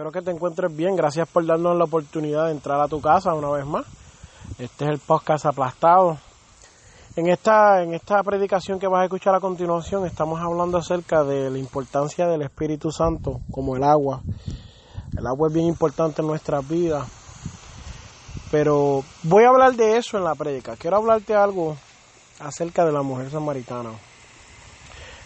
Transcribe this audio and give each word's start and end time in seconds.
Espero 0.00 0.12
que 0.12 0.22
te 0.22 0.30
encuentres 0.30 0.74
bien. 0.74 0.96
Gracias 0.96 1.28
por 1.28 1.44
darnos 1.44 1.76
la 1.76 1.84
oportunidad 1.84 2.46
de 2.46 2.52
entrar 2.52 2.80
a 2.80 2.88
tu 2.88 3.02
casa 3.02 3.34
una 3.34 3.50
vez 3.50 3.66
más. 3.66 3.84
Este 4.58 4.86
es 4.86 4.90
el 4.92 4.98
podcast 4.98 5.44
aplastado. 5.44 6.16
En 7.16 7.28
esta, 7.28 7.82
en 7.82 7.92
esta 7.92 8.22
predicación 8.22 8.78
que 8.78 8.86
vas 8.86 9.02
a 9.02 9.04
escuchar 9.04 9.34
a 9.34 9.40
continuación 9.40 10.06
estamos 10.06 10.40
hablando 10.40 10.78
acerca 10.78 11.22
de 11.22 11.50
la 11.50 11.58
importancia 11.58 12.26
del 12.26 12.40
Espíritu 12.40 12.90
Santo 12.90 13.42
como 13.50 13.76
el 13.76 13.84
agua. 13.84 14.22
El 15.18 15.26
agua 15.26 15.48
es 15.48 15.54
bien 15.54 15.66
importante 15.66 16.22
en 16.22 16.28
nuestras 16.28 16.66
vidas. 16.66 17.06
Pero 18.50 19.04
voy 19.24 19.44
a 19.44 19.50
hablar 19.50 19.74
de 19.74 19.98
eso 19.98 20.16
en 20.16 20.24
la 20.24 20.34
predica. 20.34 20.76
Quiero 20.76 20.96
hablarte 20.96 21.34
algo 21.34 21.76
acerca 22.38 22.86
de 22.86 22.92
la 22.92 23.02
mujer 23.02 23.30
samaritana. 23.30 23.90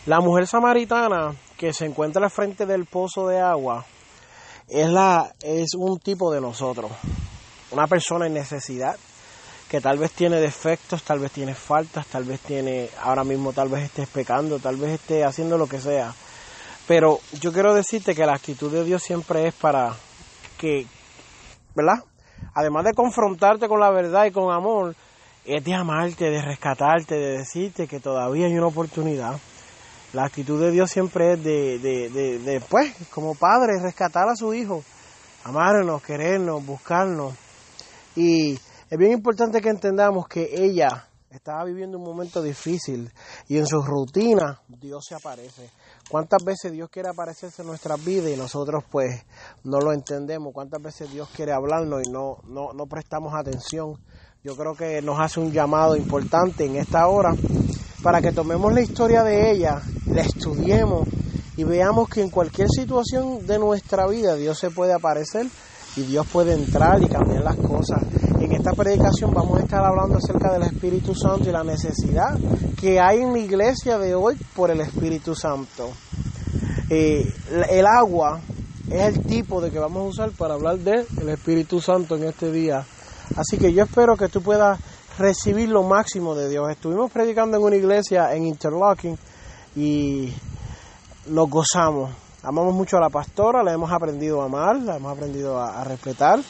La 0.06 0.18
mujer 0.18 0.48
samaritana 0.48 1.32
que 1.56 1.72
se 1.72 1.86
encuentra 1.86 2.24
al 2.24 2.30
frente 2.32 2.66
del 2.66 2.86
pozo 2.86 3.28
de 3.28 3.40
agua 3.40 3.84
es, 4.68 4.88
la, 4.88 5.32
es 5.42 5.74
un 5.74 5.98
tipo 5.98 6.32
de 6.32 6.40
nosotros, 6.40 6.90
una 7.70 7.86
persona 7.86 8.26
en 8.26 8.34
necesidad 8.34 8.96
que 9.68 9.80
tal 9.80 9.98
vez 9.98 10.12
tiene 10.12 10.36
defectos, 10.36 11.02
tal 11.02 11.18
vez 11.18 11.32
tiene 11.32 11.54
faltas, 11.54 12.06
tal 12.06 12.24
vez 12.24 12.40
tiene, 12.40 12.88
ahora 13.02 13.24
mismo 13.24 13.52
tal 13.52 13.68
vez 13.68 13.84
estés 13.84 14.08
pecando, 14.08 14.58
tal 14.58 14.76
vez 14.76 14.92
esté 14.92 15.24
haciendo 15.24 15.58
lo 15.58 15.66
que 15.66 15.80
sea. 15.80 16.14
Pero 16.86 17.18
yo 17.40 17.52
quiero 17.52 17.74
decirte 17.74 18.14
que 18.14 18.26
la 18.26 18.34
actitud 18.34 18.70
de 18.70 18.84
Dios 18.84 19.02
siempre 19.02 19.48
es 19.48 19.54
para 19.54 19.94
que, 20.58 20.86
¿verdad? 21.74 22.04
Además 22.54 22.84
de 22.84 22.92
confrontarte 22.92 23.68
con 23.68 23.80
la 23.80 23.90
verdad 23.90 24.26
y 24.26 24.30
con 24.30 24.52
amor, 24.52 24.94
es 25.44 25.64
de 25.64 25.74
amarte, 25.74 26.30
de 26.30 26.42
rescatarte, 26.42 27.14
de 27.16 27.38
decirte 27.38 27.88
que 27.88 28.00
todavía 28.00 28.46
hay 28.46 28.56
una 28.56 28.68
oportunidad 28.68 29.40
la 30.14 30.26
actitud 30.26 30.60
de 30.60 30.70
Dios 30.70 30.90
siempre 30.90 31.32
es 31.32 31.42
de, 31.42 31.78
de, 31.80 32.38
de, 32.38 32.60
pues, 32.60 32.94
como 33.10 33.34
padre, 33.34 33.72
rescatar 33.82 34.28
a 34.28 34.36
su 34.36 34.54
hijo, 34.54 34.84
amarnos, 35.42 36.02
querernos, 36.02 36.64
buscarnos. 36.64 37.34
Y 38.14 38.52
es 38.52 38.98
bien 38.98 39.10
importante 39.10 39.60
que 39.60 39.70
entendamos 39.70 40.28
que 40.28 40.48
ella 40.52 41.08
estaba 41.30 41.64
viviendo 41.64 41.98
un 41.98 42.04
momento 42.04 42.40
difícil 42.40 43.10
y 43.48 43.58
en 43.58 43.66
su 43.66 43.82
rutina 43.82 44.60
Dios 44.68 45.04
se 45.08 45.16
aparece. 45.16 45.68
¿Cuántas 46.08 46.44
veces 46.44 46.70
Dios 46.70 46.88
quiere 46.90 47.08
aparecerse 47.08 47.62
en 47.62 47.68
nuestras 47.68 48.02
vidas 48.04 48.30
y 48.30 48.36
nosotros 48.36 48.84
pues 48.88 49.26
no 49.64 49.80
lo 49.80 49.92
entendemos? 49.92 50.52
¿Cuántas 50.54 50.80
veces 50.80 51.10
Dios 51.10 51.28
quiere 51.34 51.52
hablarnos 51.52 52.06
y 52.06 52.10
no, 52.12 52.36
no, 52.44 52.72
no 52.72 52.86
prestamos 52.86 53.34
atención? 53.34 53.98
Yo 54.44 54.54
creo 54.54 54.74
que 54.74 55.02
nos 55.02 55.18
hace 55.18 55.40
un 55.40 55.50
llamado 55.50 55.96
importante 55.96 56.66
en 56.66 56.76
esta 56.76 57.08
hora 57.08 57.32
para 58.04 58.20
que 58.20 58.32
tomemos 58.32 58.70
la 58.74 58.82
historia 58.82 59.22
de 59.22 59.50
ella, 59.50 59.80
la 60.08 60.20
estudiemos 60.20 61.08
y 61.56 61.64
veamos 61.64 62.06
que 62.10 62.20
en 62.20 62.28
cualquier 62.28 62.68
situación 62.68 63.46
de 63.46 63.58
nuestra 63.58 64.06
vida 64.06 64.36
Dios 64.36 64.58
se 64.58 64.70
puede 64.70 64.92
aparecer 64.92 65.46
y 65.96 66.02
Dios 66.02 66.26
puede 66.30 66.52
entrar 66.52 67.02
y 67.02 67.06
cambiar 67.06 67.42
las 67.42 67.56
cosas. 67.56 68.02
En 68.40 68.52
esta 68.52 68.72
predicación 68.72 69.32
vamos 69.32 69.58
a 69.58 69.62
estar 69.62 69.82
hablando 69.82 70.18
acerca 70.18 70.52
del 70.52 70.64
Espíritu 70.64 71.14
Santo 71.14 71.48
y 71.48 71.52
la 71.52 71.64
necesidad 71.64 72.38
que 72.78 73.00
hay 73.00 73.22
en 73.22 73.32
la 73.32 73.38
iglesia 73.38 73.96
de 73.96 74.14
hoy 74.14 74.36
por 74.54 74.70
el 74.70 74.82
Espíritu 74.82 75.34
Santo. 75.34 75.90
Eh, 76.90 77.26
el 77.70 77.86
agua 77.86 78.38
es 78.90 79.16
el 79.16 79.22
tipo 79.22 79.62
de 79.62 79.70
que 79.70 79.78
vamos 79.78 80.02
a 80.02 80.08
usar 80.08 80.30
para 80.32 80.52
hablar 80.52 80.76
del 80.76 81.06
Espíritu 81.30 81.80
Santo 81.80 82.16
en 82.16 82.24
este 82.24 82.52
día. 82.52 82.84
Así 83.34 83.56
que 83.56 83.72
yo 83.72 83.84
espero 83.84 84.14
que 84.18 84.28
tú 84.28 84.42
puedas 84.42 84.78
recibir 85.18 85.68
lo 85.68 85.82
máximo 85.82 86.34
de 86.34 86.48
Dios. 86.48 86.70
Estuvimos 86.70 87.10
predicando 87.10 87.56
en 87.56 87.62
una 87.62 87.76
iglesia 87.76 88.34
en 88.34 88.46
Interlocking 88.46 89.18
y 89.76 90.32
nos 91.26 91.48
gozamos. 91.48 92.10
Amamos 92.42 92.74
mucho 92.74 92.96
a 92.96 93.00
la 93.00 93.08
pastora, 93.08 93.62
la 93.62 93.72
hemos 93.72 93.90
aprendido 93.90 94.42
a 94.42 94.46
amar, 94.46 94.76
la 94.76 94.96
hemos 94.96 95.16
aprendido 95.16 95.58
a, 95.58 95.80
a 95.80 95.84
respetar 95.84 96.40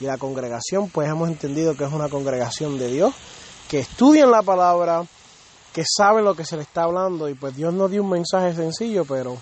y 0.00 0.04
la 0.04 0.18
congregación 0.18 0.88
pues 0.90 1.08
hemos 1.08 1.28
entendido 1.28 1.76
que 1.76 1.84
es 1.84 1.92
una 1.92 2.08
congregación 2.08 2.76
de 2.78 2.88
Dios, 2.88 3.14
que 3.68 3.78
estudian 3.78 4.30
la 4.30 4.42
palabra, 4.42 5.04
que 5.72 5.84
saben 5.84 6.24
lo 6.24 6.34
que 6.34 6.44
se 6.44 6.56
le 6.56 6.62
está 6.62 6.82
hablando 6.82 7.28
y 7.28 7.34
pues 7.34 7.54
Dios 7.54 7.72
nos 7.72 7.90
dio 7.90 8.02
un 8.02 8.10
mensaje 8.10 8.54
sencillo 8.54 9.04
pero 9.04 9.36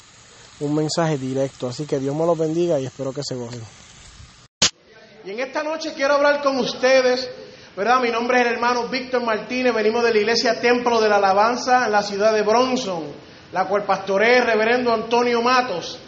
un 0.61 0.75
mensaje 0.75 1.19
directo. 1.19 1.69
Así 1.69 1.87
que 1.87 1.99
Dios 1.99 2.15
me 2.15 2.27
los 2.27 2.39
bendiga 2.39 2.79
y 2.79 2.87
espero 2.87 3.13
que 3.13 3.23
se 3.23 3.35
gocen. 3.35 3.63
Y 5.25 5.31
en 5.31 5.41
esta 5.41 5.63
noche 5.63 5.93
quiero 5.95 6.15
hablar 6.15 6.43
con 6.43 6.59
ustedes 6.59 7.29
¿verdad? 7.75 8.01
Mi 8.03 8.11
nombre 8.11 8.39
es 8.39 8.47
el 8.47 8.53
hermano 8.53 8.89
Víctor 8.89 9.23
Martínez, 9.23 9.73
venimos 9.73 10.05
de 10.05 10.13
la 10.13 10.19
iglesia 10.19 10.61
Templo 10.61 11.01
de 11.01 11.09
la 11.09 11.17
Alabanza 11.17 11.87
en 11.87 11.93
la 11.93 12.03
ciudad 12.03 12.33
de 12.35 12.43
Bronson, 12.43 13.05
la 13.51 13.65
cual 13.65 13.85
pastorea 13.85 14.39
el 14.39 14.45
reverendo 14.45 14.93
Antonio 14.93 15.41
Matos. 15.41 15.99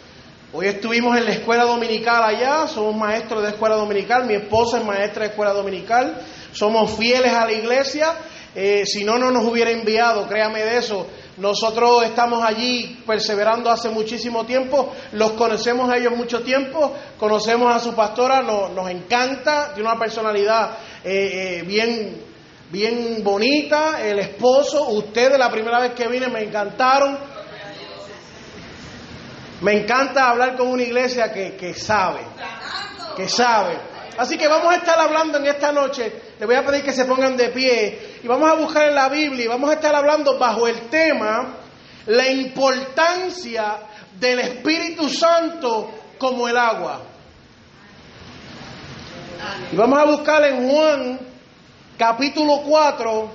Hoy 0.53 0.67
estuvimos 0.67 1.17
en 1.17 1.25
la 1.25 1.31
escuela 1.31 1.63
dominical 1.63 2.23
allá, 2.23 2.67
somos 2.67 2.95
maestros 2.95 3.41
de 3.41 3.49
escuela 3.49 3.75
dominical, 3.75 4.25
mi 4.25 4.35
esposa 4.35 4.77
es 4.77 4.85
maestra 4.85 5.23
de 5.23 5.29
escuela 5.29 5.53
dominical, 5.53 6.21
somos 6.51 6.91
fieles 6.91 7.33
a 7.33 7.45
la 7.45 7.53
iglesia, 7.53 8.13
eh, 8.53 8.83
si 8.85 9.03
no, 9.03 9.17
no 9.17 9.31
nos 9.31 9.43
hubiera 9.43 9.71
enviado, 9.71 10.27
créame 10.27 10.63
de 10.63 10.77
eso. 10.77 11.07
Nosotros 11.37 12.03
estamos 12.05 12.43
allí 12.43 13.03
perseverando 13.05 13.69
hace 13.69 13.89
muchísimo 13.89 14.45
tiempo, 14.45 14.93
los 15.11 15.31
conocemos 15.31 15.89
a 15.89 15.97
ellos 15.97 16.15
mucho 16.15 16.41
tiempo, 16.41 16.93
conocemos 17.19 17.75
a 17.75 17.79
su 17.79 17.93
pastora, 17.93 18.41
nos, 18.41 18.89
encanta, 18.89 19.73
tiene 19.73 19.89
una 19.89 19.99
personalidad 19.99 20.77
eh, 21.03 21.59
eh, 21.59 21.63
bien, 21.63 22.21
bien 22.71 23.21
bonita, 23.21 24.01
el 24.01 24.19
esposo, 24.19 24.87
ustedes 24.89 25.37
la 25.37 25.51
primera 25.51 25.81
vez 25.81 25.93
que 25.93 26.07
vine 26.07 26.27
me 26.29 26.41
encantaron. 26.41 27.17
Me 29.61 29.73
encanta 29.81 30.29
hablar 30.29 30.55
con 30.55 30.67
una 30.67 30.83
iglesia 30.83 31.33
que, 31.33 31.55
que 31.55 31.73
sabe, 31.73 32.21
que 33.17 33.27
sabe. 33.27 33.94
Así 34.17 34.37
que 34.37 34.47
vamos 34.47 34.73
a 34.73 34.77
estar 34.77 34.97
hablando 34.97 35.37
en 35.37 35.47
esta 35.47 35.71
noche, 35.71 36.11
les 36.39 36.47
voy 36.47 36.55
a 36.55 36.65
pedir 36.65 36.83
que 36.83 36.93
se 36.93 37.05
pongan 37.05 37.35
de 37.35 37.49
pie 37.49 38.19
y 38.23 38.27
vamos 38.27 38.49
a 38.49 38.53
buscar 38.53 38.87
en 38.87 38.95
la 38.95 39.09
Biblia 39.09 39.45
y 39.45 39.47
vamos 39.47 39.69
a 39.69 39.73
estar 39.73 39.93
hablando 39.93 40.37
bajo 40.37 40.67
el 40.67 40.81
tema 40.89 41.57
la 42.07 42.27
importancia 42.29 43.77
del 44.19 44.39
Espíritu 44.39 45.09
Santo 45.09 45.89
como 46.17 46.47
el 46.47 46.57
agua. 46.57 47.01
Y 49.71 49.75
vamos 49.75 49.99
a 49.99 50.05
buscar 50.05 50.43
en 50.45 50.69
Juan 50.69 51.19
capítulo 51.97 52.61
4, 52.65 53.31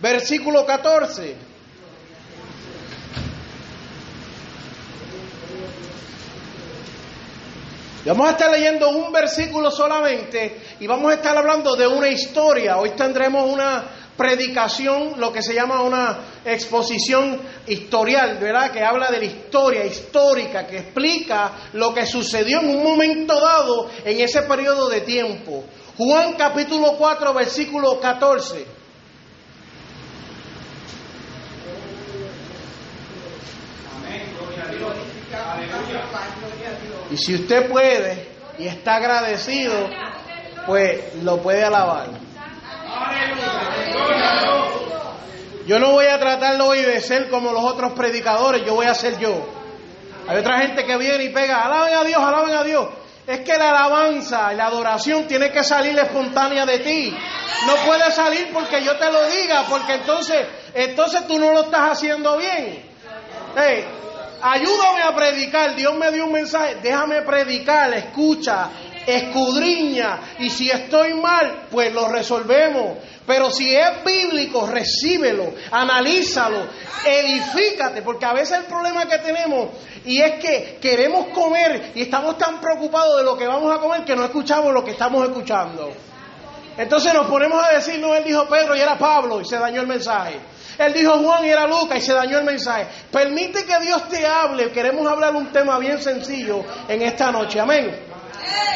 versículo 0.00 0.64
14. 0.64 1.45
Vamos 8.06 8.28
a 8.28 8.30
estar 8.32 8.52
leyendo 8.52 8.88
un 8.90 9.10
versículo 9.10 9.68
solamente 9.68 10.60
y 10.78 10.86
vamos 10.86 11.10
a 11.10 11.14
estar 11.14 11.36
hablando 11.36 11.74
de 11.74 11.88
una 11.88 12.08
historia. 12.08 12.78
Hoy 12.78 12.90
tendremos 12.90 13.50
una 13.50 13.82
predicación, 14.16 15.14
lo 15.18 15.32
que 15.32 15.42
se 15.42 15.52
llama 15.52 15.82
una 15.82 16.20
exposición 16.44 17.40
historial, 17.66 18.38
¿verdad? 18.38 18.70
Que 18.70 18.84
habla 18.84 19.10
de 19.10 19.18
la 19.18 19.24
historia 19.24 19.84
histórica, 19.84 20.68
que 20.68 20.78
explica 20.78 21.50
lo 21.72 21.92
que 21.92 22.06
sucedió 22.06 22.60
en 22.60 22.70
un 22.70 22.84
momento 22.84 23.40
dado 23.40 23.90
en 24.04 24.20
ese 24.20 24.42
periodo 24.42 24.88
de 24.88 25.00
tiempo. 25.00 25.64
Juan 25.98 26.34
capítulo 26.34 26.92
4, 26.96 27.34
versículo 27.34 27.98
14. 27.98 28.66
Y 37.10 37.16
si 37.16 37.34
usted 37.34 37.70
puede 37.70 38.28
y 38.58 38.66
está 38.66 38.96
agradecido, 38.96 39.88
pues 40.66 41.14
lo 41.22 41.38
puede 41.38 41.64
alabar. 41.64 42.08
Yo 45.66 45.80
no 45.80 45.92
voy 45.92 46.06
a 46.06 46.18
tratarlo 46.18 46.66
hoy 46.66 46.82
de 46.82 47.00
ser 47.00 47.28
como 47.28 47.52
los 47.52 47.64
otros 47.64 47.92
predicadores, 47.92 48.64
yo 48.64 48.74
voy 48.74 48.86
a 48.86 48.94
ser 48.94 49.18
yo. 49.18 49.56
Hay 50.28 50.38
otra 50.38 50.60
gente 50.60 50.84
que 50.84 50.96
viene 50.96 51.24
y 51.24 51.28
pega, 51.30 51.62
alaben 51.62 51.94
a 51.94 52.04
Dios, 52.04 52.22
alaben 52.22 52.54
a 52.54 52.62
Dios. 52.64 52.88
es 53.26 53.40
que 53.40 53.56
la 53.56 53.70
alabanza 53.70 54.52
y 54.52 54.56
la 54.56 54.66
adoración 54.66 55.26
tiene 55.26 55.50
que 55.50 55.64
salir 55.64 55.98
espontánea 55.98 56.64
de 56.64 56.78
ti. 56.78 57.16
No 57.66 57.74
puede 57.84 58.10
salir 58.12 58.50
porque 58.52 58.82
yo 58.84 58.96
te 58.96 59.10
lo 59.10 59.26
diga, 59.26 59.64
porque 59.68 59.94
entonces, 59.94 60.46
entonces 60.74 61.26
tú 61.26 61.38
no 61.38 61.52
lo 61.52 61.62
estás 61.62 61.92
haciendo 61.92 62.36
bien. 62.38 62.84
Hey, 63.56 63.84
ayúdame 64.40 65.02
a 65.02 65.14
predicar. 65.14 65.74
Dios 65.74 65.94
me 65.96 66.10
dio 66.10 66.26
un 66.26 66.32
mensaje. 66.32 66.76
Déjame 66.82 67.22
predicar, 67.22 67.92
escucha, 67.94 68.70
escudriña. 69.06 70.20
Y 70.38 70.50
si 70.50 70.70
estoy 70.70 71.14
mal, 71.14 71.66
pues 71.70 71.92
lo 71.92 72.08
resolvemos. 72.08 72.98
Pero 73.26 73.50
si 73.50 73.74
es 73.74 74.04
bíblico, 74.04 74.66
recíbelo, 74.66 75.52
analízalo, 75.72 76.68
edifícate, 77.04 78.02
porque 78.02 78.24
a 78.24 78.32
veces 78.32 78.58
el 78.58 78.64
problema 78.66 79.06
que 79.06 79.18
tenemos 79.18 79.70
y 80.04 80.20
es 80.20 80.40
que 80.40 80.78
queremos 80.80 81.26
comer 81.28 81.90
y 81.94 82.02
estamos 82.02 82.38
tan 82.38 82.60
preocupados 82.60 83.18
de 83.18 83.24
lo 83.24 83.36
que 83.36 83.46
vamos 83.46 83.74
a 83.74 83.80
comer 83.80 84.04
que 84.04 84.14
no 84.14 84.24
escuchamos 84.24 84.72
lo 84.72 84.84
que 84.84 84.92
estamos 84.92 85.24
escuchando. 85.24 85.92
Entonces 86.78 87.12
nos 87.12 87.26
ponemos 87.26 87.62
a 87.64 87.74
decir, 87.74 87.98
no, 87.98 88.14
él 88.14 88.22
dijo 88.22 88.46
Pedro 88.48 88.76
y 88.76 88.80
era 88.80 88.96
Pablo 88.96 89.40
y 89.40 89.44
se 89.44 89.58
dañó 89.58 89.80
el 89.80 89.86
mensaje. 89.88 90.38
Él 90.78 90.92
dijo 90.92 91.18
Juan 91.18 91.44
y 91.44 91.48
era 91.48 91.66
Lucas 91.66 91.98
y 91.98 92.00
se 92.02 92.12
dañó 92.12 92.38
el 92.38 92.44
mensaje. 92.44 92.86
Permite 93.10 93.64
que 93.64 93.78
Dios 93.80 94.08
te 94.08 94.26
hable. 94.26 94.70
Queremos 94.70 95.06
hablar 95.06 95.34
un 95.34 95.50
tema 95.50 95.78
bien 95.78 96.00
sencillo 96.02 96.64
en 96.88 97.02
esta 97.02 97.30
noche. 97.32 97.60
Amén. 97.60 98.06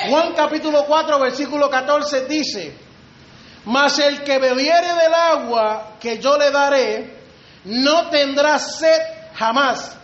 Juan 0.08 0.32
capítulo 0.34 0.84
4, 0.86 1.18
versículo 1.20 1.68
14 1.68 2.26
dice, 2.26 2.74
mas 3.66 3.98
el 3.98 4.22
que 4.22 4.38
bebiere 4.38 4.94
del 4.94 5.14
agua 5.14 5.96
que 6.00 6.18
yo 6.18 6.38
le 6.38 6.50
daré, 6.50 7.18
no 7.64 8.08
tendrá 8.08 8.58
sed 8.58 9.00
jamás, 9.34 9.96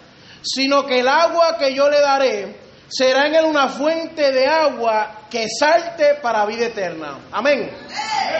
sino 0.42 0.84
que 0.84 1.00
el 1.00 1.08
agua 1.08 1.56
que 1.58 1.74
yo 1.74 1.88
le 1.88 2.00
daré 2.00 2.60
será 2.88 3.26
en 3.26 3.34
él 3.34 3.44
una 3.46 3.68
fuente 3.68 4.30
de 4.30 4.46
agua 4.46 5.22
que 5.30 5.46
salte 5.48 6.16
para 6.22 6.44
vida 6.46 6.66
eterna. 6.66 7.18
Amén. 7.32 7.70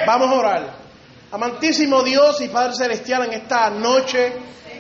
Vamos 0.06 0.29
a 0.29 0.35
orar. 0.35 0.86
Amantísimo 1.31 2.02
Dios 2.02 2.40
y 2.40 2.49
Padre 2.49 2.75
Celestial, 2.75 3.25
en 3.25 3.32
esta 3.32 3.69
noche 3.70 4.32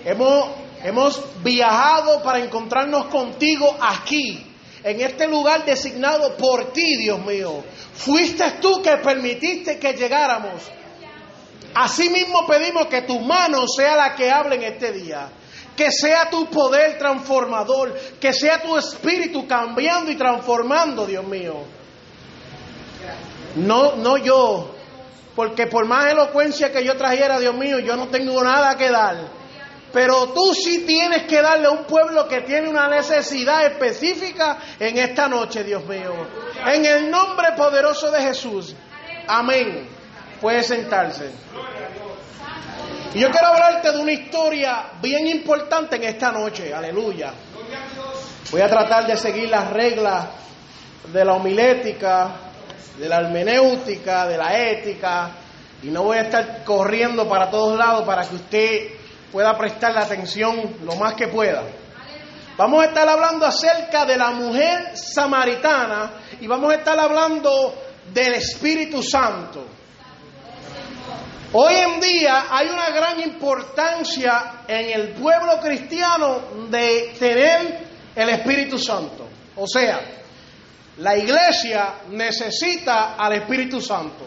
hemos, 0.04 0.50
hemos 0.84 1.42
viajado 1.42 2.22
para 2.22 2.38
encontrarnos 2.38 3.06
contigo 3.06 3.76
aquí, 3.80 4.46
en 4.84 5.00
este 5.00 5.26
lugar 5.26 5.64
designado 5.64 6.36
por 6.36 6.72
ti, 6.72 6.96
Dios 6.98 7.18
mío. 7.24 7.64
Fuiste 7.94 8.52
tú 8.60 8.80
que 8.80 8.96
permitiste 8.98 9.78
que 9.80 9.94
llegáramos. 9.94 10.62
Asimismo 11.74 12.46
pedimos 12.46 12.86
que 12.86 13.02
tu 13.02 13.18
mano 13.18 13.66
sea 13.66 13.96
la 13.96 14.14
que 14.14 14.30
hable 14.30 14.54
en 14.54 14.62
este 14.62 14.92
día. 14.92 15.28
Que 15.76 15.90
sea 15.90 16.30
tu 16.30 16.46
poder 16.46 16.96
transformador, 16.96 17.92
que 18.20 18.32
sea 18.32 18.62
tu 18.62 18.78
espíritu 18.78 19.46
cambiando 19.46 20.12
y 20.12 20.14
transformando, 20.14 21.04
Dios 21.04 21.26
mío. 21.26 21.56
No, 23.56 23.96
no 23.96 24.16
yo, 24.16 24.75
porque 25.36 25.66
por 25.66 25.84
más 25.84 26.10
elocuencia 26.10 26.72
que 26.72 26.82
yo 26.82 26.96
trajera, 26.96 27.38
Dios 27.38 27.54
mío, 27.54 27.78
yo 27.78 27.94
no 27.94 28.08
tengo 28.08 28.42
nada 28.42 28.74
que 28.76 28.90
dar. 28.90 29.16
Pero 29.92 30.30
tú 30.32 30.54
sí 30.54 30.84
tienes 30.86 31.24
que 31.24 31.42
darle 31.42 31.66
a 31.66 31.70
un 31.70 31.84
pueblo 31.84 32.26
que 32.26 32.40
tiene 32.40 32.68
una 32.68 32.88
necesidad 32.88 33.66
específica 33.66 34.58
en 34.80 34.96
esta 34.96 35.28
noche, 35.28 35.62
Dios 35.62 35.84
mío. 35.84 36.12
En 36.66 36.84
el 36.84 37.10
nombre 37.10 37.48
poderoso 37.54 38.10
de 38.10 38.22
Jesús. 38.22 38.74
Amén. 39.28 39.88
Puede 40.40 40.62
sentarse. 40.62 41.30
Y 43.14 43.20
yo 43.20 43.30
quiero 43.30 43.48
hablarte 43.48 43.92
de 43.92 43.98
una 43.98 44.12
historia 44.12 44.92
bien 45.02 45.26
importante 45.26 45.96
en 45.96 46.04
esta 46.04 46.32
noche. 46.32 46.72
Aleluya. 46.72 47.32
Voy 48.50 48.60
a 48.60 48.68
tratar 48.68 49.06
de 49.06 49.16
seguir 49.16 49.50
las 49.50 49.70
reglas 49.70 50.26
de 51.12 51.24
la 51.24 51.34
homilética, 51.34 52.45
de 52.98 53.08
la 53.08 53.20
hermenéutica, 53.20 54.26
de 54.26 54.38
la 54.38 54.58
ética. 54.58 55.30
Y 55.82 55.88
no 55.88 56.04
voy 56.04 56.18
a 56.18 56.22
estar 56.22 56.64
corriendo 56.64 57.28
para 57.28 57.50
todos 57.50 57.78
lados 57.78 58.04
para 58.04 58.26
que 58.26 58.36
usted 58.36 58.88
pueda 59.30 59.56
prestarle 59.56 60.00
atención 60.00 60.76
lo 60.82 60.96
más 60.96 61.14
que 61.14 61.28
pueda. 61.28 61.62
Vamos 62.56 62.82
a 62.82 62.86
estar 62.86 63.06
hablando 63.06 63.44
acerca 63.44 64.06
de 64.06 64.16
la 64.16 64.30
mujer 64.30 64.96
samaritana 64.96 66.12
y 66.40 66.46
vamos 66.46 66.72
a 66.72 66.76
estar 66.76 66.98
hablando 66.98 67.74
del 68.14 68.34
Espíritu 68.34 69.02
Santo. 69.02 69.66
Hoy 71.52 71.74
en 71.74 72.00
día 72.00 72.46
hay 72.50 72.68
una 72.68 72.90
gran 72.90 73.20
importancia 73.20 74.62
en 74.66 74.90
el 75.00 75.14
pueblo 75.14 75.60
cristiano 75.60 76.40
de 76.70 77.14
tener 77.18 77.86
el 78.14 78.28
Espíritu 78.30 78.78
Santo. 78.78 79.28
O 79.56 79.66
sea, 79.66 80.00
la 80.98 81.16
iglesia 81.16 82.02
necesita 82.10 83.14
al 83.16 83.34
Espíritu 83.34 83.80
Santo. 83.80 84.26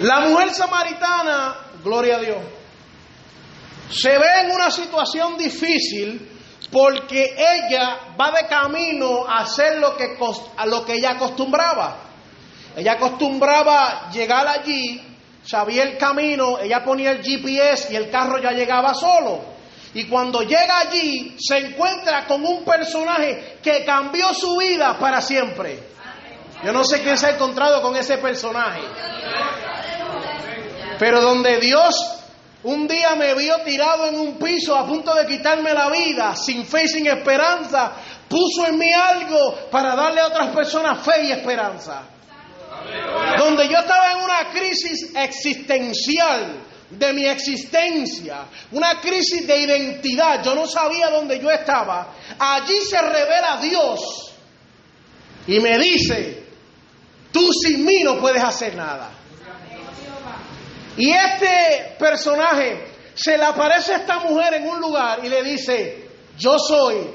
La 0.00 0.20
mujer 0.20 0.50
samaritana, 0.50 1.56
gloria 1.82 2.16
a 2.16 2.20
Dios, 2.20 2.38
se 3.90 4.18
ve 4.18 4.40
en 4.42 4.50
una 4.50 4.70
situación 4.70 5.36
difícil 5.36 6.30
porque 6.70 7.36
ella 7.38 8.14
va 8.18 8.32
de 8.32 8.48
camino 8.48 9.26
a 9.28 9.42
hacer 9.42 9.78
lo 9.78 9.96
que, 9.96 10.16
a 10.56 10.66
lo 10.66 10.84
que 10.84 10.94
ella 10.94 11.12
acostumbraba. 11.12 11.98
Ella 12.76 12.94
acostumbraba 12.94 14.10
llegar 14.10 14.48
allí, 14.48 15.00
sabía 15.44 15.84
el 15.84 15.96
camino, 15.96 16.58
ella 16.58 16.82
ponía 16.82 17.12
el 17.12 17.22
GPS 17.22 17.92
y 17.92 17.96
el 17.96 18.10
carro 18.10 18.38
ya 18.42 18.50
llegaba 18.50 18.94
solo. 18.94 19.53
Y 19.94 20.04
cuando 20.06 20.42
llega 20.42 20.80
allí 20.80 21.36
se 21.38 21.58
encuentra 21.58 22.26
con 22.26 22.44
un 22.44 22.64
personaje 22.64 23.58
que 23.62 23.84
cambió 23.84 24.34
su 24.34 24.56
vida 24.56 24.98
para 24.98 25.20
siempre. 25.20 25.78
Yo 26.64 26.72
no 26.72 26.84
sé 26.84 27.02
quién 27.02 27.16
se 27.16 27.26
ha 27.26 27.30
encontrado 27.30 27.80
con 27.80 27.94
ese 27.96 28.18
personaje. 28.18 28.80
Pero 30.98 31.20
donde 31.20 31.58
Dios 31.58 32.14
un 32.64 32.88
día 32.88 33.14
me 33.14 33.34
vio 33.34 33.58
tirado 33.58 34.06
en 34.06 34.18
un 34.18 34.38
piso 34.38 34.74
a 34.74 34.86
punto 34.86 35.14
de 35.14 35.26
quitarme 35.26 35.74
la 35.74 35.90
vida, 35.90 36.34
sin 36.34 36.64
fe 36.64 36.84
y 36.84 36.88
sin 36.88 37.06
esperanza, 37.06 37.92
puso 38.26 38.66
en 38.66 38.78
mí 38.78 38.90
algo 38.90 39.68
para 39.70 39.94
darle 39.94 40.22
a 40.22 40.28
otras 40.28 40.48
personas 40.48 40.98
fe 41.04 41.24
y 41.24 41.32
esperanza. 41.32 42.02
Donde 43.36 43.68
yo 43.68 43.78
estaba 43.78 44.12
en 44.12 44.18
una 44.18 44.50
crisis 44.50 45.12
existencial 45.14 46.60
de 46.98 47.12
mi 47.12 47.26
existencia, 47.26 48.46
una 48.72 49.00
crisis 49.00 49.46
de 49.46 49.58
identidad, 49.58 50.42
yo 50.42 50.54
no 50.54 50.66
sabía 50.66 51.10
dónde 51.10 51.38
yo 51.40 51.50
estaba, 51.50 52.14
allí 52.38 52.80
se 52.80 53.00
revela 53.00 53.58
Dios 53.60 54.32
y 55.46 55.60
me 55.60 55.78
dice, 55.78 56.44
tú 57.32 57.52
sin 57.52 57.84
mí 57.84 58.02
no 58.02 58.18
puedes 58.18 58.42
hacer 58.42 58.74
nada. 58.74 59.10
Y 60.96 61.10
este 61.10 61.96
personaje 61.98 62.86
se 63.14 63.36
le 63.36 63.44
aparece 63.44 63.94
a 63.94 63.96
esta 63.98 64.20
mujer 64.20 64.54
en 64.54 64.68
un 64.68 64.80
lugar 64.80 65.20
y 65.24 65.28
le 65.28 65.42
dice, 65.42 66.08
yo 66.38 66.58
soy. 66.58 67.10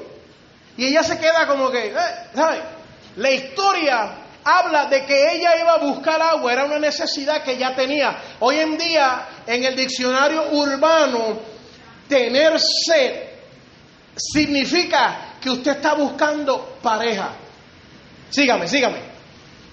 Y 0.76 0.86
ella 0.86 1.02
se 1.02 1.18
queda 1.18 1.46
como 1.46 1.70
que, 1.70 1.88
eh, 1.88 2.62
La 3.16 3.30
historia 3.30 4.19
habla 4.44 4.86
de 4.86 5.04
que 5.04 5.36
ella 5.36 5.60
iba 5.60 5.74
a 5.74 5.78
buscar 5.78 6.20
agua, 6.20 6.52
era 6.52 6.64
una 6.64 6.78
necesidad 6.78 7.42
que 7.42 7.52
ella 7.52 7.74
tenía. 7.74 8.16
Hoy 8.40 8.58
en 8.58 8.78
día, 8.78 9.28
en 9.46 9.64
el 9.64 9.76
diccionario 9.76 10.50
urbano, 10.52 11.38
tener 12.08 12.58
sed 12.58 13.28
significa 14.16 15.36
que 15.40 15.50
usted 15.50 15.72
está 15.72 15.94
buscando 15.94 16.78
pareja. 16.82 17.32
Sígame, 18.30 18.68
sígame. 18.68 18.98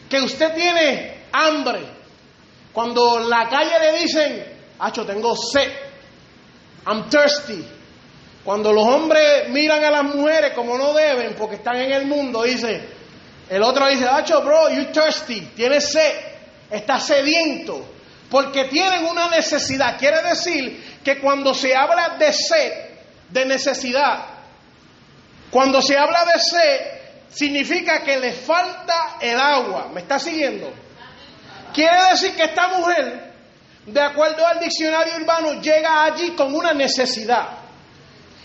Que 0.10 0.22
usted 0.22 0.54
tiene 0.54 1.26
hambre. 1.32 1.82
Cuando 2.72 3.20
la 3.20 3.50
calle 3.50 3.80
le 3.80 4.00
dicen, 4.00 4.58
Hacho, 4.80 5.06
tengo 5.06 5.36
sed, 5.36 5.72
I'm 6.86 7.10
thirsty. 7.10 7.66
Cuando 8.44 8.72
los 8.72 8.86
hombres 8.86 9.50
miran 9.50 9.84
a 9.84 9.92
las 9.92 10.04
mujeres 10.04 10.54
como 10.54 10.78
no 10.78 10.94
deben 10.94 11.36
porque 11.36 11.56
están 11.56 11.78
en 11.78 11.92
el 11.92 12.06
mundo, 12.06 12.44
dice, 12.44 12.97
el 13.50 13.64
otro 13.64 13.88
dice, 13.88 14.08
Hacho, 14.08 14.42
bro, 14.42 14.70
you 14.70 14.86
thirsty, 14.92 15.42
tienes 15.56 15.92
sed, 15.92 16.16
estás 16.70 17.06
sediento, 17.06 17.86
porque 18.30 18.66
tienen 18.66 19.06
una 19.06 19.30
necesidad. 19.30 19.98
Quiere 19.98 20.22
decir 20.24 21.00
que 21.04 21.20
cuando 21.20 21.54
se 21.54 21.76
habla 21.76 22.18
de 22.18 22.34
sed, 22.34 22.74
de 23.30 23.46
necesidad, 23.46 24.26
cuando 25.50 25.82
se 25.82 25.98
habla 25.98 26.26
de 26.26 26.40
sed, 26.40 26.98
significa 27.30 28.04
que 28.04 28.20
le 28.20 28.34
falta 28.34 29.18
el 29.22 29.40
agua. 29.40 29.90
¿Me 29.94 30.02
está 30.02 30.20
siguiendo? 30.20 30.72
Quiere 31.74 32.10
decir 32.12 32.36
que 32.36 32.44
esta 32.44 32.68
mujer, 32.70 33.34
de 33.86 34.02
acuerdo 34.02 34.46
al 34.46 34.60
diccionario 34.60 35.16
urbano, 35.16 35.62
llega 35.62 36.04
allí 36.04 36.32
con 36.32 36.54
una 36.54 36.74
necesidad. 36.74 37.48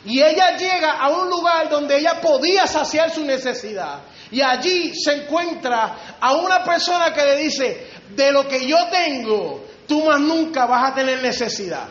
Y 0.05 0.21
ella 0.21 0.57
llega 0.57 0.93
a 0.93 1.09
un 1.09 1.29
lugar 1.29 1.69
donde 1.69 1.97
ella 1.97 2.21
podía 2.21 2.67
saciar 2.67 3.11
su 3.11 3.25
necesidad. 3.25 4.01
Y 4.33 4.41
allí 4.41 4.95
se 4.95 5.15
encuentra 5.15 6.17
a 6.19 6.33
una 6.33 6.65
persona 6.65 7.13
que 7.13 7.23
le 7.23 7.37
dice, 7.37 7.91
de 8.11 8.33
lo 8.33 8.49
que 8.49 8.67
yo 8.67 8.89
tengo, 8.89 9.67
tú 9.87 10.05
más 10.05 10.19
nunca 10.19 10.67
vas 10.67 10.91
a 10.91 10.95
tener 10.95 11.23
necesidad. 11.23 11.87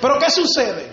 Pero 0.00 0.18
¿qué 0.18 0.30
sucede? 0.30 0.90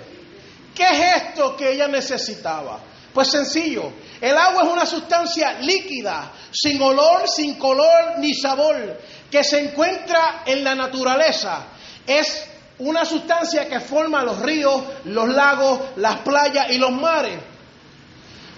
¿Qué 0.75 0.83
es 0.83 1.15
esto 1.23 1.55
que 1.55 1.71
ella 1.71 1.87
necesitaba? 1.87 2.79
Pues 3.13 3.29
sencillo, 3.31 3.93
El 4.19 4.37
agua 4.37 4.63
es 4.63 4.69
una 4.69 4.85
sustancia 4.85 5.53
líquida, 5.61 6.33
sin 6.51 6.81
olor, 6.81 7.29
sin 7.29 7.55
color 7.55 8.17
ni 8.17 8.33
sabor, 8.33 8.99
que 9.31 9.43
se 9.43 9.59
encuentra 9.59 10.43
en 10.45 10.63
la 10.63 10.75
naturaleza. 10.75 11.67
Es 12.05 12.45
una 12.79 13.05
sustancia 13.05 13.69
que 13.69 13.79
forma 13.79 14.23
los 14.23 14.39
ríos, 14.41 14.83
los 15.05 15.29
lagos, 15.29 15.79
las 15.95 16.17
playas 16.17 16.69
y 16.71 16.77
los 16.77 16.91
mares. 16.91 17.39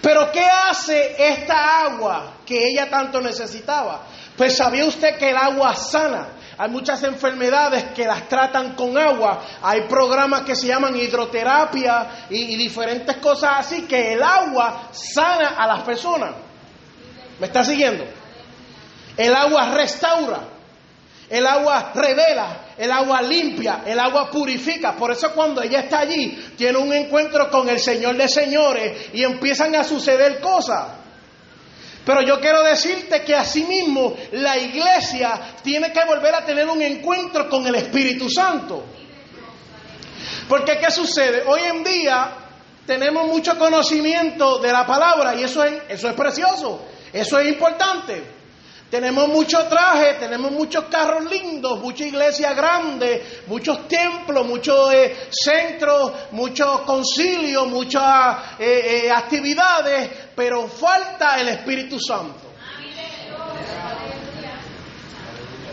Pero 0.00 0.30
¿qué 0.30 0.44
hace 0.44 1.16
esta 1.18 1.84
agua 1.84 2.34
que 2.46 2.68
ella 2.68 2.88
tanto 2.88 3.20
necesitaba? 3.20 4.02
Pues 4.36 4.56
sabía 4.56 4.84
usted 4.86 5.18
que 5.18 5.30
el 5.30 5.36
agua 5.36 5.74
sana. 5.74 6.28
Hay 6.56 6.70
muchas 6.70 7.02
enfermedades 7.02 7.92
que 7.94 8.04
las 8.04 8.28
tratan 8.28 8.74
con 8.74 8.96
agua. 8.96 9.40
Hay 9.62 9.82
programas 9.82 10.42
que 10.42 10.54
se 10.54 10.68
llaman 10.68 10.96
hidroterapia 10.96 12.26
y, 12.30 12.54
y 12.54 12.56
diferentes 12.56 13.16
cosas 13.16 13.52
así 13.58 13.82
que 13.82 14.12
el 14.12 14.22
agua 14.22 14.88
sana 14.92 15.54
a 15.58 15.66
las 15.66 15.82
personas. 15.82 16.34
¿Me 17.40 17.46
está 17.46 17.64
siguiendo? 17.64 18.04
El 19.16 19.34
agua 19.34 19.70
restaura. 19.70 20.57
El 21.30 21.46
agua 21.46 21.92
revela, 21.94 22.68
el 22.78 22.90
agua 22.90 23.20
limpia, 23.20 23.82
el 23.84 23.98
agua 23.98 24.30
purifica. 24.30 24.96
Por 24.96 25.12
eso 25.12 25.32
cuando 25.34 25.62
ella 25.62 25.80
está 25.80 26.00
allí, 26.00 26.52
tiene 26.56 26.78
un 26.78 26.92
encuentro 26.92 27.50
con 27.50 27.68
el 27.68 27.78
Señor 27.78 28.16
de 28.16 28.28
señores 28.28 29.10
y 29.12 29.22
empiezan 29.22 29.74
a 29.74 29.84
suceder 29.84 30.40
cosas. 30.40 30.86
Pero 32.06 32.22
yo 32.22 32.40
quiero 32.40 32.62
decirte 32.62 33.22
que 33.22 33.34
asimismo 33.34 34.16
la 34.32 34.56
iglesia 34.56 35.38
tiene 35.62 35.92
que 35.92 36.02
volver 36.06 36.34
a 36.34 36.44
tener 36.46 36.66
un 36.66 36.80
encuentro 36.80 37.50
con 37.50 37.66
el 37.66 37.74
Espíritu 37.74 38.30
Santo. 38.30 38.84
Porque 40.48 40.78
¿qué 40.78 40.90
sucede? 40.90 41.42
Hoy 41.46 41.60
en 41.68 41.84
día 41.84 42.30
tenemos 42.86 43.26
mucho 43.26 43.58
conocimiento 43.58 44.58
de 44.60 44.72
la 44.72 44.86
palabra 44.86 45.34
y 45.34 45.44
eso 45.44 45.62
es, 45.62 45.82
eso 45.90 46.08
es 46.08 46.14
precioso, 46.14 46.86
eso 47.12 47.38
es 47.38 47.48
importante. 47.48 48.37
Tenemos 48.90 49.28
muchos 49.28 49.68
trajes, 49.68 50.18
tenemos 50.18 50.50
muchos 50.50 50.84
carros 50.84 51.30
lindos, 51.30 51.78
mucha 51.80 52.06
iglesia 52.06 52.54
grande, 52.54 53.42
muchos 53.46 53.86
templos, 53.86 54.46
muchos 54.46 54.94
eh, 54.94 55.28
centros, 55.30 56.12
muchos 56.30 56.80
concilios, 56.80 57.68
muchas 57.68 58.38
eh, 58.58 59.04
eh, 59.04 59.10
actividades, 59.10 60.08
pero 60.34 60.66
falta 60.68 61.38
el 61.38 61.48
Espíritu 61.48 62.00
Santo. 62.00 62.48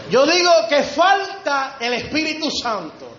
Yo 0.09 0.25
digo 0.25 0.51
que 0.67 0.83
falta 0.83 1.77
el 1.79 1.93
Espíritu 1.93 2.51
Santo. 2.51 3.17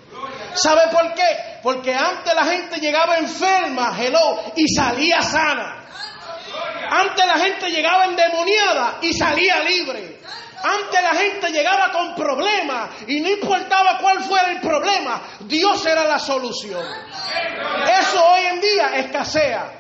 ¿Sabe 0.55 0.83
por 0.93 1.15
qué? 1.15 1.59
Porque 1.63 1.95
antes 1.95 2.35
la 2.35 2.45
gente 2.45 2.81
llegaba 2.81 3.17
enferma, 3.17 3.97
hello, 3.99 4.53
y 4.57 4.69
salía 4.69 5.23
sana. 5.23 5.76
Antes 6.91 7.27
la 7.27 7.39
gente 7.39 7.71
llegaba 7.71 8.05
endemoniada 8.05 8.99
y 9.03 9.13
salía 9.13 9.61
libre. 9.61 10.21
Antes 10.63 11.03
la 11.03 11.15
gente 11.15 11.51
llegaba 11.51 11.93
con 11.93 12.15
problemas 12.15 12.91
y 13.07 13.21
no 13.21 13.29
importaba 13.29 13.99
cuál 13.99 14.21
fuera 14.23 14.51
el 14.53 14.61
problema, 14.61 15.23
Dios 15.41 15.85
era 15.87 16.05
la 16.05 16.19
solución. 16.19 16.83
Eso 18.01 18.25
hoy 18.25 18.47
en 18.47 18.61
día 18.61 18.97
escasea. 18.97 19.73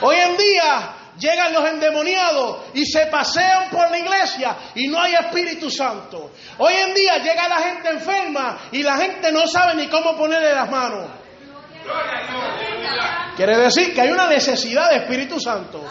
Hoy 0.00 0.16
en 0.16 0.36
día 0.36 0.94
llegan 1.18 1.52
los 1.52 1.64
endemoniados 1.68 2.58
y 2.74 2.86
se 2.86 3.06
pasean 3.06 3.68
por 3.70 3.90
la 3.90 3.98
iglesia 3.98 4.56
y 4.74 4.86
no 4.86 5.00
hay 5.00 5.14
Espíritu 5.14 5.70
Santo. 5.70 6.30
Hoy 6.58 6.74
en 6.74 6.94
día 6.94 7.18
llega 7.18 7.48
la 7.48 7.58
gente 7.58 7.88
enferma 7.90 8.58
y 8.70 8.82
la 8.82 8.96
gente 8.96 9.32
no 9.32 9.46
sabe 9.46 9.74
ni 9.74 9.88
cómo 9.88 10.16
ponerle 10.16 10.54
las 10.54 10.70
manos. 10.70 11.10
Quiere 13.36 13.56
decir 13.56 13.94
que 13.94 14.00
hay 14.00 14.10
una 14.10 14.26
necesidad 14.26 14.90
de 14.90 14.96
Espíritu 14.96 15.38
Santo. 15.38 15.84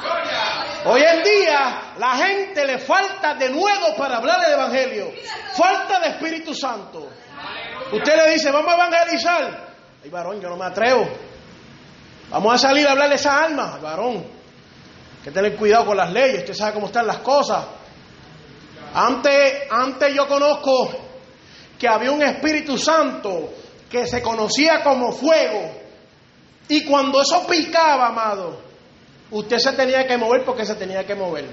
Hoy 0.85 1.01
en 1.01 1.23
día 1.23 1.93
la 1.97 2.15
gente 2.17 2.65
le 2.65 2.77
falta 2.77 3.35
de 3.35 3.49
nuevo 3.49 3.95
para 3.97 4.17
hablar 4.17 4.41
del 4.41 4.53
Evangelio. 4.53 5.13
Falta 5.55 5.99
de 5.99 6.09
Espíritu 6.09 6.53
Santo. 6.53 7.07
Usted 7.91 8.15
le 8.17 8.33
dice, 8.33 8.51
vamos 8.51 8.73
a 8.73 8.75
evangelizar. 8.75 9.67
Ay, 10.03 10.09
varón, 10.09 10.41
yo 10.41 10.49
no 10.49 10.57
me 10.57 10.65
atrevo. 10.65 11.07
Vamos 12.29 12.53
a 12.53 12.57
salir 12.57 12.85
a 12.85 12.91
hablar 12.91 13.09
de 13.09 13.15
esa 13.15 13.45
alma. 13.45 13.77
Varón, 13.81 14.25
que 15.23 15.31
tener 15.31 15.55
cuidado 15.55 15.85
con 15.85 15.95
las 15.95 16.11
leyes. 16.11 16.39
Usted 16.39 16.53
sabe 16.53 16.73
cómo 16.73 16.87
están 16.87 17.07
las 17.07 17.19
cosas. 17.19 17.65
Antes 18.93 20.13
yo 20.13 20.27
conozco 20.27 20.89
que 21.79 21.87
había 21.87 22.11
un 22.11 22.23
Espíritu 22.23 22.77
Santo 22.77 23.53
que 23.89 24.05
se 24.05 24.21
conocía 24.21 24.83
como 24.83 25.13
fuego 25.13 25.86
y 26.69 26.85
cuando 26.85 27.21
eso 27.21 27.45
picaba, 27.47 28.07
amado, 28.07 28.61
usted 29.31 29.57
se 29.57 29.73
tenía 29.73 30.05
que 30.05 30.17
mover 30.17 30.43
porque 30.43 30.65
se 30.65 30.75
tenía 30.75 31.05
que 31.05 31.15
mover. 31.15 31.45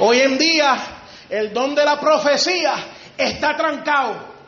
Hoy 0.00 0.20
en 0.20 0.38
día, 0.38 0.76
el 1.28 1.52
don 1.52 1.74
de 1.74 1.84
la 1.84 1.98
profecía 1.98 2.74
está 3.16 3.56
trancado. 3.56 4.38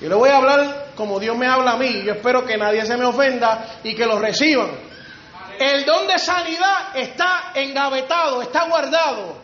Yo 0.00 0.08
le 0.08 0.14
voy 0.14 0.30
a 0.30 0.36
hablar 0.38 0.92
como 0.96 1.20
Dios 1.20 1.36
me 1.36 1.46
habla 1.46 1.72
a 1.72 1.76
mí. 1.76 2.02
Yo 2.04 2.14
espero 2.14 2.44
que 2.44 2.56
nadie 2.56 2.84
se 2.84 2.96
me 2.96 3.04
ofenda 3.04 3.78
y 3.84 3.94
que 3.94 4.04
lo 4.04 4.18
reciban. 4.18 4.70
El 5.58 5.84
don 5.84 6.08
de 6.08 6.18
sanidad 6.18 6.96
está 6.96 7.52
engavetado, 7.54 8.42
está 8.42 8.64
guardado. 8.64 9.36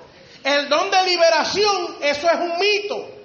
El 0.42 0.68
don 0.68 0.90
de 0.90 1.04
liberación, 1.04 1.96
eso 2.00 2.28
es 2.28 2.40
un 2.40 2.58
mito. 2.58 3.18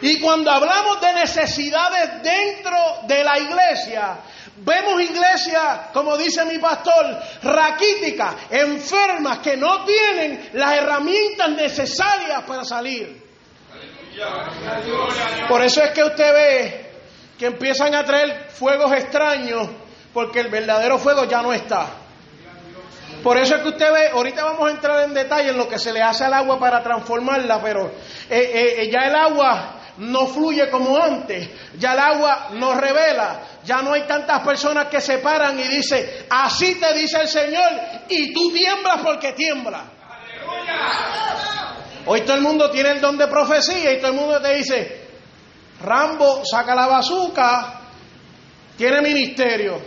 Y 0.00 0.20
cuando 0.20 0.50
hablamos 0.50 1.00
de 1.00 1.12
necesidades 1.14 2.22
dentro 2.22 2.76
de 3.06 3.24
la 3.24 3.38
iglesia, 3.38 4.18
Vemos 4.60 5.00
iglesias, 5.00 5.90
como 5.92 6.16
dice 6.16 6.44
mi 6.44 6.58
pastor, 6.58 7.16
raquíticas, 7.42 8.34
enfermas, 8.50 9.38
que 9.38 9.56
no 9.56 9.84
tienen 9.84 10.50
las 10.54 10.72
herramientas 10.74 11.50
necesarias 11.50 12.42
para 12.46 12.64
salir. 12.64 13.28
Por 15.48 15.62
eso 15.62 15.82
es 15.82 15.90
que 15.92 16.02
usted 16.02 16.32
ve 16.32 16.90
que 17.38 17.46
empiezan 17.46 17.94
a 17.94 18.04
traer 18.04 18.50
fuegos 18.50 18.92
extraños, 18.92 19.68
porque 20.12 20.40
el 20.40 20.48
verdadero 20.48 20.98
fuego 20.98 21.24
ya 21.24 21.40
no 21.40 21.52
está. 21.52 21.86
Por 23.22 23.36
eso 23.36 23.56
es 23.56 23.62
que 23.62 23.68
usted 23.68 23.92
ve, 23.92 24.08
ahorita 24.08 24.44
vamos 24.44 24.68
a 24.68 24.70
entrar 24.72 25.04
en 25.04 25.14
detalle 25.14 25.50
en 25.50 25.56
lo 25.56 25.68
que 25.68 25.78
se 25.78 25.92
le 25.92 26.02
hace 26.02 26.24
al 26.24 26.34
agua 26.34 26.58
para 26.58 26.82
transformarla, 26.82 27.60
pero 27.62 27.86
eh, 27.86 27.92
eh, 28.30 28.82
eh, 28.82 28.90
ya 28.90 29.00
el 29.08 29.14
agua 29.14 29.77
no 29.98 30.26
fluye 30.28 30.70
como 30.70 30.96
antes, 30.96 31.48
ya 31.78 31.92
el 31.92 31.98
agua 31.98 32.48
no 32.52 32.74
revela, 32.74 33.40
ya 33.64 33.82
no 33.82 33.92
hay 33.92 34.02
tantas 34.02 34.44
personas 34.44 34.86
que 34.88 35.00
se 35.00 35.18
paran 35.18 35.58
y 35.58 35.64
dicen, 35.64 36.06
así 36.30 36.76
te 36.76 36.94
dice 36.94 37.20
el 37.22 37.28
Señor, 37.28 37.72
y 38.08 38.32
tú 38.32 38.52
tiemblas 38.52 39.00
porque 39.02 39.32
tiemblas. 39.32 39.82
Hoy 42.06 42.22
todo 42.22 42.36
el 42.36 42.42
mundo 42.42 42.70
tiene 42.70 42.90
el 42.92 43.00
don 43.00 43.18
de 43.18 43.26
profecía 43.26 43.92
y 43.92 43.98
todo 43.98 44.12
el 44.12 44.16
mundo 44.16 44.40
te 44.40 44.54
dice, 44.54 45.08
Rambo 45.82 46.42
saca 46.44 46.74
la 46.74 46.86
bazuca, 46.86 47.80
tiene 48.76 49.02
ministerio. 49.02 49.80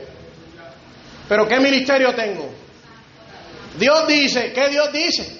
Pero 1.28 1.48
¿qué 1.48 1.60
ministerio 1.60 2.14
tengo? 2.14 2.54
Dios 3.78 4.08
dice, 4.08 4.52
¿qué 4.52 4.68
Dios 4.68 4.92
dice? 4.92 5.40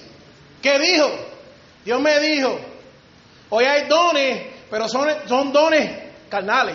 ¿Qué 0.62 0.78
dijo? 0.78 1.10
Dios 1.84 2.00
me 2.00 2.18
dijo, 2.20 2.58
hoy 3.50 3.64
hay 3.64 3.86
dones 3.86 4.51
pero 4.72 4.88
son, 4.88 5.06
son 5.26 5.52
dones 5.52 5.86
carnales. 6.30 6.74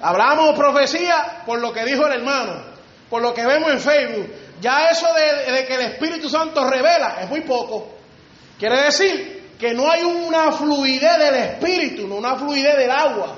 Hablamos 0.00 0.56
profecía 0.56 1.42
por 1.44 1.60
lo 1.60 1.72
que 1.72 1.84
dijo 1.84 2.06
el 2.06 2.20
hermano, 2.20 2.62
por 3.10 3.22
lo 3.22 3.34
que 3.34 3.44
vemos 3.44 3.72
en 3.72 3.80
Facebook. 3.80 4.32
Ya 4.60 4.88
eso 4.90 5.08
de, 5.12 5.66
que 5.66 5.74
el 5.74 5.80
Espíritu 5.80 6.30
Santo 6.30 6.64
revela 6.70 7.22
es 7.22 7.28
muy 7.28 7.40
poco. 7.40 7.88
Quiere 8.56 8.82
decir 8.82 9.54
que 9.58 9.74
no 9.74 9.90
hay 9.90 10.04
una 10.04 10.52
fluidez 10.52 11.18
del 11.18 11.34
Espíritu, 11.34 12.06
no 12.06 12.14
una 12.14 12.36
fluidez 12.36 12.76
del 12.76 12.90
agua. 12.92 13.36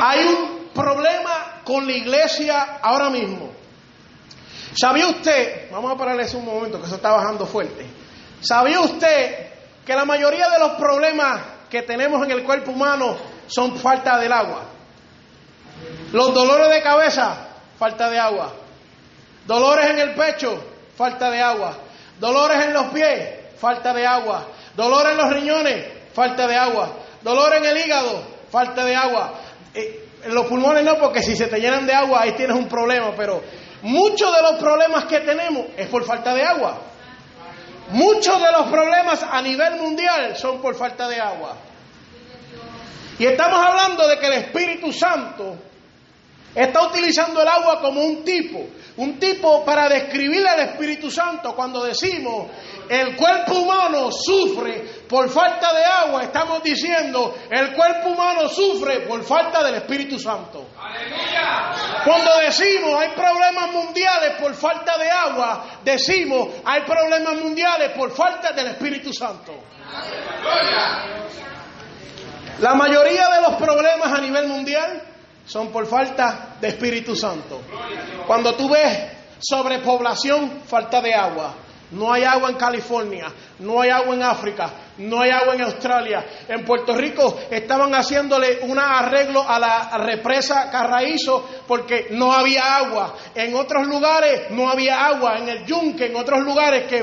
Hay 0.00 0.26
un 0.26 0.68
problema 0.72 1.62
con 1.64 1.88
la 1.88 1.92
iglesia 1.92 2.78
ahora 2.80 3.10
mismo. 3.10 3.50
¿Sabía 4.80 5.08
usted? 5.08 5.72
Vamos 5.72 5.90
a 5.90 5.96
pararles 5.96 6.32
un 6.34 6.44
momento 6.44 6.78
que 6.78 6.86
eso 6.86 6.94
está 6.94 7.10
bajando 7.10 7.46
fuerte. 7.46 7.84
¿Sabía 8.42 8.78
usted 8.78 9.49
que 9.90 9.96
la 9.96 10.04
mayoría 10.04 10.48
de 10.48 10.60
los 10.60 10.70
problemas 10.78 11.40
que 11.68 11.82
tenemos 11.82 12.24
en 12.24 12.30
el 12.30 12.44
cuerpo 12.44 12.70
humano 12.70 13.16
son 13.48 13.76
falta 13.76 14.20
del 14.20 14.32
agua. 14.32 14.62
Los 16.12 16.32
dolores 16.32 16.72
de 16.72 16.80
cabeza, 16.80 17.48
falta 17.76 18.08
de 18.08 18.16
agua. 18.16 18.52
Dolores 19.48 19.90
en 19.90 19.98
el 19.98 20.14
pecho, 20.14 20.62
falta 20.96 21.28
de 21.28 21.40
agua. 21.40 21.76
Dolores 22.20 22.66
en 22.66 22.72
los 22.72 22.86
pies, 22.92 23.30
falta 23.58 23.92
de 23.92 24.06
agua. 24.06 24.46
Dolores 24.76 25.10
en 25.10 25.18
los 25.18 25.32
riñones, 25.32 25.86
falta 26.14 26.46
de 26.46 26.54
agua. 26.54 26.92
Dolor 27.22 27.54
en 27.56 27.64
el 27.64 27.76
hígado, 27.76 28.22
falta 28.48 28.84
de 28.84 28.94
agua. 28.94 29.40
Eh, 29.74 30.08
en 30.22 30.32
los 30.32 30.46
pulmones 30.46 30.84
no, 30.84 30.98
porque 30.98 31.20
si 31.20 31.34
se 31.34 31.48
te 31.48 31.58
llenan 31.58 31.84
de 31.84 31.94
agua 31.94 32.22
ahí 32.22 32.32
tienes 32.36 32.56
un 32.56 32.68
problema, 32.68 33.10
pero 33.16 33.42
muchos 33.82 34.32
de 34.36 34.40
los 34.40 34.52
problemas 34.52 35.06
que 35.06 35.18
tenemos 35.18 35.66
es 35.76 35.88
por 35.88 36.04
falta 36.04 36.32
de 36.32 36.44
agua. 36.44 36.78
Muchos 37.92 38.40
de 38.40 38.52
los 38.52 38.68
problemas 38.68 39.22
a 39.22 39.42
nivel 39.42 39.76
mundial 39.76 40.36
son 40.36 40.60
por 40.60 40.74
falta 40.76 41.08
de 41.08 41.20
agua. 41.20 41.56
Y 43.18 43.26
estamos 43.26 43.60
hablando 43.60 44.06
de 44.08 44.18
que 44.18 44.26
el 44.26 44.32
Espíritu 44.34 44.92
Santo 44.92 45.56
Está 46.54 46.82
utilizando 46.82 47.42
el 47.42 47.48
agua 47.48 47.80
como 47.80 48.02
un 48.02 48.24
tipo, 48.24 48.66
un 49.00 49.18
tipo 49.18 49.64
para 49.64 49.88
describir 49.88 50.46
al 50.46 50.60
Espíritu 50.60 51.10
Santo. 51.10 51.54
Cuando 51.54 51.82
decimos 51.82 52.48
el 52.88 53.16
cuerpo 53.16 53.60
humano 53.60 54.12
sufre 54.12 55.04
por 55.08 55.30
falta 55.30 55.72
de 55.72 55.84
agua, 55.84 56.24
estamos 56.24 56.62
diciendo 56.62 57.34
el 57.50 57.72
cuerpo 57.72 58.10
humano 58.10 58.46
sufre 58.48 59.00
por 59.00 59.24
falta 59.24 59.62
del 59.64 59.76
Espíritu 59.76 60.18
Santo. 60.18 60.66
Cuando 62.04 62.38
decimos 62.40 63.00
hay 63.00 63.10
problemas 63.10 63.72
mundiales 63.72 64.32
por 64.38 64.54
falta 64.54 64.98
de 64.98 65.10
agua, 65.10 65.64
decimos 65.82 66.48
hay 66.62 66.82
problemas 66.82 67.36
mundiales 67.36 67.92
por 67.92 68.10
falta 68.10 68.52
del 68.52 68.66
Espíritu 68.66 69.14
Santo. 69.14 69.54
La 72.58 72.74
mayoría 72.74 73.28
de 73.30 73.40
los 73.40 73.54
problemas 73.54 74.12
a 74.12 74.20
nivel 74.20 74.46
mundial 74.46 75.09
son 75.50 75.72
por 75.72 75.84
falta 75.86 76.56
de 76.60 76.68
Espíritu 76.68 77.16
Santo. 77.16 77.60
Cuando 78.24 78.54
tú 78.54 78.68
ves 78.68 78.98
sobrepoblación, 79.40 80.60
falta 80.64 81.00
de 81.00 81.12
agua. 81.12 81.54
No 81.90 82.12
hay 82.12 82.22
agua 82.22 82.50
en 82.50 82.56
California, 82.56 83.26
no 83.58 83.80
hay 83.80 83.90
agua 83.90 84.14
en 84.14 84.22
África, 84.22 84.70
no 84.98 85.20
hay 85.20 85.30
agua 85.30 85.54
en 85.56 85.62
Australia. 85.62 86.24
En 86.46 86.64
Puerto 86.64 86.94
Rico 86.94 87.36
estaban 87.50 87.92
haciéndole 87.96 88.60
un 88.62 88.78
arreglo 88.78 89.42
a 89.42 89.58
la 89.58 89.98
represa 89.98 90.70
Carraízo 90.70 91.48
porque 91.66 92.06
no 92.12 92.30
había 92.30 92.76
agua. 92.76 93.16
En 93.34 93.56
otros 93.56 93.88
lugares 93.88 94.52
no 94.52 94.70
había 94.70 95.04
agua. 95.04 95.38
En 95.38 95.48
el 95.48 95.66
Yunque, 95.66 96.06
en 96.06 96.14
otros 96.14 96.44
lugares 96.44 96.86
que 96.86 97.02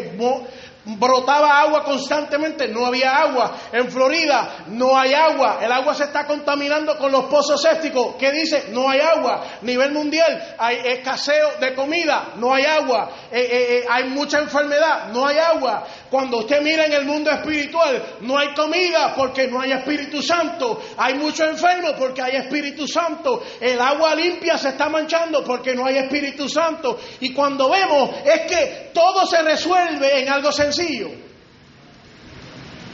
brotaba 0.96 1.60
agua 1.60 1.84
constantemente, 1.84 2.67
no 2.70 2.86
había 2.86 3.12
agua. 3.12 3.56
En 3.72 3.91
Florida 3.91 4.65
no 4.67 4.98
hay 4.98 5.13
agua, 5.13 5.60
el 5.62 5.72
agua 5.72 5.94
se 5.94 6.06
está 6.06 6.25
contaminando 6.25 6.98
con 6.98 7.12
los 7.12 7.25
pozos 7.25 7.62
sépticos. 7.62 8.15
¿Qué 8.17 8.32
dice? 8.32 8.67
No 8.72 8.89
hay 8.89 9.01
agua. 9.01 9.44
Nivel 9.62 9.91
mundial 9.91 10.56
hay 10.58 10.77
escaseo 10.86 11.58
de 11.60 11.74
comida, 11.74 12.34
no 12.38 12.53
hay 12.53 12.65
agua. 12.65 13.10
Eh, 13.32 13.39
eh, 13.39 13.77
eh, 13.77 13.86
hay 13.89 14.06
mucha 14.06 14.39
enfermedad, 14.39 15.10
no 15.12 15.27
hay 15.27 15.38
agua. 15.38 15.86
Cuando 16.10 16.38
usted 16.38 16.62
mira 16.62 16.86
en 16.86 16.94
el 16.94 17.06
mundo 17.06 17.29
espiritual, 17.32 18.17
no 18.22 18.38
hay 18.38 18.53
comida 18.53 19.13
porque 19.15 19.48
no 19.48 19.60
hay 19.60 19.72
Espíritu 19.72 20.22
Santo. 20.22 20.82
Hay 20.98 21.15
muchos 21.15 21.48
enfermos 21.50 21.94
porque 21.98 22.22
hay 22.22 22.38
Espíritu 22.38 22.88
Santo. 22.88 23.44
El 23.60 23.79
agua 23.82 24.15
limpia 24.15 24.58
se 24.58 24.70
está 24.70 24.88
manchando 24.89 25.44
porque 25.44 25.75
no 25.75 25.86
hay 25.86 25.98
Espíritu 25.98 26.48
Santo. 26.48 26.98
Y 27.20 27.34
cuando 27.34 27.70
vemos 27.70 28.12
es 28.24 28.41
que 28.41 28.91
todo 28.94 29.25
se 29.25 29.41
resuelve 29.41 30.22
en 30.22 30.29
algo 30.29 30.51
sencillo. 30.51 30.76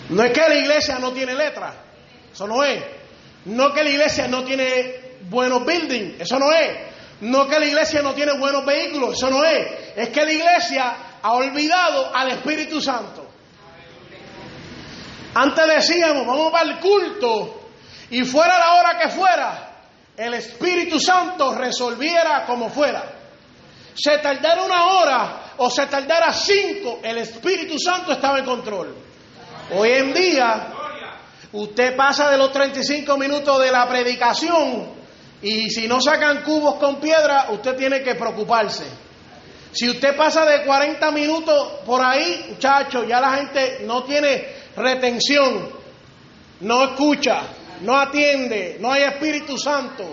No 0.09 0.23
es 0.23 0.31
que 0.31 0.41
la 0.41 0.55
iglesia 0.55 0.99
no 0.99 1.11
tiene 1.11 1.33
letra, 1.33 1.73
eso 2.31 2.47
no 2.47 2.63
es. 2.63 2.83
No 3.45 3.73
que 3.73 3.83
la 3.83 3.89
iglesia 3.89 4.27
no 4.27 4.43
tiene 4.43 5.17
buenos 5.29 5.65
buildings, 5.65 6.21
eso 6.21 6.39
no 6.39 6.51
es. 6.51 6.93
No 7.21 7.47
que 7.47 7.59
la 7.59 7.65
iglesia 7.65 8.01
no 8.01 8.13
tiene 8.13 8.37
buenos 8.37 8.65
vehículos, 8.65 9.17
eso 9.17 9.29
no 9.29 9.43
es. 9.43 9.67
Es 9.95 10.09
que 10.09 10.25
la 10.25 10.31
iglesia 10.31 10.95
ha 11.21 11.31
olvidado 11.33 12.15
al 12.15 12.31
Espíritu 12.31 12.81
Santo. 12.81 13.29
Antes 15.35 15.67
decíamos, 15.67 16.27
vamos 16.27 16.51
para 16.51 16.69
el 16.69 16.79
culto 16.79 17.69
y 18.09 18.23
fuera 18.23 18.59
la 18.59 18.73
hora 18.73 18.99
que 18.99 19.09
fuera, 19.09 19.71
el 20.15 20.33
Espíritu 20.35 20.99
Santo 20.99 21.55
resolviera 21.55 22.45
como 22.45 22.69
fuera. 22.69 23.03
Se 23.95 24.17
tardara 24.19 24.61
una 24.63 24.85
hora 24.85 25.42
o 25.57 25.69
se 25.69 25.85
tardara 25.87 26.33
cinco, 26.33 26.99
el 27.03 27.17
Espíritu 27.19 27.77
Santo 27.77 28.13
estaba 28.13 28.39
en 28.39 28.45
control. 28.45 28.95
Hoy 29.75 29.89
en 29.91 30.13
día, 30.13 30.73
usted 31.51 31.95
pasa 31.95 32.29
de 32.29 32.37
los 32.37 32.51
35 32.51 33.17
minutos 33.17 33.59
de 33.61 33.71
la 33.71 33.87
predicación 33.87 34.87
y 35.41 35.69
si 35.69 35.87
no 35.87 35.99
sacan 36.01 36.43
cubos 36.43 36.75
con 36.75 36.97
piedra, 36.97 37.47
usted 37.49 37.75
tiene 37.75 38.01
que 38.01 38.15
preocuparse. 38.15 38.85
Si 39.71 39.89
usted 39.89 40.15
pasa 40.15 40.45
de 40.45 40.63
40 40.63 41.11
minutos 41.11 41.79
por 41.85 42.01
ahí, 42.01 42.45
muchachos, 42.49 43.05
ya 43.07 43.19
la 43.19 43.37
gente 43.37 43.79
no 43.85 44.03
tiene 44.03 44.45
retención, 44.75 45.69
no 46.61 46.83
escucha, 46.83 47.41
no 47.81 47.97
atiende, 47.97 48.77
no 48.79 48.91
hay 48.91 49.03
Espíritu 49.03 49.57
Santo. 49.57 50.03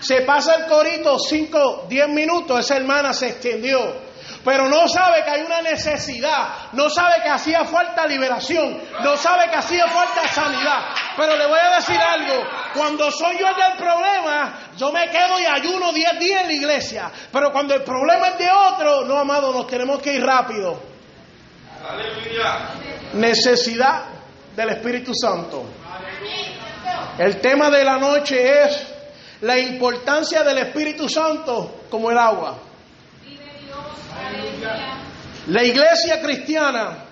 Se 0.00 0.22
pasa 0.22 0.56
el 0.56 0.66
corito 0.66 1.18
5, 1.18 1.86
10 1.88 2.08
minutos, 2.08 2.58
esa 2.60 2.76
hermana 2.76 3.12
se 3.12 3.28
extendió 3.28 4.11
pero 4.44 4.68
no 4.68 4.88
sabe 4.88 5.22
que 5.24 5.30
hay 5.30 5.42
una 5.42 5.62
necesidad, 5.62 6.72
no 6.72 6.90
sabe 6.90 7.22
que 7.22 7.28
hacía 7.28 7.64
falta 7.64 8.06
liberación, 8.06 8.80
no 9.02 9.16
sabe 9.16 9.48
que 9.50 9.56
hacía 9.56 9.86
falta 9.88 10.26
sanidad. 10.28 10.80
Pero 11.16 11.36
le 11.36 11.46
voy 11.46 11.58
a 11.58 11.76
decir 11.76 11.98
algo, 12.00 12.44
cuando 12.74 13.10
soy 13.10 13.38
yo 13.38 13.48
el 13.48 13.54
del 13.54 13.76
problema, 13.78 14.58
yo 14.76 14.92
me 14.92 15.08
quedo 15.08 15.38
y 15.38 15.46
ayuno 15.46 15.92
10 15.92 16.18
días 16.18 16.40
en 16.42 16.46
la 16.48 16.52
iglesia, 16.52 17.10
pero 17.32 17.52
cuando 17.52 17.74
el 17.74 17.82
problema 17.82 18.28
es 18.28 18.38
de 18.38 18.48
otro, 18.50 19.04
no, 19.04 19.18
amado, 19.18 19.52
nos 19.52 19.66
tenemos 19.66 20.00
que 20.00 20.14
ir 20.14 20.24
rápido. 20.24 20.80
Necesidad 23.14 24.04
del 24.56 24.70
Espíritu 24.70 25.12
Santo. 25.14 25.64
El 27.18 27.40
tema 27.40 27.70
de 27.70 27.84
la 27.84 27.98
noche 27.98 28.64
es 28.64 28.86
la 29.42 29.58
importancia 29.58 30.42
del 30.42 30.58
Espíritu 30.58 31.08
Santo 31.08 31.82
como 31.90 32.10
el 32.10 32.18
agua. 32.18 32.56
La 35.48 35.64
iglesia 35.64 36.20
cristiana 36.20 37.04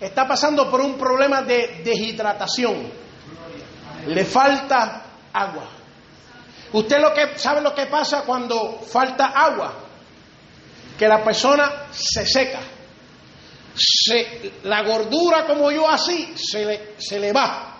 está 0.00 0.26
pasando 0.26 0.70
por 0.70 0.80
un 0.80 0.96
problema 0.96 1.42
de 1.42 1.82
deshidratación. 1.84 2.90
Le 4.06 4.24
falta 4.24 5.02
agua. 5.32 5.68
Usted 6.72 6.98
lo 7.00 7.12
que 7.12 7.38
sabe 7.38 7.60
lo 7.60 7.74
que 7.74 7.86
pasa 7.86 8.22
cuando 8.22 8.80
falta 8.80 9.26
agua, 9.26 9.74
que 10.98 11.06
la 11.06 11.22
persona 11.22 11.86
se 11.90 12.26
seca. 12.26 12.60
la 14.64 14.82
gordura 14.82 15.46
como 15.46 15.70
yo 15.70 15.88
así 15.88 16.32
se 16.36 16.64
le, 16.64 16.94
se 16.98 17.18
le 17.18 17.32
va. 17.32 17.76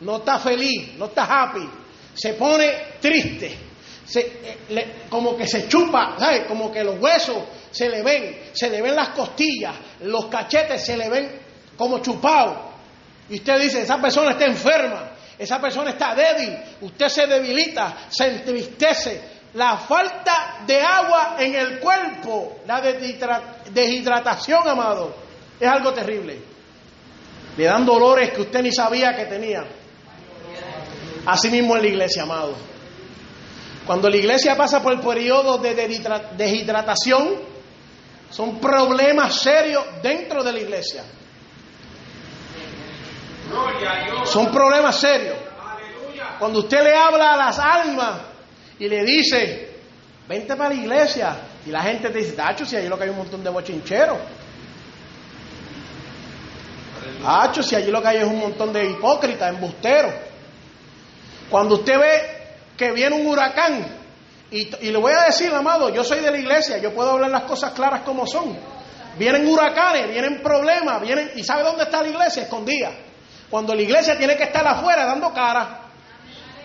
No 0.00 0.18
está 0.18 0.38
feliz, 0.38 0.94
no 0.96 1.06
está 1.06 1.24
happy. 1.24 1.68
Se 2.14 2.34
pone 2.34 2.98
triste. 3.00 3.58
Se, 4.06 4.20
eh, 4.68 5.06
como 5.10 5.36
que 5.36 5.46
se 5.46 5.68
chupa. 5.68 6.16
Como 6.48 6.70
que 6.70 6.84
los 6.84 7.00
huesos 7.00 7.38
se 7.70 7.88
le 7.88 8.02
ven, 8.02 8.38
se 8.52 8.70
le 8.70 8.80
ven 8.80 8.94
las 8.94 9.10
costillas, 9.10 9.74
los 10.00 10.26
cachetes 10.26 10.84
se 10.84 10.96
le 10.96 11.10
ven 11.10 11.40
como 11.76 11.98
chupados. 11.98 12.56
Y 13.28 13.36
usted 13.36 13.60
dice, 13.60 13.82
esa 13.82 14.00
persona 14.00 14.30
está 14.30 14.46
enferma, 14.46 15.10
esa 15.38 15.60
persona 15.60 15.90
está 15.90 16.14
débil, 16.14 16.56
usted 16.80 17.08
se 17.08 17.26
debilita, 17.26 18.06
se 18.08 18.28
entristece. 18.28 19.36
La 19.54 19.78
falta 19.78 20.58
de 20.66 20.80
agua 20.80 21.36
en 21.38 21.54
el 21.54 21.80
cuerpo, 21.80 22.58
la 22.66 22.80
deshidratación, 22.80 24.68
amado, 24.68 25.14
es 25.58 25.68
algo 25.68 25.92
terrible. 25.92 26.38
Le 27.56 27.64
dan 27.64 27.86
dolores 27.86 28.32
que 28.32 28.42
usted 28.42 28.62
ni 28.62 28.70
sabía 28.70 29.14
que 29.16 29.24
tenía. 29.26 29.64
Así 31.24 31.50
mismo 31.50 31.74
en 31.76 31.82
la 31.82 31.88
iglesia, 31.88 32.22
amado. 32.22 32.54
Cuando 33.86 34.10
la 34.10 34.16
iglesia 34.16 34.56
pasa 34.56 34.82
por 34.82 34.92
el 34.92 35.00
periodo 35.00 35.58
de 35.58 35.74
deshidratación, 36.36 37.36
son 38.30 38.58
problemas 38.58 39.34
serios 39.36 39.84
dentro 40.02 40.42
de 40.42 40.52
la 40.52 40.58
iglesia. 40.58 41.04
Son 44.24 44.50
problemas 44.50 44.96
serios. 44.96 45.36
Cuando 46.38 46.58
usted 46.58 46.82
le 46.82 46.94
habla 46.94 47.34
a 47.34 47.36
las 47.36 47.58
almas 47.60 48.20
y 48.78 48.88
le 48.88 49.04
dice, 49.04 49.78
vente 50.28 50.56
para 50.56 50.70
la 50.70 50.80
iglesia, 50.80 51.36
y 51.64 51.70
la 51.70 51.82
gente 51.82 52.10
te 52.10 52.18
dice, 52.18 52.32
Tacho, 52.32 52.66
si 52.66 52.76
allí 52.76 52.88
lo 52.88 52.98
que 52.98 53.04
hay 53.04 53.10
un 53.10 53.18
montón 53.18 53.44
de 53.44 53.50
bochincheros. 53.50 54.18
Tacho, 57.22 57.62
si 57.62 57.76
allí 57.76 57.90
lo 57.90 58.02
que 58.02 58.08
hay 58.08 58.16
es 58.18 58.24
un 58.24 58.40
montón 58.40 58.72
de 58.72 58.90
hipócritas, 58.90 59.54
embusteros. 59.54 60.12
Cuando 61.48 61.76
usted 61.76 61.98
ve 61.98 62.35
que 62.76 62.92
viene 62.92 63.16
un 63.16 63.26
huracán 63.26 64.06
y, 64.50 64.64
le 64.64 64.98
voy 64.98 65.12
a 65.12 65.24
decir, 65.24 65.52
amado, 65.52 65.88
yo 65.92 66.04
soy 66.04 66.20
de 66.20 66.30
la 66.30 66.38
iglesia, 66.38 66.78
yo 66.78 66.94
puedo 66.94 67.12
hablar 67.12 67.30
las 67.30 67.42
cosas 67.42 67.72
claras 67.72 68.02
como 68.02 68.26
son. 68.26 68.56
Vienen 69.18 69.46
huracanes, 69.46 70.08
vienen 70.10 70.42
problemas, 70.42 71.00
vienen... 71.00 71.32
¿Y 71.34 71.42
sabe 71.42 71.64
dónde 71.64 71.84
está 71.84 72.02
la 72.02 72.08
iglesia? 72.08 72.44
Escondida. 72.44 72.92
Cuando 73.50 73.74
la 73.74 73.82
iglesia 73.82 74.16
tiene 74.16 74.36
que 74.36 74.44
estar 74.44 74.66
afuera 74.66 75.04
dando 75.04 75.32
cara. 75.32 75.80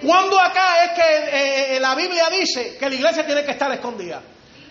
¿Cuándo 0.05 0.39
acá 0.39 0.83
es 0.83 0.91
que 0.91 1.01
eh, 1.01 1.75
eh, 1.75 1.79
la 1.79 1.95
Biblia 1.95 2.29
dice 2.29 2.77
que 2.77 2.89
la 2.89 2.95
iglesia 2.95 3.25
tiene 3.25 3.43
que 3.43 3.51
estar 3.51 3.71
escondida? 3.71 4.21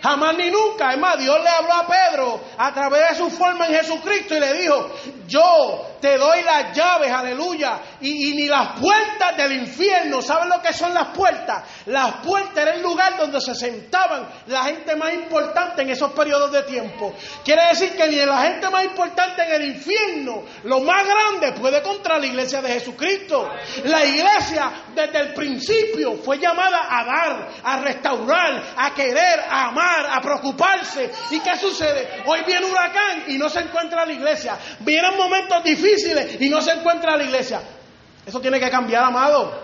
Jamás 0.02 0.36
ni 0.36 0.50
nunca. 0.50 0.92
Es 0.92 0.98
más, 0.98 1.18
Dios 1.18 1.38
le 1.42 1.48
habló 1.48 1.74
a 1.74 1.86
Pedro 1.86 2.40
a 2.56 2.72
través 2.72 3.10
de 3.10 3.14
su 3.16 3.30
forma 3.30 3.66
en 3.66 3.74
Jesucristo 3.74 4.36
y 4.36 4.40
le 4.40 4.52
dijo, 4.54 4.90
yo 5.26 5.96
te 6.00 6.16
doy 6.16 6.42
las 6.42 6.74
llaves, 6.76 7.12
aleluya, 7.12 7.78
y, 8.00 8.34
ni 8.34 8.46
las 8.46 8.80
puertas 8.80 9.36
del 9.36 9.52
infierno. 9.52 10.22
¿Saben 10.22 10.48
lo 10.48 10.62
que 10.62 10.72
son 10.72 10.94
las 10.94 11.08
puertas? 11.08 11.64
Las 11.86 12.16
puertas 12.24 12.56
era 12.56 12.74
el 12.74 12.82
lugar 12.82 13.18
donde 13.18 13.40
se 13.40 13.54
sentaban 13.54 14.26
la 14.46 14.64
gente 14.64 14.96
más 14.96 15.12
importante 15.12 15.82
en 15.82 15.90
esos 15.90 16.12
periodos 16.12 16.50
de 16.52 16.62
tiempo. 16.62 17.14
Quiere 17.44 17.66
decir 17.68 17.94
que 17.96 18.08
ni 18.08 18.16
la 18.16 18.42
gente 18.42 18.70
más 18.70 18.84
importante 18.84 19.42
en 19.42 19.52
el 19.52 19.68
infierno, 19.68 20.44
lo 20.64 20.80
más 20.80 21.04
grande, 21.06 21.52
puede 21.60 21.82
contra 21.82 22.18
la 22.18 22.26
iglesia 22.26 22.62
de 22.62 22.70
Jesucristo. 22.70 23.50
La 23.84 24.04
iglesia 24.04 24.70
desde 24.94 25.18
el 25.18 25.34
principio 25.34 26.16
fue 26.24 26.38
llamada 26.38 26.86
a 26.88 27.04
dar, 27.04 27.48
a 27.62 27.80
restaurar, 27.80 28.62
a 28.76 28.94
querer, 28.94 29.40
a 29.48 29.68
amar, 29.68 29.89
a 30.10 30.20
preocuparse. 30.20 31.10
¿Y 31.30 31.40
qué 31.40 31.56
sucede? 31.58 32.22
Hoy 32.26 32.40
viene 32.46 32.66
huracán 32.66 33.24
y 33.28 33.38
no 33.38 33.48
se 33.48 33.60
encuentra 33.60 34.06
la 34.06 34.12
iglesia. 34.12 34.56
Vienen 34.80 35.16
momentos 35.16 35.62
difíciles 35.64 36.40
y 36.40 36.48
no 36.48 36.60
se 36.60 36.72
encuentra 36.72 37.16
la 37.16 37.24
iglesia. 37.24 37.60
Eso 38.24 38.40
tiene 38.40 38.60
que 38.60 38.70
cambiar, 38.70 39.04
amado. 39.04 39.62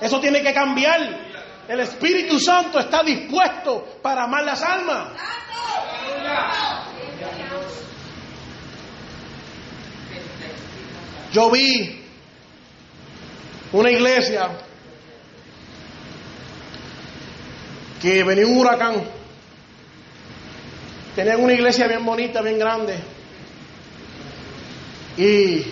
Eso 0.00 0.20
tiene 0.20 0.42
que 0.42 0.52
cambiar. 0.52 1.28
El 1.68 1.80
Espíritu 1.80 2.38
Santo 2.38 2.78
está 2.78 3.02
dispuesto 3.02 3.98
para 4.02 4.24
amar 4.24 4.44
las 4.44 4.62
almas. 4.62 5.08
Yo 11.32 11.50
vi 11.50 12.04
una 13.72 13.90
iglesia 13.90 14.48
que 18.00 18.24
venía 18.24 18.46
un 18.46 18.56
huracán. 18.56 19.17
Tenían 21.18 21.42
una 21.42 21.52
iglesia 21.52 21.88
bien 21.88 22.04
bonita, 22.04 22.40
bien 22.42 22.60
grande. 22.60 22.96
Y 25.16 25.66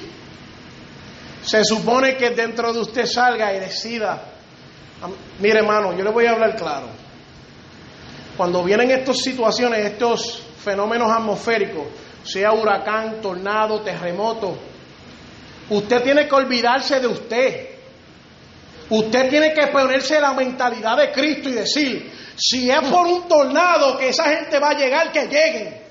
se 1.40 1.64
supone 1.64 2.16
que 2.16 2.30
dentro 2.30 2.72
de 2.72 2.80
usted 2.80 3.06
salga 3.06 3.54
y 3.54 3.60
decida. 3.60 4.24
Mire, 5.38 5.60
hermano, 5.60 5.96
yo 5.96 6.02
le 6.02 6.10
voy 6.10 6.26
a 6.26 6.32
hablar 6.32 6.56
claro. 6.56 6.88
Cuando 8.36 8.64
vienen 8.64 8.90
estas 8.90 9.18
situaciones, 9.18 9.86
estos 9.86 10.42
fenómenos 10.64 11.12
atmosféricos, 11.12 11.86
sea 12.24 12.50
huracán, 12.50 13.20
tornado, 13.22 13.82
terremoto, 13.82 14.58
usted 15.70 16.02
tiene 16.02 16.26
que 16.26 16.34
olvidarse 16.34 16.98
de 16.98 17.06
usted. 17.06 17.68
Usted 18.90 19.30
tiene 19.30 19.54
que 19.54 19.68
ponerse 19.68 20.20
la 20.20 20.32
mentalidad 20.32 20.96
de 20.96 21.12
Cristo 21.12 21.50
y 21.50 21.52
decir, 21.52 22.15
si 22.36 22.70
es 22.70 22.80
por 22.90 23.06
un 23.06 23.26
tornado 23.28 23.96
que 23.96 24.08
esa 24.08 24.24
gente 24.24 24.58
va 24.58 24.70
a 24.70 24.74
llegar, 24.74 25.10
que 25.12 25.26
lleguen. 25.26 25.86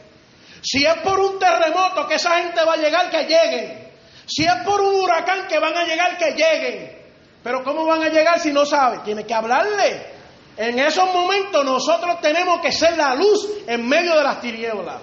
Si 0.61 0.85
es 0.85 0.95
por 0.95 1.19
un 1.19 1.39
terremoto 1.39 2.07
que 2.07 2.15
esa 2.15 2.37
gente 2.37 2.63
va 2.63 2.73
a 2.73 2.77
llegar, 2.77 3.09
que 3.09 3.23
lleguen. 3.23 3.91
Si 4.25 4.43
es 4.43 4.55
por 4.65 4.81
un 4.81 4.95
huracán 4.95 5.47
que 5.47 5.59
van 5.59 5.75
a 5.75 5.83
llegar, 5.83 6.17
que 6.17 6.31
lleguen. 6.31 7.05
Pero 7.43 7.63
¿cómo 7.63 7.85
van 7.85 8.01
a 8.03 8.09
llegar 8.09 8.39
si 8.39 8.51
no 8.51 8.65
sabe? 8.65 8.99
Tiene 8.99 9.25
que 9.25 9.33
hablarle. 9.33 10.15
En 10.57 10.79
esos 10.79 11.13
momentos 11.13 11.63
nosotros 11.65 12.19
tenemos 12.21 12.61
que 12.61 12.71
ser 12.71 12.97
la 12.97 13.13
luz 13.13 13.47
en 13.67 13.87
medio 13.87 14.15
de 14.15 14.23
las 14.23 14.39
tinieblas. 14.39 15.01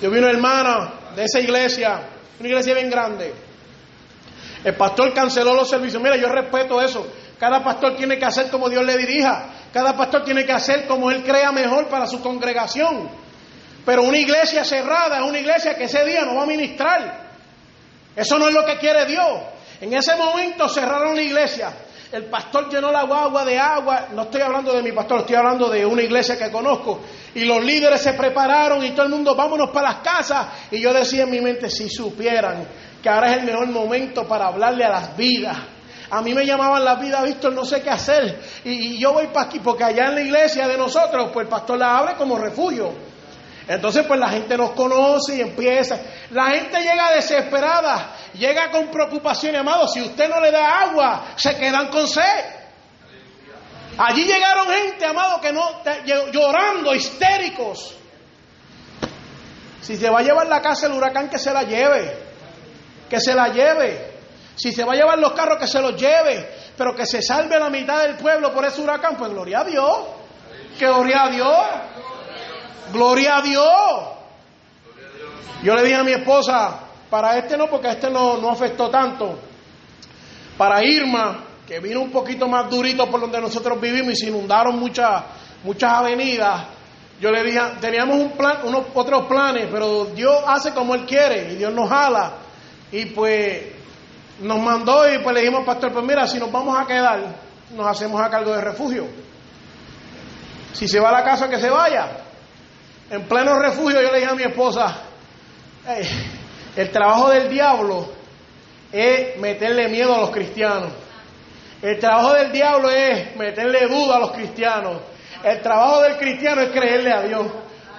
Yo 0.00 0.10
vi 0.10 0.18
una 0.18 0.30
hermana 0.30 0.92
de 1.14 1.24
esa 1.24 1.38
iglesia, 1.38 2.08
una 2.40 2.48
iglesia 2.48 2.74
bien 2.74 2.90
grande. 2.90 3.34
El 4.64 4.74
pastor 4.74 5.12
canceló 5.14 5.54
los 5.54 5.68
servicios. 5.68 6.02
Mira, 6.02 6.16
yo 6.16 6.28
respeto 6.28 6.80
eso. 6.80 7.06
Cada 7.38 7.62
pastor 7.62 7.96
tiene 7.96 8.18
que 8.18 8.24
hacer 8.24 8.50
como 8.50 8.68
Dios 8.68 8.84
le 8.84 8.96
dirija. 8.96 9.50
Cada 9.72 9.94
pastor 9.94 10.24
tiene 10.24 10.44
que 10.46 10.52
hacer 10.52 10.86
como 10.86 11.10
él 11.10 11.22
crea 11.22 11.52
mejor 11.52 11.88
para 11.88 12.06
su 12.06 12.22
congregación. 12.22 13.10
Pero 13.84 14.02
una 14.02 14.18
iglesia 14.18 14.64
cerrada 14.64 15.18
es 15.18 15.22
una 15.22 15.38
iglesia 15.38 15.76
que 15.76 15.84
ese 15.84 16.04
día 16.04 16.24
no 16.24 16.36
va 16.36 16.44
a 16.44 16.46
ministrar. 16.46 17.26
Eso 18.16 18.38
no 18.38 18.48
es 18.48 18.54
lo 18.54 18.64
que 18.64 18.78
quiere 18.78 19.04
Dios. 19.04 19.42
En 19.80 19.92
ese 19.92 20.16
momento 20.16 20.68
cerraron 20.68 21.14
la 21.14 21.22
iglesia. 21.22 21.72
El 22.10 22.24
pastor 22.24 22.70
llenó 22.70 22.90
la 22.90 23.02
guagua 23.02 23.44
de 23.44 23.58
agua. 23.58 24.08
No 24.12 24.22
estoy 24.22 24.40
hablando 24.40 24.72
de 24.72 24.82
mi 24.82 24.92
pastor, 24.92 25.20
estoy 25.20 25.36
hablando 25.36 25.68
de 25.68 25.84
una 25.84 26.02
iglesia 26.02 26.38
que 26.38 26.50
conozco. 26.50 27.02
Y 27.34 27.44
los 27.44 27.62
líderes 27.62 28.00
se 28.00 28.14
prepararon 28.14 28.82
y 28.82 28.92
todo 28.92 29.04
el 29.04 29.12
mundo, 29.12 29.34
vámonos 29.34 29.70
para 29.70 29.90
las 29.90 29.98
casas. 29.98 30.46
Y 30.70 30.80
yo 30.80 30.94
decía 30.94 31.24
en 31.24 31.30
mi 31.30 31.42
mente, 31.42 31.68
si 31.68 31.90
supieran 31.90 32.66
que 33.02 33.08
ahora 33.10 33.32
es 33.32 33.38
el 33.40 33.44
mejor 33.44 33.66
momento 33.66 34.26
para 34.26 34.46
hablarle 34.46 34.84
a 34.84 34.88
las 34.88 35.16
vidas 35.16 35.75
a 36.10 36.22
mí 36.22 36.34
me 36.34 36.46
llamaban 36.46 36.84
la 36.84 36.94
vida, 36.96 37.22
Víctor, 37.22 37.52
no 37.52 37.64
sé 37.64 37.82
qué 37.82 37.90
hacer. 37.90 38.40
Y, 38.64 38.98
yo 38.98 39.12
voy 39.12 39.26
para 39.28 39.46
aquí, 39.46 39.58
porque 39.58 39.84
allá 39.84 40.06
en 40.06 40.14
la 40.14 40.20
iglesia 40.20 40.68
de 40.68 40.76
nosotros, 40.76 41.30
pues 41.32 41.44
el 41.44 41.50
pastor 41.50 41.78
la 41.78 41.98
abre 41.98 42.14
como 42.14 42.38
refugio. 42.38 42.92
Entonces, 43.68 44.06
pues 44.06 44.20
la 44.20 44.28
gente 44.28 44.56
nos 44.56 44.70
conoce 44.72 45.36
y 45.36 45.40
empieza. 45.40 45.98
La 46.30 46.50
gente 46.50 46.80
llega 46.80 47.10
desesperada, 47.10 48.14
llega 48.34 48.70
con 48.70 48.88
preocupación, 48.88 49.56
amado. 49.56 49.88
Si 49.88 50.00
usted 50.00 50.28
no 50.28 50.40
le 50.40 50.52
da 50.52 50.82
agua, 50.82 51.34
se 51.36 51.56
quedan 51.56 51.88
con 51.88 52.06
sed. 52.06 52.22
Allí 53.98 54.24
llegaron 54.24 54.68
gente, 54.68 55.06
amado, 55.06 55.40
que 55.40 55.52
no, 55.52 55.82
llorando, 56.30 56.94
histéricos. 56.94 57.96
Si 59.80 59.96
se 59.96 60.10
va 60.10 60.20
a 60.20 60.22
llevar 60.22 60.46
la 60.46 60.62
casa 60.62 60.86
el 60.86 60.92
huracán, 60.92 61.28
que 61.28 61.38
se 61.38 61.52
la 61.52 61.64
lleve. 61.64 62.16
Que 63.10 63.20
se 63.20 63.34
la 63.34 63.48
lleve. 63.48 64.15
Si 64.56 64.72
se 64.72 64.84
va 64.84 64.94
a 64.94 64.96
llevar 64.96 65.18
los 65.18 65.32
carros, 65.32 65.58
que 65.58 65.66
se 65.66 65.80
los 65.80 66.00
lleve, 66.00 66.48
pero 66.76 66.94
que 66.94 67.04
se 67.06 67.20
salve 67.20 67.58
la 67.58 67.68
mitad 67.68 68.02
del 68.02 68.16
pueblo 68.16 68.52
por 68.52 68.64
ese 68.64 68.80
huracán, 68.80 69.16
pues 69.16 69.30
gloria 69.30 69.60
a 69.60 69.64
Dios. 69.64 69.98
Que 70.78 70.86
gloria 70.86 71.24
a 71.24 71.30
Dios. 71.30 71.56
Gloria 72.92 73.36
a 73.36 73.42
Dios. 73.42 73.66
Yo 75.62 75.74
le 75.74 75.82
dije 75.82 75.96
a 75.96 76.04
mi 76.04 76.12
esposa, 76.12 76.80
para 77.10 77.36
este 77.36 77.56
no, 77.56 77.68
porque 77.68 77.88
este 77.90 78.10
no, 78.10 78.38
no 78.38 78.50
afectó 78.50 78.88
tanto. 78.88 79.38
Para 80.56 80.82
Irma, 80.82 81.44
que 81.66 81.80
vino 81.80 82.00
un 82.00 82.10
poquito 82.10 82.48
más 82.48 82.70
durito 82.70 83.10
por 83.10 83.20
donde 83.20 83.40
nosotros 83.40 83.78
vivimos 83.78 84.14
y 84.14 84.16
se 84.16 84.26
inundaron 84.28 84.78
muchas, 84.78 85.22
muchas 85.64 85.92
avenidas. 85.92 86.66
Yo 87.20 87.30
le 87.30 87.42
dije, 87.42 87.60
teníamos 87.80 88.16
un 88.16 88.30
plan, 88.32 88.58
unos 88.64 88.86
otros 88.94 89.26
planes, 89.26 89.68
pero 89.70 90.06
Dios 90.06 90.42
hace 90.46 90.72
como 90.72 90.94
Él 90.94 91.04
quiere 91.04 91.52
y 91.52 91.56
Dios 91.56 91.72
nos 91.74 91.88
jala. 91.88 92.32
Y 92.92 93.06
pues 93.06 93.75
nos 94.40 94.58
mandó 94.58 95.10
y 95.12 95.18
pues 95.18 95.34
le 95.34 95.40
dijimos, 95.40 95.64
pastor, 95.64 95.92
pues 95.92 96.04
mira, 96.04 96.26
si 96.26 96.38
nos 96.38 96.52
vamos 96.52 96.78
a 96.78 96.86
quedar, 96.86 97.20
nos 97.74 97.86
hacemos 97.86 98.20
a 98.20 98.30
cargo 98.30 98.52
de 98.52 98.60
refugio. 98.60 99.06
Si 100.72 100.86
se 100.86 101.00
va 101.00 101.08
a 101.08 101.12
la 101.12 101.24
casa, 101.24 101.48
que 101.48 101.58
se 101.58 101.70
vaya. 101.70 102.18
En 103.10 103.22
pleno 103.26 103.58
refugio 103.58 104.02
yo 104.02 104.10
le 104.10 104.18
dije 104.18 104.30
a 104.30 104.34
mi 104.34 104.42
esposa, 104.42 105.02
el 106.76 106.90
trabajo 106.90 107.30
del 107.30 107.48
diablo 107.48 108.12
es 108.92 109.38
meterle 109.38 109.88
miedo 109.88 110.14
a 110.14 110.18
los 110.18 110.30
cristianos. 110.30 110.92
El 111.80 111.98
trabajo 111.98 112.34
del 112.34 112.52
diablo 112.52 112.90
es 112.90 113.36
meterle 113.36 113.86
duda 113.86 114.16
a 114.16 114.20
los 114.20 114.32
cristianos. 114.32 115.00
El 115.44 115.60
trabajo 115.60 116.02
del 116.02 116.16
cristiano 116.16 116.62
es 116.62 116.70
creerle 116.70 117.12
a 117.12 117.22
Dios. 117.22 117.46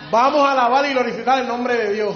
Vamos 0.10 0.48
a 0.48 0.52
alabar 0.54 0.86
y 0.86 0.94
glorificar 0.94 1.40
el 1.40 1.48
nombre 1.48 1.76
de 1.76 1.94
Dios. 1.94 2.16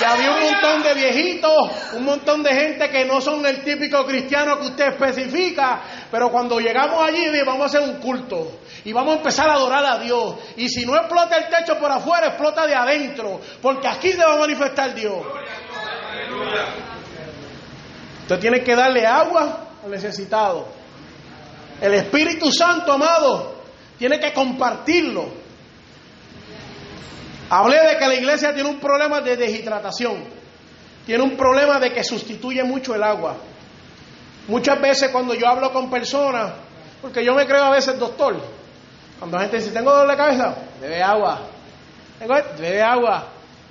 Y 0.00 0.04
había 0.04 0.30
un 0.30 0.40
montón 0.40 0.82
de 0.82 0.94
viejitos, 0.94 1.70
un 1.94 2.04
montón 2.04 2.42
de 2.42 2.54
gente 2.54 2.88
que 2.90 3.04
no 3.04 3.20
son 3.20 3.44
el 3.44 3.62
típico 3.64 4.06
cristiano 4.06 4.58
que 4.60 4.66
usted 4.66 4.88
especifica, 4.88 5.80
pero 6.10 6.30
cuando 6.30 6.60
llegamos 6.60 7.02
allí 7.02 7.26
vamos 7.44 7.62
a 7.62 7.64
hacer 7.66 7.80
un 7.88 7.96
culto 8.00 8.60
y 8.84 8.92
vamos 8.92 9.14
a 9.14 9.16
empezar 9.18 9.48
a 9.48 9.54
adorar 9.54 9.84
a 9.84 9.98
Dios. 9.98 10.36
Y 10.56 10.68
si 10.68 10.86
no 10.86 10.94
explota 10.94 11.36
el 11.36 11.48
techo 11.48 11.78
por 11.78 11.90
afuera, 11.90 12.28
explota 12.28 12.66
de 12.66 12.74
adentro, 12.74 13.40
porque 13.60 13.88
aquí 13.88 14.12
se 14.12 14.24
va 14.24 14.34
a 14.34 14.38
manifestar 14.38 14.94
Dios. 14.94 15.18
Usted 18.22 18.38
tiene 18.38 18.62
que 18.62 18.76
darle 18.76 19.04
agua 19.06 19.70
al 19.84 19.90
necesitado. 19.90 20.68
El 21.80 21.94
Espíritu 21.94 22.50
Santo, 22.52 22.92
amado, 22.92 23.56
tiene 23.98 24.20
que 24.20 24.32
compartirlo. 24.32 25.43
Hablé 27.50 27.78
de 27.88 27.98
que 27.98 28.08
la 28.08 28.14
iglesia 28.14 28.54
tiene 28.54 28.68
un 28.68 28.80
problema 28.80 29.20
de 29.20 29.36
deshidratación, 29.36 30.24
tiene 31.04 31.22
un 31.22 31.36
problema 31.36 31.78
de 31.78 31.92
que 31.92 32.02
sustituye 32.02 32.64
mucho 32.64 32.94
el 32.94 33.02
agua. 33.02 33.36
Muchas 34.48 34.80
veces 34.80 35.10
cuando 35.10 35.34
yo 35.34 35.48
hablo 35.48 35.72
con 35.72 35.90
personas, 35.90 36.52
porque 37.02 37.24
yo 37.24 37.34
me 37.34 37.46
creo 37.46 37.64
a 37.64 37.70
veces 37.70 37.98
doctor, 37.98 38.40
cuando 39.18 39.36
la 39.36 39.44
gente 39.44 39.58
dice, 39.58 39.70
tengo 39.70 39.90
dolor 39.90 40.10
de 40.10 40.16
cabeza, 40.16 40.56
bebe 40.80 41.02
agua, 41.02 41.40
bebe 42.58 42.82
agua. 42.82 43.28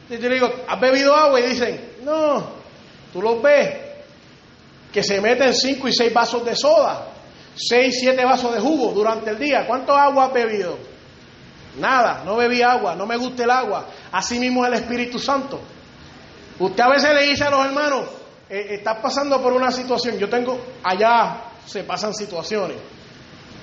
Y 0.09 0.17
yo 0.17 0.29
le 0.29 0.36
digo, 0.36 0.51
¿has 0.67 0.79
bebido 0.79 1.15
agua? 1.15 1.39
Y 1.39 1.43
dicen, 1.43 1.93
no, 2.03 2.43
tú 3.12 3.21
lo 3.21 3.41
ves, 3.41 3.69
que 4.91 5.01
se 5.01 5.19
meten 5.19 5.53
5 5.53 5.88
y 5.88 5.93
6 5.93 6.13
vasos 6.13 6.45
de 6.45 6.55
soda, 6.55 7.07
6, 7.55 7.97
7 7.99 8.23
vasos 8.23 8.53
de 8.53 8.59
jugo 8.59 8.91
durante 8.91 9.31
el 9.31 9.39
día. 9.39 9.65
¿Cuánto 9.65 9.95
agua 9.95 10.25
has 10.25 10.33
bebido? 10.33 10.92
Nada, 11.77 12.23
no 12.25 12.36
bebí 12.36 12.62
agua, 12.62 12.95
no 12.95 13.05
me 13.05 13.17
gusta 13.17 13.43
el 13.43 13.51
agua. 13.51 13.88
Así 14.12 14.39
mismo 14.39 14.65
el 14.65 14.73
Espíritu 14.73 15.19
Santo. 15.19 15.59
Usted 16.59 16.83
a 16.83 16.89
veces 16.89 17.13
le 17.13 17.23
dice 17.23 17.43
a 17.43 17.49
los 17.49 17.65
hermanos, 17.65 18.05
eh, 18.49 18.67
estás 18.71 18.99
pasando 18.99 19.41
por 19.41 19.53
una 19.53 19.71
situación, 19.71 20.17
yo 20.17 20.29
tengo, 20.29 20.59
allá 20.83 21.45
se 21.65 21.83
pasan 21.83 22.13
situaciones. 22.13 22.77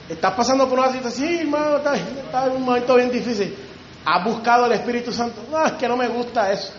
Estás 0.09 0.35
pasando 0.35 0.69
por 0.69 0.79
una 0.79 0.91
situación, 0.91 1.29
sí, 1.29 1.39
hermano, 1.39 1.77
está, 1.77 1.95
está 1.95 2.47
en 2.47 2.53
un 2.53 2.63
momento 2.63 2.97
bien 2.97 3.13
difícil. 3.13 3.57
Has 4.05 4.25
buscado 4.25 4.67
el 4.67 4.73
Espíritu 4.73 5.13
Santo. 5.13 5.43
No, 5.51 5.65
es 5.65 5.73
que 5.73 5.87
no 5.87 5.97
me 5.97 6.09
gusta 6.09 6.51
eso. 6.51 6.73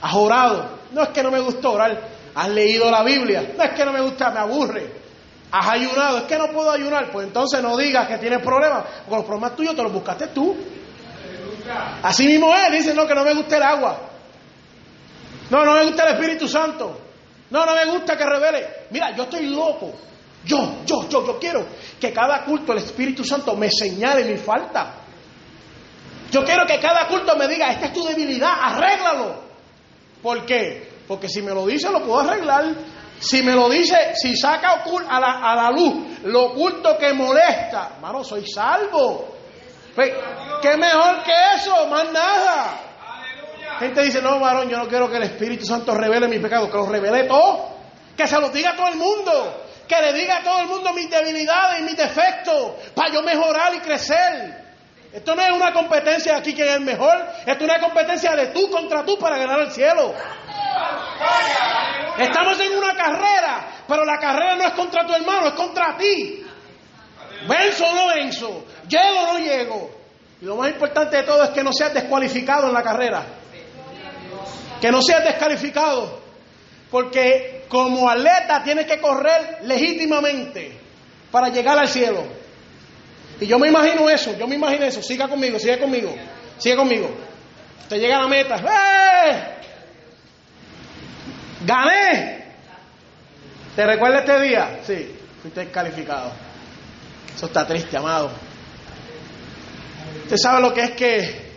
Has 0.00 0.14
orado. 0.14 0.78
No 0.92 1.02
es 1.02 1.08
que 1.10 1.22
no 1.22 1.30
me 1.30 1.40
gusta 1.40 1.68
orar. 1.68 2.00
Has 2.34 2.48
leído 2.48 2.90
la 2.90 3.02
Biblia. 3.02 3.52
No 3.56 3.64
es 3.64 3.70
que 3.72 3.84
no 3.84 3.92
me 3.92 4.00
gusta, 4.00 4.30
me 4.30 4.38
aburre. 4.38 4.99
Has 5.52 5.68
ayunado. 5.68 6.18
Es 6.18 6.24
que 6.24 6.38
no 6.38 6.48
puedo 6.48 6.70
ayunar. 6.70 7.10
Pues 7.10 7.26
entonces 7.26 7.62
no 7.62 7.76
digas 7.76 8.06
que 8.08 8.18
tienes 8.18 8.40
problemas. 8.42 8.84
Porque 9.00 9.16
los 9.16 9.24
problemas 9.24 9.56
tuyos 9.56 9.74
te 9.74 9.82
los 9.82 9.92
buscaste 9.92 10.28
tú. 10.28 10.56
Así 12.02 12.26
mismo 12.26 12.54
es. 12.54 12.72
Dice, 12.72 12.94
no, 12.94 13.06
que 13.06 13.14
no 13.14 13.24
me 13.24 13.34
gusta 13.34 13.56
el 13.56 13.62
agua. 13.62 14.00
No, 15.50 15.64
no 15.64 15.74
me 15.74 15.84
gusta 15.84 16.08
el 16.08 16.14
Espíritu 16.14 16.48
Santo. 16.48 17.00
No, 17.50 17.66
no 17.66 17.74
me 17.74 17.84
gusta 17.86 18.16
que 18.16 18.24
revele. 18.24 18.66
Mira, 18.90 19.14
yo 19.16 19.24
estoy 19.24 19.46
loco. 19.46 19.92
Yo, 20.44 20.82
yo, 20.86 21.08
yo, 21.08 21.26
yo 21.26 21.38
quiero 21.38 21.66
que 22.00 22.12
cada 22.12 22.44
culto 22.44 22.72
el 22.72 22.78
Espíritu 22.78 23.24
Santo 23.24 23.54
me 23.56 23.68
señale 23.70 24.24
mi 24.24 24.38
falta. 24.38 24.94
Yo 26.30 26.44
quiero 26.44 26.64
que 26.64 26.78
cada 26.78 27.08
culto 27.08 27.36
me 27.36 27.48
diga, 27.48 27.72
esta 27.72 27.86
es 27.86 27.92
tu 27.92 28.04
debilidad, 28.04 28.52
arréglalo. 28.60 29.34
¿Por 30.22 30.46
qué? 30.46 30.88
Porque 31.08 31.28
si 31.28 31.42
me 31.42 31.52
lo 31.52 31.66
dice, 31.66 31.90
lo 31.90 32.02
puedo 32.04 32.20
arreglar. 32.20 32.64
Si 33.20 33.42
me 33.42 33.52
lo 33.52 33.68
dice, 33.68 34.14
si 34.14 34.34
saca 34.34 34.82
a 35.08 35.20
la, 35.20 35.52
a 35.52 35.54
la 35.54 35.70
luz 35.70 36.20
lo 36.24 36.46
oculto 36.46 36.96
que 36.98 37.12
molesta, 37.12 37.92
hermano, 37.94 38.24
soy 38.24 38.46
salvo. 38.46 39.36
Pues, 39.94 40.12
¿Qué 40.62 40.76
mejor 40.76 41.22
que 41.22 41.32
eso? 41.56 41.86
Más 41.86 42.10
nada. 42.10 42.80
Gente 43.78 44.02
dice, 44.02 44.22
no, 44.22 44.40
varón, 44.40 44.68
yo 44.68 44.78
no 44.78 44.88
quiero 44.88 45.10
que 45.10 45.16
el 45.16 45.24
Espíritu 45.24 45.66
Santo 45.66 45.94
revele 45.94 46.28
mi 46.28 46.38
pecado, 46.38 46.70
que 46.70 46.76
lo 46.76 46.86
revele 46.86 47.24
todo. 47.24 47.68
Que 48.16 48.26
se 48.26 48.38
lo 48.40 48.48
diga 48.50 48.70
a 48.70 48.76
todo 48.76 48.88
el 48.88 48.96
mundo. 48.96 49.66
Que 49.86 50.00
le 50.00 50.12
diga 50.12 50.38
a 50.38 50.42
todo 50.42 50.60
el 50.60 50.68
mundo 50.68 50.92
mis 50.92 51.10
debilidades 51.10 51.80
y 51.80 51.82
mis 51.82 51.96
defectos, 51.96 52.72
para 52.94 53.12
yo 53.12 53.22
mejorar 53.22 53.74
y 53.74 53.80
crecer. 53.80 54.69
Esto 55.12 55.34
no 55.34 55.42
es 55.42 55.50
una 55.50 55.72
competencia 55.72 56.36
aquí 56.36 56.54
que 56.54 56.74
es 56.74 56.80
mejor, 56.80 57.18
esto 57.44 57.64
es 57.64 57.70
una 57.70 57.80
competencia 57.80 58.36
de 58.36 58.48
tú 58.48 58.70
contra 58.70 59.04
tú 59.04 59.18
para 59.18 59.38
ganar 59.38 59.60
el 59.60 59.72
cielo. 59.72 60.14
Estamos 62.16 62.60
en 62.60 62.76
una 62.76 62.94
carrera, 62.94 63.68
pero 63.88 64.04
la 64.04 64.18
carrera 64.18 64.54
no 64.54 64.64
es 64.64 64.72
contra 64.74 65.04
tu 65.04 65.12
hermano, 65.12 65.48
es 65.48 65.54
contra 65.54 65.96
ti. 65.96 66.44
Venzo 67.48 67.86
o 67.86 67.94
no 67.94 68.06
venzo, 68.14 68.66
llego 68.86 69.20
o 69.20 69.32
no 69.32 69.38
llego. 69.38 69.90
Y 70.40 70.44
lo 70.44 70.56
más 70.56 70.70
importante 70.70 71.16
de 71.16 71.22
todo 71.24 71.42
es 71.42 71.50
que 71.50 71.64
no 71.64 71.72
seas 71.72 71.92
descualificado 71.92 72.68
en 72.68 72.74
la 72.74 72.82
carrera. 72.82 73.24
Que 74.80 74.92
no 74.92 75.02
seas 75.02 75.24
descalificado. 75.24 76.20
Porque 76.90 77.64
como 77.68 78.08
atleta 78.08 78.62
tienes 78.62 78.86
que 78.86 79.00
correr 79.00 79.58
legítimamente 79.62 80.78
para 81.30 81.48
llegar 81.48 81.78
al 81.78 81.88
cielo. 81.88 82.39
Y 83.38 83.46
yo 83.46 83.58
me 83.58 83.68
imagino 83.68 84.08
eso, 84.08 84.36
yo 84.36 84.46
me 84.46 84.54
imagino 84.54 84.84
eso. 84.84 85.02
Siga 85.02 85.28
conmigo, 85.28 85.58
siga 85.58 85.78
conmigo, 85.78 86.14
siga 86.58 86.76
conmigo. 86.76 87.10
Usted 87.82 87.98
llega 87.98 88.20
la 88.20 88.28
meta. 88.28 88.56
¡Eh! 88.56 89.60
¡Gané! 91.64 92.44
¿Te 93.76 93.86
recuerda 93.86 94.20
este 94.20 94.40
día? 94.40 94.80
Sí, 94.86 95.14
fuiste 95.42 95.60
descalificado. 95.60 96.32
Eso 97.34 97.46
está 97.46 97.66
triste, 97.66 97.96
amado. 97.96 98.30
Usted 100.24 100.36
sabe 100.36 100.60
lo 100.60 100.74
que 100.74 100.82
es 100.82 100.90
que 100.92 101.50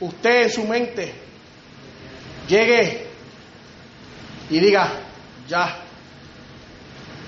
usted 0.00 0.42
en 0.42 0.50
su 0.50 0.64
mente 0.64 1.14
llegue 2.48 3.06
y 4.50 4.60
diga, 4.60 4.92
ya, 5.48 5.78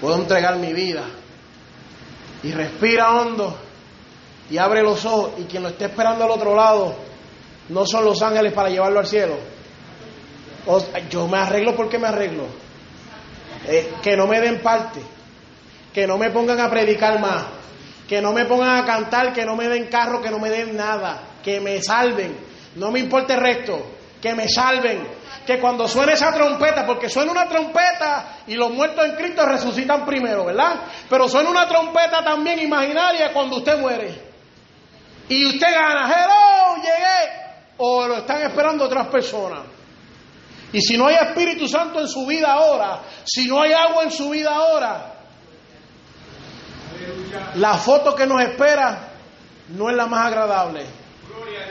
puedo 0.01 0.17
entregar 0.17 0.57
mi 0.57 0.73
vida. 0.73 1.05
Y 2.43 2.53
respira 2.53 3.13
hondo 3.13 3.68
y 4.51 4.59
abre 4.59 4.83
los 4.83 5.05
ojos 5.05 5.33
y 5.39 5.45
quien 5.45 5.63
lo 5.63 5.71
esté 5.71 5.87
esperando 5.87 6.25
al 6.25 6.31
otro 6.31 6.55
lado 6.55 6.95
no 7.69 7.87
son 7.87 8.05
los 8.05 8.23
ángeles 8.23 8.53
para 8.53 8.71
llevarlo 8.71 9.01
al 9.01 9.07
cielo. 9.07 9.37
yo 11.11 11.29
me 11.29 11.39
arreglo 11.39 11.75
porque 11.77 11.99
me 11.99 12.09
arreglo. 12.09 12.45
Eh, 13.67 13.93
que 14.03 14.17
no 14.17 14.27
me 14.27 14.41
den 14.41 14.61
parte, 14.61 15.01
que 15.93 16.07
no 16.07 16.17
me 16.17 16.31
pongan 16.31 16.61
a 16.61 16.71
predicar 16.71 17.21
más, 17.21 17.45
que 18.09 18.23
no 18.23 18.33
me 18.33 18.47
pongan 18.47 18.79
a 18.79 18.87
cantar, 18.87 19.33
que 19.33 19.45
no 19.45 19.57
me 19.57 19.69
den 19.69 19.87
carro, 19.87 20.23
que 20.23 20.31
no 20.31 20.39
me 20.39 20.49
den 20.49 20.77
nada, 20.77 21.21
que 21.43 21.61
me 21.61 21.83
salven. 21.83 22.37
No 22.77 22.91
me 22.91 23.01
importa 23.01 23.35
el 23.35 23.41
resto, 23.41 23.85
que 24.23 24.35
me 24.35 24.49
salven. 24.49 25.07
Que 25.45 25.59
cuando 25.59 25.89
suene 25.89 26.13
esa 26.13 26.33
trompeta, 26.33 26.87
porque 26.87 27.09
suena 27.09 27.33
una 27.33 27.49
trompeta 27.49 28.39
y 28.47 28.55
los 28.55 28.71
muertos 28.71 29.05
en 29.05 29.17
Cristo 29.17 29.45
resucitan 29.45 30.07
primero, 30.07 30.45
¿verdad? 30.45 30.83
Pero 31.09 31.29
suena 31.29 31.51
una 31.51 31.67
trompeta 31.67 32.23
también 32.23 32.61
imaginaria 32.61 33.33
cuando 33.33 33.57
usted 33.57 33.79
muere. 33.79 34.28
Y 35.29 35.47
usted 35.47 35.73
gana, 35.73 36.11
hello, 36.11 36.77
llegué. 36.77 37.49
O 37.79 38.07
lo 38.07 38.19
están 38.19 38.43
esperando 38.43 38.85
otras 38.85 39.09
personas. 39.09 39.65
Y 40.73 40.81
si 40.81 40.97
no 40.97 41.07
hay 41.07 41.17
Espíritu 41.17 41.67
Santo 41.69 42.01
en 42.01 42.09
su 42.09 42.27
vida 42.27 42.53
ahora, 42.53 43.01
si 43.25 43.47
no 43.47 43.63
hay 43.63 43.73
agua 43.73 44.05
en 44.05 44.11
su 44.11 44.31
vida 44.31 44.55
ahora, 44.55 45.15
la 47.55 47.75
foto 47.75 48.15
que 48.15 48.27
nos 48.27 48.41
espera 48.43 49.09
no 49.69 49.89
es 49.89 49.97
la 49.97 50.07
más 50.07 50.27
agradable. 50.27 50.85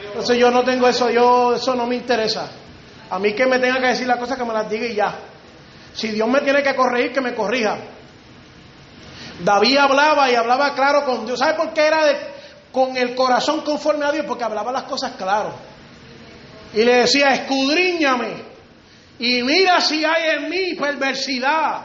Entonces 0.07 0.37
yo 0.37 0.49
no 0.49 0.63
tengo 0.63 0.87
eso, 0.87 1.09
yo 1.09 1.55
eso 1.55 1.75
no 1.75 1.85
me 1.85 1.95
interesa. 1.95 2.49
A 3.09 3.19
mí 3.19 3.33
que 3.33 3.45
me 3.45 3.59
tenga 3.59 3.79
que 3.79 3.87
decir 3.87 4.07
las 4.07 4.17
cosas 4.17 4.37
que 4.37 4.45
me 4.45 4.53
las 4.53 4.69
diga 4.69 4.87
y 4.87 4.95
ya. 4.95 5.15
Si 5.93 6.09
Dios 6.09 6.27
me 6.27 6.41
tiene 6.41 6.63
que 6.63 6.75
corregir, 6.75 7.11
que 7.11 7.21
me 7.21 7.35
corrija. 7.35 7.77
David 9.43 9.77
hablaba 9.77 10.29
y 10.29 10.35
hablaba 10.35 10.73
claro 10.73 11.05
con 11.05 11.25
Dios. 11.25 11.39
¿Sabe 11.39 11.53
por 11.53 11.73
qué 11.73 11.87
era 11.87 12.05
de, 12.05 12.17
con 12.71 12.95
el 12.97 13.15
corazón 13.15 13.61
conforme 13.61 14.05
a 14.05 14.11
Dios? 14.11 14.25
Porque 14.27 14.43
hablaba 14.43 14.71
las 14.71 14.83
cosas 14.83 15.13
claro. 15.17 15.53
Y 16.73 16.83
le 16.83 16.95
decía, 16.97 17.29
escudriñame 17.33 18.47
y 19.19 19.41
mira 19.43 19.81
si 19.81 20.03
hay 20.05 20.37
en 20.37 20.49
mí 20.49 20.75
perversidad. 20.75 21.81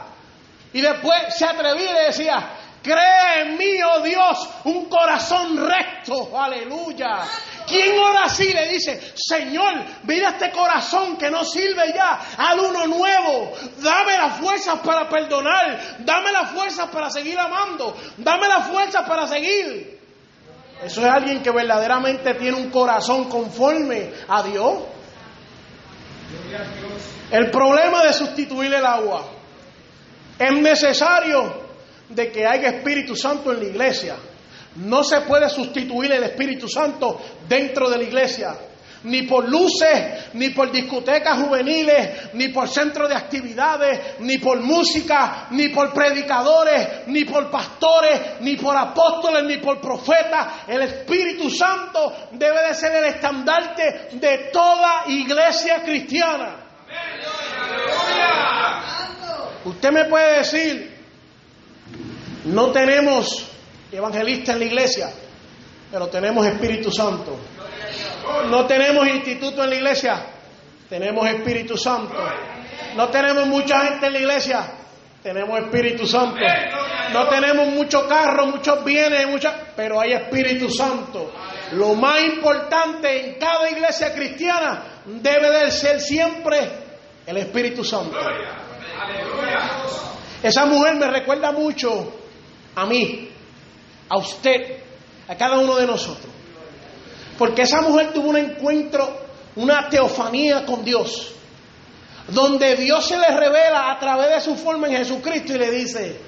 Y 0.71 0.81
después 0.81 1.35
se 1.35 1.45
atrevía 1.45 1.91
y 1.91 1.93
le 1.93 2.01
decía, 2.05 2.49
crea 2.81 3.41
en 3.41 3.57
mí, 3.57 3.81
oh 3.83 4.01
Dios, 4.01 4.49
un 4.65 4.85
corazón 4.85 5.57
recto. 5.57 6.37
Aleluya. 6.37 7.23
¿Quién 7.67 7.97
ora 7.97 8.23
así? 8.25 8.51
Le 8.51 8.69
dice, 8.69 9.13
Señor, 9.15 9.83
mira 10.03 10.29
este 10.29 10.51
corazón 10.51 11.17
que 11.17 11.31
no 11.31 11.45
sirve 11.45 11.93
ya, 11.93 12.19
al 12.37 12.59
uno 12.59 12.87
nuevo. 12.87 13.53
Dame 13.77 14.17
las 14.17 14.37
fuerzas 14.37 14.79
para 14.79 15.07
perdonar, 15.07 15.97
dame 15.99 16.31
las 16.31 16.51
fuerzas 16.51 16.89
para 16.89 17.09
seguir 17.09 17.39
amando, 17.39 17.95
dame 18.17 18.47
las 18.47 18.67
fuerzas 18.67 19.07
para 19.07 19.27
seguir. 19.27 19.92
Eso 20.83 21.01
es 21.01 21.07
alguien 21.07 21.41
que 21.41 21.51
verdaderamente 21.51 22.33
tiene 22.35 22.57
un 22.57 22.69
corazón 22.69 23.29
conforme 23.29 24.11
a 24.27 24.43
Dios. 24.43 24.73
El 27.31 27.49
problema 27.49 28.03
de 28.03 28.13
sustituir 28.13 28.73
el 28.73 28.85
agua. 28.85 29.25
Es 30.37 30.51
necesario 30.51 31.63
de 32.09 32.31
que 32.31 32.45
haya 32.45 32.69
Espíritu 32.69 33.15
Santo 33.15 33.51
en 33.51 33.59
la 33.59 33.65
iglesia. 33.65 34.15
No 34.75 35.03
se 35.03 35.21
puede 35.21 35.49
sustituir 35.49 36.11
el 36.11 36.23
Espíritu 36.23 36.67
Santo 36.67 37.21
dentro 37.47 37.89
de 37.89 37.97
la 37.97 38.03
iglesia. 38.03 38.55
Ni 39.03 39.23
por 39.23 39.49
luces, 39.49 40.29
ni 40.33 40.49
por 40.49 40.71
discotecas 40.71 41.37
juveniles, 41.37 42.33
ni 42.33 42.49
por 42.49 42.69
centros 42.69 43.09
de 43.09 43.15
actividades, 43.15 44.19
ni 44.19 44.37
por 44.37 44.61
música, 44.61 45.47
ni 45.51 45.69
por 45.69 45.93
predicadores, 45.93 47.07
ni 47.07 47.25
por 47.25 47.49
pastores, 47.51 48.41
ni 48.41 48.55
por 48.55 48.77
apóstoles, 48.77 49.43
ni 49.43 49.57
por 49.57 49.81
profetas. 49.81 50.47
El 50.67 50.81
Espíritu 50.83 51.49
Santo 51.49 52.13
debe 52.31 52.67
de 52.67 52.73
ser 52.73 52.95
el 52.95 53.05
estandarte 53.05 54.09
de 54.13 54.49
toda 54.51 55.03
iglesia 55.07 55.81
cristiana. 55.83 56.55
Usted 59.65 59.91
me 59.91 60.05
puede 60.05 60.37
decir, 60.37 60.97
no 62.45 62.71
tenemos 62.71 63.49
evangelista 63.91 64.53
en 64.53 64.59
la 64.59 64.65
iglesia, 64.65 65.09
pero 65.91 66.07
tenemos 66.07 66.45
Espíritu 66.45 66.91
Santo. 66.91 67.37
No 68.49 68.65
tenemos 68.65 69.07
instituto 69.07 69.63
en 69.63 69.69
la 69.69 69.75
iglesia, 69.75 70.25
tenemos 70.89 71.27
Espíritu 71.27 71.77
Santo. 71.77 72.15
No 72.95 73.09
tenemos 73.09 73.47
mucha 73.47 73.81
gente 73.87 74.07
en 74.07 74.13
la 74.13 74.19
iglesia, 74.19 74.71
tenemos 75.21 75.59
Espíritu 75.59 76.05
Santo. 76.05 76.39
No 77.11 77.27
tenemos 77.27 77.67
mucho 77.67 78.07
carro, 78.07 78.47
muchos 78.47 78.83
bienes, 78.83 79.27
mucha, 79.27 79.53
pero 79.75 79.99
hay 79.99 80.13
Espíritu 80.13 80.69
Santo. 80.69 81.31
Lo 81.73 81.95
más 81.95 82.23
importante 82.23 83.27
en 83.27 83.39
cada 83.39 83.69
iglesia 83.69 84.13
cristiana 84.13 84.83
debe 85.05 85.49
de 85.49 85.71
ser 85.71 85.99
siempre 85.99 86.69
el 87.25 87.37
Espíritu 87.37 87.83
Santo. 87.83 88.17
Esa 90.41 90.65
mujer 90.65 90.95
me 90.95 91.07
recuerda 91.07 91.51
mucho 91.51 92.13
a 92.75 92.85
mí, 92.85 93.29
a 94.09 94.17
usted, 94.17 94.77
a 95.27 95.35
cada 95.35 95.57
uno 95.57 95.75
de 95.77 95.87
nosotros. 95.87 96.31
Porque 97.37 97.63
esa 97.63 97.81
mujer 97.81 98.13
tuvo 98.13 98.29
un 98.29 98.37
encuentro, 98.37 99.17
una 99.55 99.89
teofanía 99.89 100.65
con 100.65 100.83
Dios, 100.83 101.33
donde 102.27 102.75
Dios 102.75 103.05
se 103.05 103.17
le 103.17 103.27
revela 103.27 103.91
a 103.91 103.99
través 103.99 104.29
de 104.29 104.41
su 104.41 104.55
forma 104.55 104.87
en 104.87 104.97
Jesucristo 104.97 105.53
y 105.53 105.57
le 105.57 105.71
dice, 105.71 106.19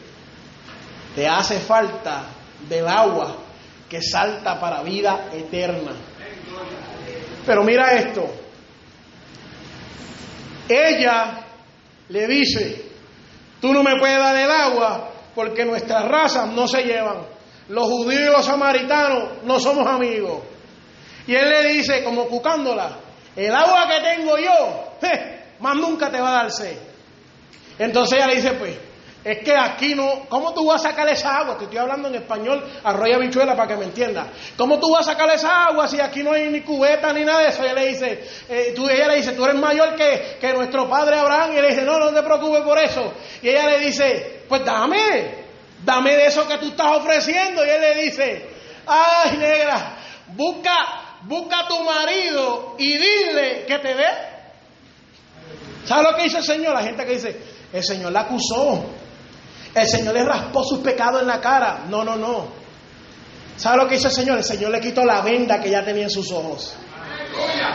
te 1.15 1.27
hace 1.27 1.59
falta 1.59 2.23
del 2.67 2.87
agua 2.87 3.37
que 3.89 4.01
salta 4.01 4.59
para 4.59 4.81
vida 4.81 5.29
eterna. 5.31 5.91
Pero 7.45 7.63
mira 7.63 7.93
esto. 7.93 8.27
Ella 10.67 11.45
le 12.09 12.27
dice, 12.27 12.85
tú 13.61 13.71
no 13.71 13.83
me 13.83 13.97
puedes 13.99 14.17
dar 14.17 14.35
el 14.35 14.49
agua 14.49 15.11
porque 15.35 15.65
nuestras 15.65 16.05
razas 16.05 16.49
no 16.49 16.67
se 16.67 16.83
llevan. 16.83 17.17
Los 17.69 17.85
judíos 17.85 18.29
y 18.29 18.31
los 18.31 18.45
samaritanos 18.45 19.43
no 19.43 19.59
somos 19.59 19.87
amigos. 19.87 20.39
Y 21.27 21.35
él 21.35 21.49
le 21.49 21.63
dice, 21.69 22.03
como 22.03 22.27
cucándola, 22.27 22.97
el 23.35 23.53
agua 23.53 23.87
que 23.87 24.01
tengo 24.01 24.37
yo, 24.37 24.97
más 25.59 25.75
nunca 25.75 26.09
te 26.09 26.21
va 26.21 26.29
a 26.29 26.43
dar 26.43 26.51
sed. 26.51 26.77
Entonces 27.77 28.17
ella 28.17 28.27
le 28.27 28.35
dice, 28.35 28.51
pues, 28.53 28.77
es 29.25 29.39
que 29.39 29.57
aquí 29.57 29.95
no, 29.95 30.27
¿cómo 30.29 30.53
tú 30.53 30.67
vas 30.67 30.85
a 30.85 30.89
sacar 30.89 31.09
esa 31.09 31.37
agua? 31.37 31.57
Que 31.57 31.63
estoy 31.63 31.79
hablando 31.79 32.09
en 32.09 32.15
español, 32.15 32.63
arroya 32.83 33.17
bichuela 33.17 33.55
para 33.55 33.69
que 33.69 33.75
me 33.75 33.85
entienda. 33.85 34.27
¿Cómo 34.55 34.79
tú 34.79 34.91
vas 34.91 35.07
a 35.07 35.13
sacar 35.13 35.27
esa 35.31 35.63
agua 35.65 35.87
si 35.87 35.99
aquí 35.99 36.21
no 36.21 36.33
hay 36.33 36.47
ni 36.49 36.61
cubeta 36.61 37.11
ni 37.11 37.25
nada 37.25 37.39
de 37.39 37.47
eso? 37.47 37.63
Ella 37.63 37.73
le 37.73 37.87
dice, 37.87 38.23
eh, 38.47 38.73
tú, 38.75 38.87
ella 38.87 39.07
le 39.07 39.15
dice, 39.15 39.31
tú 39.31 39.43
eres 39.43 39.59
mayor 39.59 39.95
que, 39.95 40.37
que 40.39 40.53
nuestro 40.53 40.87
padre 40.87 41.15
Abraham. 41.15 41.53
Y 41.57 41.61
le 41.61 41.69
dice, 41.69 41.81
no, 41.81 41.97
no 41.97 42.13
te 42.13 42.21
preocupes 42.21 42.61
por 42.61 42.77
eso. 42.77 43.13
Y 43.41 43.49
ella 43.49 43.67
le 43.67 43.79
dice, 43.79 44.43
pues 44.47 44.63
dame, 44.63 45.45
dame 45.83 46.15
de 46.15 46.27
eso 46.27 46.47
que 46.47 46.59
tú 46.59 46.67
estás 46.67 46.97
ofreciendo. 46.97 47.65
Y 47.65 47.69
él 47.69 47.81
le 47.81 47.95
dice, 48.03 48.47
ay 48.85 49.37
negra, 49.37 49.97
busca, 50.35 51.04
busca 51.27 51.61
a 51.61 51.67
tu 51.67 51.83
marido 51.83 52.75
y 52.77 52.97
dile 52.97 53.65
que 53.67 53.79
te 53.79 53.95
dé. 53.95 54.07
¿Sabes 55.85 56.11
lo 56.11 56.17
que 56.17 56.23
dice 56.23 56.37
el 56.37 56.43
Señor? 56.43 56.73
La 56.73 56.83
gente 56.83 57.05
que 57.05 57.13
dice, 57.13 57.39
el 57.71 57.83
Señor 57.83 58.11
la 58.11 58.21
acusó. 58.21 58.85
El 59.73 59.87
Señor 59.87 60.13
le 60.13 60.23
raspó 60.23 60.63
sus 60.63 60.79
pecados 60.79 61.21
en 61.21 61.27
la 61.27 61.39
cara. 61.39 61.85
No, 61.89 62.03
no, 62.03 62.15
no. 62.15 62.47
¿Sabe 63.57 63.77
lo 63.77 63.87
que 63.87 63.95
hizo 63.95 64.07
el 64.07 64.13
Señor? 64.13 64.37
El 64.37 64.43
Señor 64.43 64.71
le 64.71 64.81
quitó 64.81 65.05
la 65.05 65.21
venda 65.21 65.61
que 65.61 65.69
ya 65.69 65.83
tenía 65.83 66.03
en 66.03 66.09
sus 66.09 66.31
ojos. 66.31 66.75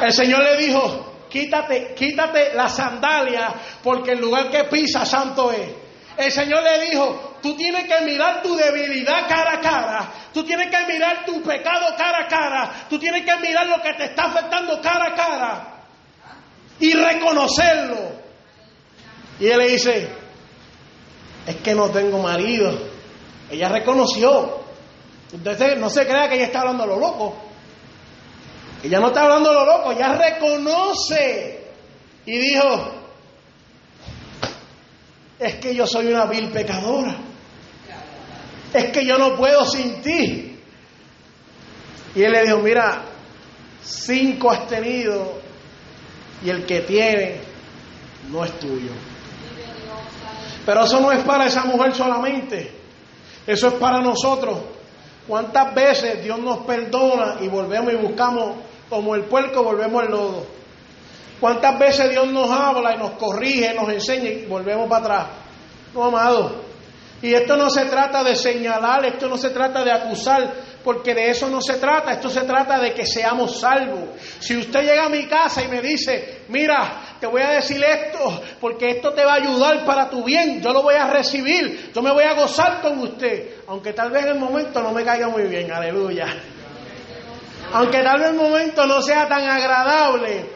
El 0.02 0.12
Señor 0.12 0.42
le 0.42 0.56
dijo, 0.56 1.26
quítate, 1.28 1.94
quítate 1.94 2.54
la 2.54 2.68
sandalia, 2.68 3.54
porque 3.82 4.12
el 4.12 4.20
lugar 4.20 4.50
que 4.50 4.64
pisa 4.64 5.04
santo 5.04 5.52
es. 5.52 5.68
El 6.16 6.32
Señor 6.32 6.62
le 6.62 6.90
dijo, 6.90 7.29
tú 7.42 7.56
tienes 7.56 7.84
que 7.84 8.04
mirar 8.04 8.42
tu 8.42 8.54
debilidad 8.54 9.28
cara 9.28 9.54
a 9.54 9.60
cara, 9.60 10.12
tú 10.32 10.44
tienes 10.44 10.68
que 10.70 10.92
mirar 10.92 11.24
tu 11.24 11.42
pecado 11.42 11.94
cara 11.96 12.24
a 12.24 12.28
cara, 12.28 12.86
tú 12.88 12.98
tienes 12.98 13.24
que 13.24 13.36
mirar 13.38 13.66
lo 13.66 13.80
que 13.82 13.94
te 13.94 14.04
está 14.04 14.24
afectando 14.24 14.80
cara 14.80 15.06
a 15.06 15.14
cara 15.14 15.80
y 16.78 16.92
reconocerlo. 16.92 18.20
Y 19.38 19.46
él 19.46 19.58
le 19.58 19.68
dice, 19.68 20.08
es 21.46 21.56
que 21.56 21.74
no 21.74 21.90
tengo 21.90 22.18
marido. 22.18 22.78
Ella 23.50 23.68
reconoció. 23.68 24.60
Entonces 25.32 25.78
no 25.78 25.88
se 25.88 26.06
crea 26.06 26.28
que 26.28 26.36
ella 26.36 26.46
está 26.46 26.60
hablando 26.60 26.84
a 26.84 26.86
lo 26.86 26.98
loco. 26.98 27.36
Ella 28.82 28.98
no 29.00 29.08
está 29.08 29.22
hablando 29.22 29.50
a 29.50 29.54
lo 29.54 29.66
loco, 29.66 29.92
ella 29.92 30.14
reconoce. 30.14 31.70
Y 32.26 32.38
dijo, 32.38 32.94
es 35.38 35.54
que 35.56 35.74
yo 35.74 35.86
soy 35.86 36.06
una 36.06 36.26
vil 36.26 36.50
pecadora. 36.50 37.16
Es 38.72 38.90
que 38.92 39.04
yo 39.04 39.18
no 39.18 39.36
puedo 39.36 39.64
sin 39.64 40.00
ti. 40.00 40.58
Y 42.14 42.22
él 42.22 42.32
le 42.32 42.42
dijo, 42.42 42.58
mira, 42.58 43.02
cinco 43.82 44.50
has 44.50 44.66
tenido 44.66 45.40
y 46.44 46.50
el 46.50 46.64
que 46.64 46.80
tiene 46.80 47.40
no 48.30 48.44
es 48.44 48.58
tuyo. 48.58 48.90
Pero 50.64 50.84
eso 50.84 51.00
no 51.00 51.12
es 51.12 51.22
para 51.24 51.46
esa 51.46 51.64
mujer 51.64 51.94
solamente, 51.94 52.72
eso 53.46 53.68
es 53.68 53.74
para 53.74 54.00
nosotros. 54.00 54.58
¿Cuántas 55.26 55.74
veces 55.74 56.22
Dios 56.22 56.38
nos 56.38 56.58
perdona 56.58 57.36
y 57.40 57.48
volvemos 57.48 57.92
y 57.92 57.96
buscamos 57.96 58.56
como 58.88 59.14
el 59.14 59.22
puerco, 59.24 59.62
volvemos 59.62 60.02
al 60.02 60.10
lodo? 60.10 60.46
¿Cuántas 61.40 61.78
veces 61.78 62.10
Dios 62.10 62.28
nos 62.28 62.50
habla 62.50 62.94
y 62.94 62.98
nos 62.98 63.12
corrige, 63.12 63.72
nos 63.74 63.88
enseña 63.88 64.28
y 64.28 64.46
volvemos 64.46 64.88
para 64.88 65.02
atrás? 65.02 65.26
No, 65.94 66.04
amado. 66.04 66.69
Y 67.22 67.34
esto 67.34 67.56
no 67.56 67.68
se 67.68 67.84
trata 67.84 68.24
de 68.24 68.34
señalar, 68.34 69.04
esto 69.04 69.28
no 69.28 69.36
se 69.36 69.50
trata 69.50 69.84
de 69.84 69.92
acusar, 69.92 70.54
porque 70.82 71.14
de 71.14 71.30
eso 71.30 71.50
no 71.50 71.60
se 71.60 71.74
trata, 71.74 72.12
esto 72.12 72.30
se 72.30 72.40
trata 72.42 72.78
de 72.78 72.94
que 72.94 73.04
seamos 73.04 73.60
salvos. 73.60 74.18
Si 74.38 74.56
usted 74.56 74.80
llega 74.80 75.04
a 75.04 75.10
mi 75.10 75.26
casa 75.26 75.62
y 75.62 75.68
me 75.68 75.82
dice, 75.82 76.44
mira, 76.48 77.16
te 77.20 77.26
voy 77.26 77.42
a 77.42 77.50
decir 77.50 77.84
esto, 77.84 78.42
porque 78.58 78.92
esto 78.92 79.12
te 79.12 79.22
va 79.22 79.32
a 79.32 79.36
ayudar 79.36 79.84
para 79.84 80.08
tu 80.08 80.24
bien, 80.24 80.62
yo 80.62 80.72
lo 80.72 80.82
voy 80.82 80.94
a 80.94 81.08
recibir, 81.08 81.92
yo 81.94 82.00
me 82.00 82.10
voy 82.10 82.24
a 82.24 82.32
gozar 82.32 82.80
con 82.80 82.98
usted, 83.00 83.56
aunque 83.68 83.92
tal 83.92 84.10
vez 84.10 84.22
en 84.24 84.30
el 84.30 84.38
momento 84.38 84.82
no 84.82 84.92
me 84.92 85.04
caiga 85.04 85.28
muy 85.28 85.42
bien, 85.42 85.70
aleluya. 85.70 86.26
Aunque 87.72 88.02
tal 88.02 88.18
vez 88.18 88.30
el 88.30 88.36
momento 88.36 88.86
no 88.86 89.02
sea 89.02 89.28
tan 89.28 89.46
agradable. 89.46 90.46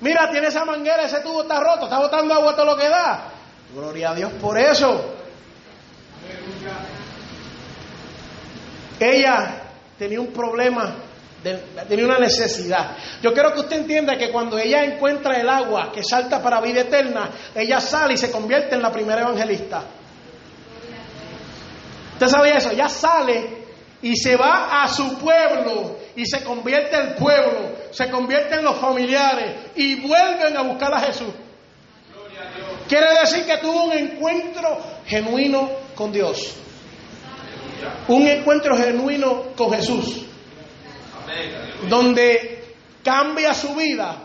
Mira, 0.00 0.30
tiene 0.30 0.46
esa 0.46 0.64
manguera, 0.64 1.02
ese 1.02 1.20
tubo 1.20 1.42
está 1.42 1.58
roto, 1.58 1.84
está 1.84 1.98
botando 1.98 2.32
agua 2.32 2.54
todo 2.54 2.66
lo 2.66 2.76
que 2.76 2.88
da. 2.88 3.24
Gloria 3.74 4.10
a 4.10 4.14
Dios 4.14 4.32
por 4.40 4.56
eso. 4.56 5.15
Ella 8.98 9.62
tenía 9.98 10.20
un 10.20 10.28
problema, 10.28 10.94
tenía 11.88 12.04
una 12.04 12.18
necesidad. 12.18 12.96
Yo 13.22 13.32
quiero 13.32 13.52
que 13.52 13.60
usted 13.60 13.76
entienda 13.78 14.16
que 14.16 14.30
cuando 14.30 14.58
ella 14.58 14.84
encuentra 14.84 15.36
el 15.38 15.48
agua 15.48 15.92
que 15.92 16.02
salta 16.02 16.42
para 16.42 16.60
vida 16.60 16.82
eterna, 16.82 17.30
ella 17.54 17.80
sale 17.80 18.14
y 18.14 18.16
se 18.16 18.30
convierte 18.30 18.74
en 18.74 18.82
la 18.82 18.90
primera 18.90 19.22
evangelista. 19.22 19.82
¿Usted 22.14 22.28
sabía 22.28 22.54
eso? 22.54 22.70
Ella 22.70 22.88
sale 22.88 23.66
y 24.00 24.16
se 24.16 24.36
va 24.36 24.82
a 24.82 24.88
su 24.88 25.18
pueblo 25.18 25.98
y 26.14 26.24
se 26.24 26.42
convierte 26.42 26.96
en 26.96 27.08
el 27.08 27.14
pueblo, 27.14 27.72
se 27.90 28.08
convierte 28.08 28.54
en 28.54 28.64
los 28.64 28.76
familiares 28.76 29.54
y 29.74 30.00
vuelven 30.00 30.56
a 30.56 30.62
buscar 30.62 30.94
a 30.94 31.00
Jesús. 31.00 31.32
Quiere 32.88 33.18
decir 33.20 33.44
que 33.44 33.58
tuvo 33.58 33.84
un 33.84 33.92
encuentro 33.92 34.78
genuino 35.06 35.68
con 35.94 36.12
Dios. 36.12 36.54
Un 38.08 38.26
encuentro 38.26 38.76
genuino 38.76 39.54
con 39.56 39.72
Jesús. 39.72 40.24
Donde 41.88 42.74
cambia 43.02 43.54
su 43.54 43.74
vida. 43.74 44.16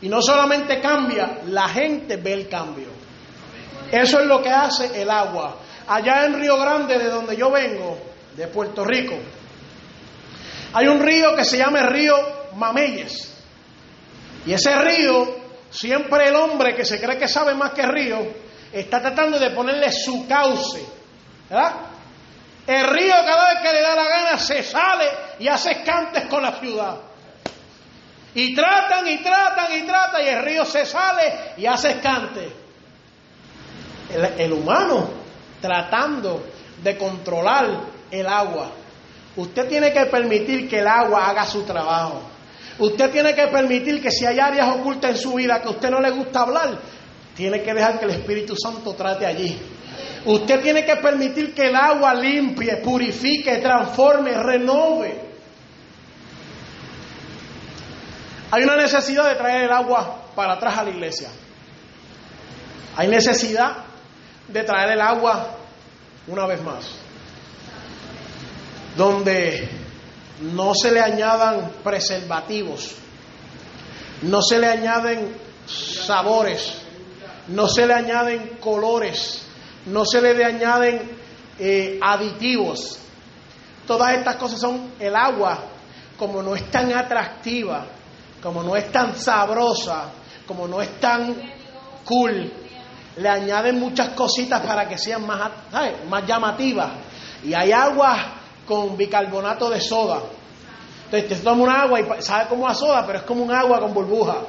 Y 0.00 0.08
no 0.08 0.22
solamente 0.22 0.80
cambia, 0.80 1.40
la 1.46 1.68
gente 1.68 2.16
ve 2.16 2.32
el 2.32 2.48
cambio. 2.48 2.88
Eso 3.90 4.20
es 4.20 4.26
lo 4.26 4.42
que 4.42 4.50
hace 4.50 5.00
el 5.00 5.10
agua. 5.10 5.56
Allá 5.88 6.26
en 6.26 6.38
Río 6.38 6.58
Grande, 6.58 6.98
de 6.98 7.08
donde 7.08 7.36
yo 7.36 7.50
vengo, 7.50 7.98
de 8.36 8.46
Puerto 8.46 8.84
Rico, 8.84 9.16
hay 10.72 10.86
un 10.86 11.00
río 11.00 11.34
que 11.34 11.44
se 11.44 11.58
llama 11.58 11.80
el 11.80 11.86
río 11.88 12.14
Mameyes. 12.54 13.34
Y 14.46 14.52
ese 14.52 14.76
río, 14.76 15.36
siempre 15.70 16.28
el 16.28 16.36
hombre 16.36 16.74
que 16.74 16.84
se 16.84 17.00
cree 17.00 17.18
que 17.18 17.26
sabe 17.26 17.54
más 17.54 17.72
que 17.72 17.82
río, 17.86 18.18
está 18.72 19.00
tratando 19.00 19.38
de 19.38 19.50
ponerle 19.50 19.90
su 19.90 20.26
cauce. 20.28 20.84
¿Verdad? 21.48 21.74
El 22.68 22.86
río 22.86 23.14
cada 23.24 23.54
vez 23.54 23.62
que 23.62 23.72
le 23.72 23.80
da 23.80 23.94
la 23.94 24.06
gana 24.06 24.36
se 24.36 24.62
sale 24.62 25.06
y 25.38 25.48
hace 25.48 25.70
escantes 25.70 26.26
con 26.26 26.42
la 26.42 26.52
ciudad. 26.60 26.98
Y 28.34 28.54
tratan 28.54 29.08
y 29.08 29.22
tratan 29.22 29.72
y 29.72 29.86
tratan 29.86 30.22
y 30.22 30.28
el 30.28 30.44
río 30.44 30.66
se 30.66 30.84
sale 30.84 31.54
y 31.56 31.64
hace 31.64 31.92
escantes. 31.92 32.52
El, 34.36 34.52
humano 34.52 35.08
tratando 35.62 36.44
de 36.82 36.98
controlar 36.98 37.70
el 38.10 38.26
agua. 38.26 38.70
Usted 39.36 39.66
tiene 39.66 39.90
que 39.90 40.04
permitir 40.04 40.68
que 40.68 40.80
el 40.80 40.88
agua 40.88 41.26
haga 41.26 41.46
su 41.46 41.62
trabajo. 41.62 42.20
Usted 42.78 43.10
tiene 43.10 43.34
que 43.34 43.46
permitir 43.46 44.02
que 44.02 44.10
si 44.10 44.26
hay 44.26 44.38
áreas 44.38 44.76
ocultas 44.76 45.12
en 45.12 45.16
su 45.16 45.32
vida 45.32 45.62
que 45.62 45.68
a 45.68 45.70
usted 45.70 45.88
no 45.88 46.00
le 46.00 46.10
gusta 46.10 46.40
hablar, 46.40 46.78
tiene 47.34 47.62
que 47.62 47.72
dejar 47.72 47.98
que 47.98 48.04
el 48.04 48.10
Espíritu 48.10 48.54
Santo 48.62 48.92
trate 48.92 49.24
allí. 49.24 49.58
Usted 50.24 50.62
tiene 50.62 50.84
que 50.84 50.96
permitir 50.96 51.54
que 51.54 51.68
el 51.68 51.76
agua 51.76 52.14
limpie, 52.14 52.76
purifique, 52.78 53.58
transforme, 53.58 54.32
renove. 54.34 55.28
Hay 58.50 58.62
una 58.62 58.76
necesidad 58.76 59.28
de 59.28 59.34
traer 59.36 59.64
el 59.64 59.72
agua 59.72 60.22
para 60.34 60.54
atrás 60.54 60.78
a 60.78 60.84
la 60.84 60.90
iglesia. 60.90 61.28
Hay 62.96 63.08
necesidad 63.08 63.84
de 64.48 64.64
traer 64.64 64.92
el 64.92 65.00
agua 65.00 65.50
una 66.26 66.46
vez 66.46 66.62
más. 66.62 66.90
Donde 68.96 69.68
no 70.40 70.72
se 70.74 70.90
le 70.90 71.00
añadan 71.00 71.70
preservativos, 71.84 72.94
no 74.22 74.42
se 74.42 74.58
le 74.58 74.66
añaden 74.66 75.36
sabores, 75.66 76.74
no 77.48 77.68
se 77.68 77.86
le 77.86 77.94
añaden 77.94 78.58
colores, 78.60 79.47
no 79.90 80.04
se 80.04 80.20
le 80.20 80.44
añaden 80.44 81.10
eh, 81.58 81.98
aditivos. 82.02 82.98
Todas 83.86 84.14
estas 84.14 84.36
cosas 84.36 84.60
son 84.60 84.92
el 84.98 85.16
agua, 85.16 85.58
como 86.18 86.42
no 86.42 86.54
es 86.54 86.70
tan 86.70 86.92
atractiva, 86.92 87.86
como 88.42 88.62
no 88.62 88.76
es 88.76 88.92
tan 88.92 89.16
sabrosa, 89.16 90.10
como 90.46 90.68
no 90.68 90.80
es 90.80 91.00
tan 91.00 91.34
cool, 92.04 92.52
le 93.16 93.28
añaden 93.28 93.78
muchas 93.78 94.10
cositas 94.10 94.60
para 94.64 94.88
que 94.88 94.96
sean 94.96 95.26
más, 95.26 95.50
más 96.08 96.26
llamativas. 96.26 96.90
Y 97.44 97.54
hay 97.54 97.72
aguas 97.72 98.18
con 98.66 98.96
bicarbonato 98.96 99.70
de 99.70 99.80
soda. 99.80 100.20
Entonces 101.04 101.28
te 101.28 101.36
tomas 101.36 101.68
un 101.68 101.74
agua 101.74 102.00
y 102.00 102.22
sabe 102.22 102.48
como 102.48 102.68
a 102.68 102.74
soda, 102.74 103.04
pero 103.06 103.18
es 103.18 103.24
como 103.24 103.42
un 103.42 103.52
agua 103.52 103.80
con 103.80 103.94
burbuja. 103.94 104.42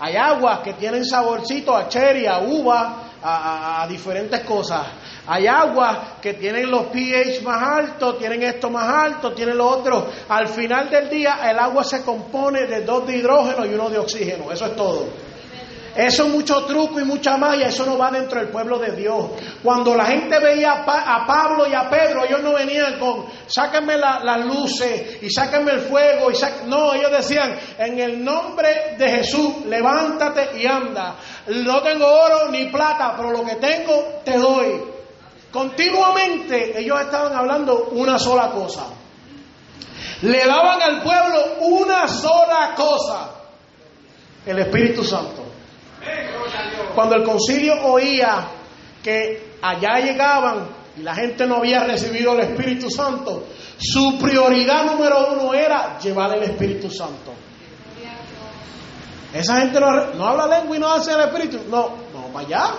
Hay 0.00 0.16
aguas 0.16 0.60
que 0.60 0.72
tienen 0.74 1.04
saborcito 1.04 1.76
a 1.76 1.88
cherry, 1.88 2.26
a 2.26 2.38
uva, 2.38 3.07
a, 3.22 3.86
diferentes 3.88 4.40
cosas. 4.44 4.86
Hay 5.26 5.46
aguas 5.46 6.20
que 6.20 6.34
tienen 6.34 6.70
los 6.70 6.86
pH 6.86 7.42
más 7.42 7.62
altos, 7.62 8.18
tienen 8.18 8.42
esto 8.42 8.70
más 8.70 8.88
alto, 8.88 9.32
tienen 9.32 9.56
lo 9.58 9.68
otro. 9.68 10.08
Al 10.28 10.48
final 10.48 10.90
del 10.90 11.08
día 11.10 11.38
el 11.50 11.58
agua 11.58 11.84
se 11.84 12.02
compone 12.02 12.66
de 12.66 12.82
dos 12.82 13.06
de 13.06 13.16
hidrógeno 13.16 13.66
y 13.66 13.74
uno 13.74 13.90
de 13.90 13.98
oxígeno. 13.98 14.50
Eso 14.50 14.66
es 14.66 14.76
todo. 14.76 15.27
Eso 15.98 16.26
es 16.26 16.30
mucho 16.30 16.64
truco 16.64 17.00
y 17.00 17.04
mucha 17.04 17.36
magia, 17.36 17.66
eso 17.66 17.84
no 17.84 17.98
va 17.98 18.12
dentro 18.12 18.38
del 18.38 18.50
pueblo 18.50 18.78
de 18.78 18.92
Dios. 18.92 19.30
Cuando 19.64 19.96
la 19.96 20.04
gente 20.04 20.38
veía 20.38 20.84
a, 20.86 21.26
Pablo 21.26 21.66
y 21.66 21.74
a 21.74 21.90
Pedro, 21.90 22.24
ellos 22.24 22.40
no 22.40 22.54
venían 22.54 23.00
con, 23.00 23.26
sáquenme 23.48 23.96
las 23.96 24.46
luces 24.46 25.20
y 25.20 25.28
sáquenme 25.28 25.72
el 25.72 25.80
fuego. 25.80 26.30
Y 26.30 26.36
no, 26.68 26.94
ellos 26.94 27.10
decían, 27.10 27.58
en 27.78 27.98
el 27.98 28.24
nombre 28.24 28.94
de 28.96 29.08
Jesús, 29.08 29.66
levántate 29.66 30.62
y 30.62 30.66
anda. 30.66 31.16
No 31.48 31.82
tengo 31.82 32.06
oro 32.06 32.48
ni 32.48 32.66
plata, 32.66 33.14
pero 33.16 33.32
lo 33.32 33.44
que 33.44 33.56
tengo 33.56 34.20
te 34.24 34.38
doy. 34.38 34.80
Continuamente 35.50 36.78
ellos 36.78 37.00
estaban 37.00 37.34
hablando 37.34 37.88
una 37.90 38.20
sola 38.20 38.50
cosa. 38.50 38.84
Le 40.22 40.46
daban 40.46 40.80
al 40.80 41.02
pueblo 41.02 41.56
una 41.62 42.06
sola 42.06 42.72
cosa, 42.76 43.30
el 44.46 44.60
Espíritu 44.60 45.02
Santo. 45.02 45.47
Cuando 46.94 47.16
el 47.16 47.24
concilio 47.24 47.74
oía 47.84 48.48
que 49.02 49.58
allá 49.62 50.00
llegaban 50.00 50.68
y 50.96 51.02
la 51.02 51.14
gente 51.14 51.46
no 51.46 51.56
había 51.56 51.84
recibido 51.84 52.32
el 52.32 52.40
Espíritu 52.40 52.90
Santo, 52.90 53.46
su 53.78 54.18
prioridad 54.18 54.84
número 54.84 55.32
uno 55.32 55.54
era 55.54 55.98
llevar 55.98 56.36
el 56.36 56.42
Espíritu 56.42 56.90
Santo. 56.90 57.34
Esa 59.32 59.60
gente 59.60 59.78
no, 59.78 60.26
habla 60.26 60.46
lengua 60.58 60.76
y 60.76 60.80
no 60.80 60.90
hace 60.90 61.12
el 61.12 61.20
Espíritu. 61.20 61.60
No, 61.68 61.96
vamos 62.12 62.30
para 62.32 62.46
allá. 62.46 62.74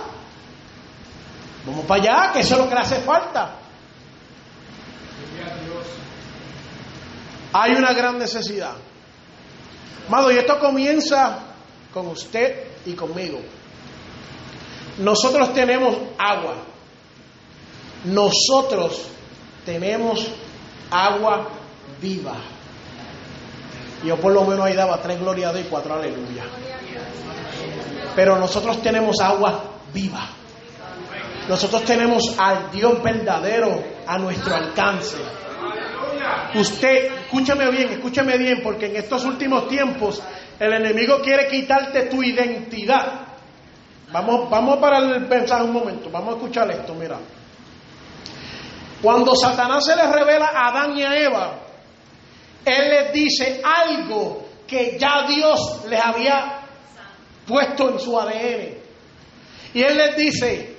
Vamos 1.64 1.84
para 1.86 2.02
allá, 2.02 2.32
que 2.32 2.40
eso 2.40 2.54
es 2.54 2.60
lo 2.60 2.68
que 2.68 2.74
le 2.74 2.80
hace 2.80 3.00
falta. 3.00 3.54
Hay 7.52 7.72
una 7.72 7.92
gran 7.92 8.18
necesidad. 8.18 8.74
Amado, 10.08 10.30
y 10.30 10.38
esto 10.38 10.58
comienza 10.58 11.38
con 11.92 12.08
usted 12.08 12.69
y 12.86 12.92
conmigo. 12.92 13.40
Nosotros 14.98 15.54
tenemos 15.54 15.96
agua. 16.18 16.56
Nosotros 18.04 19.02
tenemos 19.64 20.26
agua 20.90 21.48
viva. 22.00 22.36
Yo 24.04 24.16
por 24.16 24.32
lo 24.32 24.44
menos 24.44 24.64
ahí 24.64 24.74
daba 24.74 25.00
tres 25.02 25.20
glorias 25.20 25.54
y 25.58 25.64
cuatro 25.64 25.94
aleluya. 25.94 26.44
Pero 28.16 28.38
nosotros 28.38 28.82
tenemos 28.82 29.20
agua 29.20 29.64
viva. 29.92 30.28
Nosotros 31.48 31.84
tenemos 31.84 32.34
al 32.38 32.70
Dios 32.70 33.02
verdadero 33.02 33.82
a 34.06 34.18
nuestro 34.18 34.54
alcance. 34.54 35.16
Usted, 36.54 37.12
escúchame 37.22 37.70
bien, 37.70 37.90
escúchame 37.90 38.38
bien, 38.38 38.60
porque 38.62 38.86
en 38.86 38.96
estos 38.96 39.24
últimos 39.24 39.68
tiempos 39.68 40.22
el 40.60 40.72
enemigo 40.74 41.20
quiere 41.22 41.48
quitarte 41.48 42.02
tu 42.02 42.22
identidad. 42.22 43.26
Vamos, 44.12 44.50
vamos 44.50 44.78
para 44.78 44.98
el 44.98 45.26
mensaje 45.26 45.64
un 45.64 45.72
momento, 45.72 46.10
vamos 46.10 46.34
a 46.34 46.36
escuchar 46.36 46.70
esto, 46.70 46.94
mira. 46.94 47.18
Cuando 49.00 49.34
Satanás 49.34 49.84
se 49.86 49.96
le 49.96 50.06
revela 50.06 50.52
a 50.54 50.68
Adán 50.68 50.98
y 50.98 51.02
a 51.02 51.16
Eva, 51.16 51.58
él 52.64 52.90
les 52.90 53.12
dice 53.14 53.62
algo 53.64 54.46
que 54.66 54.98
ya 54.98 55.26
Dios 55.26 55.86
les 55.88 56.04
había 56.04 56.60
puesto 57.46 57.90
en 57.90 57.98
su 57.98 58.20
ADN. 58.20 58.74
Y 59.72 59.82
él 59.82 59.96
les 59.96 60.16
dice, 60.16 60.76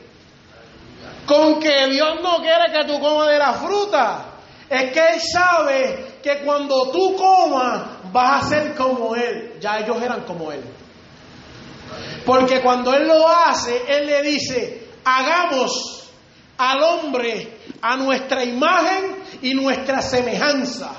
con 1.25 1.59
que 1.59 1.87
Dios 1.87 2.19
no 2.21 2.37
quiere 2.37 2.71
que 2.71 2.85
tú 2.85 2.99
comas 2.99 3.29
de 3.29 3.39
la 3.39 3.53
fruta, 3.53 4.30
es 4.71 4.93
que 4.93 4.99
Él 4.99 5.19
sabe 5.19 6.05
que 6.23 6.39
cuando 6.45 6.91
tú 6.91 7.13
comas 7.17 8.09
vas 8.13 8.45
a 8.45 8.49
ser 8.49 8.73
como 8.73 9.13
Él. 9.17 9.57
Ya 9.59 9.79
ellos 9.79 10.01
eran 10.01 10.23
como 10.23 10.49
Él. 10.49 10.63
Porque 12.25 12.61
cuando 12.61 12.93
Él 12.93 13.05
lo 13.05 13.27
hace, 13.27 13.81
Él 13.85 14.07
le 14.07 14.21
dice, 14.21 14.87
hagamos 15.03 16.09
al 16.57 16.81
hombre 16.83 17.57
a 17.81 17.97
nuestra 17.97 18.45
imagen 18.45 19.17
y 19.41 19.53
nuestra 19.55 20.01
semejanza. 20.01 20.93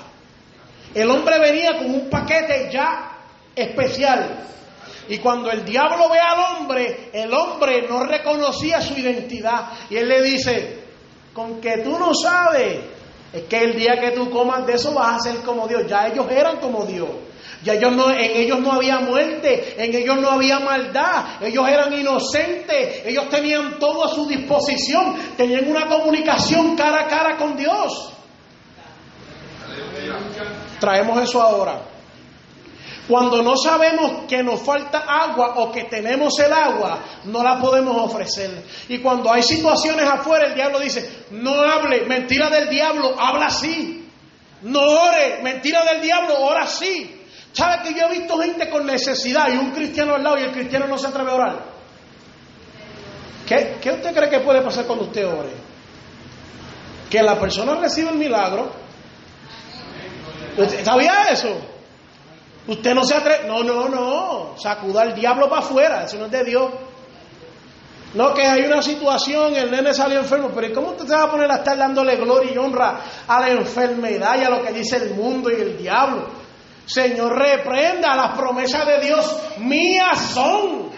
El 0.94 1.10
hombre 1.10 1.38
venía 1.38 1.78
con 1.78 1.94
un 1.94 2.10
paquete 2.10 2.68
ya 2.70 3.20
especial. 3.54 4.48
Y 5.08 5.16
cuando 5.16 5.50
el 5.50 5.64
diablo 5.64 6.10
ve 6.10 6.18
al 6.18 6.58
hombre, 6.58 7.08
el 7.14 7.32
hombre 7.32 7.88
no 7.88 8.04
reconocía 8.04 8.82
su 8.82 8.92
identidad. 8.98 9.70
Y 9.88 9.96
él 9.96 10.08
le 10.08 10.20
dice, 10.20 10.84
con 11.32 11.58
que 11.58 11.78
tú 11.78 11.98
no 11.98 12.12
sabes 12.14 13.00
es 13.32 13.44
que 13.44 13.58
el 13.58 13.76
día 13.76 13.98
que 14.00 14.10
tú 14.10 14.30
comas 14.30 14.66
de 14.66 14.74
eso 14.74 14.92
vas 14.92 15.16
a 15.16 15.30
ser 15.30 15.36
como 15.42 15.66
Dios. 15.66 15.84
Ya 15.88 16.06
ellos 16.06 16.26
eran 16.30 16.58
como 16.58 16.84
Dios. 16.84 17.08
Ya 17.62 17.74
ellos 17.74 17.92
no, 17.92 18.10
en 18.10 18.18
ellos 18.18 18.58
no 18.60 18.72
había 18.72 18.98
muerte, 18.98 19.74
en 19.82 19.94
ellos 19.94 20.18
no 20.20 20.30
había 20.30 20.58
maldad, 20.58 21.40
ellos 21.40 21.68
eran 21.68 21.92
inocentes, 21.92 23.06
ellos 23.06 23.28
tenían 23.28 23.78
todo 23.78 24.04
a 24.04 24.08
su 24.08 24.26
disposición, 24.26 25.14
tenían 25.36 25.70
una 25.70 25.86
comunicación 25.86 26.74
cara 26.74 27.02
a 27.02 27.06
cara 27.06 27.36
con 27.36 27.56
Dios. 27.56 28.12
Traemos 30.80 31.22
eso 31.22 31.40
ahora. 31.40 31.91
Cuando 33.08 33.42
no 33.42 33.56
sabemos 33.56 34.26
que 34.28 34.42
nos 34.42 34.62
falta 34.62 34.98
agua 34.98 35.54
o 35.56 35.72
que 35.72 35.84
tenemos 35.84 36.38
el 36.38 36.52
agua, 36.52 37.00
no 37.24 37.42
la 37.42 37.58
podemos 37.58 37.96
ofrecer. 37.96 38.64
Y 38.88 38.98
cuando 38.98 39.32
hay 39.32 39.42
situaciones 39.42 40.08
afuera, 40.08 40.46
el 40.46 40.54
diablo 40.54 40.78
dice, 40.78 41.24
no 41.32 41.52
hable, 41.52 42.04
mentira 42.04 42.48
del 42.48 42.68
diablo, 42.68 43.16
habla 43.18 43.46
así. 43.46 44.08
No 44.62 44.80
ore, 44.80 45.40
mentira 45.42 45.84
del 45.84 46.00
diablo, 46.00 46.38
ora 46.40 46.62
así. 46.62 47.20
¿Sabe 47.52 47.82
que 47.82 47.98
yo 47.98 48.06
he 48.06 48.18
visto 48.18 48.38
gente 48.38 48.70
con 48.70 48.86
necesidad 48.86 49.52
y 49.52 49.56
un 49.56 49.72
cristiano 49.72 50.14
al 50.14 50.22
lado 50.22 50.38
y 50.38 50.42
el 50.42 50.52
cristiano 50.52 50.86
no 50.86 50.96
se 50.96 51.08
atreve 51.08 51.32
a 51.32 51.34
orar? 51.34 51.64
¿Qué, 53.46 53.78
¿Qué 53.82 53.90
usted 53.90 54.14
cree 54.14 54.30
que 54.30 54.40
puede 54.40 54.62
pasar 54.62 54.86
cuando 54.86 55.06
usted 55.06 55.26
ore? 55.26 55.50
Que 57.10 57.20
la 57.20 57.38
persona 57.38 57.74
recibe 57.74 58.10
el 58.10 58.16
milagro. 58.16 58.70
¿Sabía 60.84 61.24
eso? 61.30 61.71
Usted 62.66 62.94
no 62.94 63.04
se 63.04 63.14
atreve. 63.14 63.48
No, 63.48 63.62
no, 63.62 63.88
no. 63.88 64.54
Sacuda 64.56 65.02
al 65.02 65.14
diablo 65.14 65.48
para 65.48 65.62
afuera. 65.62 66.04
Eso 66.04 66.18
no 66.18 66.26
es 66.26 66.30
de 66.30 66.44
Dios. 66.44 66.70
No, 68.14 68.34
que 68.34 68.42
hay 68.42 68.64
una 68.64 68.82
situación, 68.82 69.56
el 69.56 69.70
nene 69.70 69.94
salió 69.94 70.18
enfermo, 70.18 70.50
pero 70.54 70.66
¿y 70.66 70.72
cómo 70.72 70.90
usted 70.90 71.06
se 71.06 71.14
va 71.14 71.22
a 71.22 71.30
poner 71.30 71.50
a 71.50 71.56
estar 71.56 71.78
dándole 71.78 72.16
gloria 72.16 72.52
y 72.52 72.58
honra 72.58 73.00
a 73.26 73.40
la 73.40 73.48
enfermedad 73.48 74.38
y 74.38 74.44
a 74.44 74.50
lo 74.50 74.62
que 74.62 74.70
dice 74.70 74.98
el 74.98 75.14
mundo 75.14 75.50
y 75.50 75.54
el 75.54 75.78
diablo? 75.78 76.28
Señor, 76.84 77.38
reprenda 77.38 78.14
las 78.14 78.36
promesas 78.36 78.86
de 78.86 79.00
Dios, 79.00 79.34
mías 79.58 80.18
son. 80.34 80.90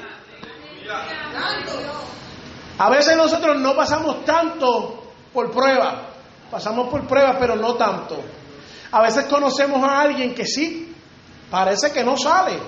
A 2.78 2.90
veces 2.90 3.16
nosotros 3.16 3.60
no 3.60 3.76
pasamos 3.76 4.24
tanto 4.24 5.04
por 5.32 5.52
prueba, 5.52 6.08
pasamos 6.50 6.88
por 6.88 7.06
prueba, 7.06 7.36
pero 7.38 7.54
no 7.54 7.74
tanto. 7.74 8.16
A 8.90 9.02
veces 9.02 9.26
conocemos 9.26 9.84
a 9.84 10.00
alguien 10.00 10.34
que 10.34 10.46
sí 10.46 10.93
Parece 11.54 11.92
que 11.92 12.02
no 12.02 12.16
sale. 12.16 12.58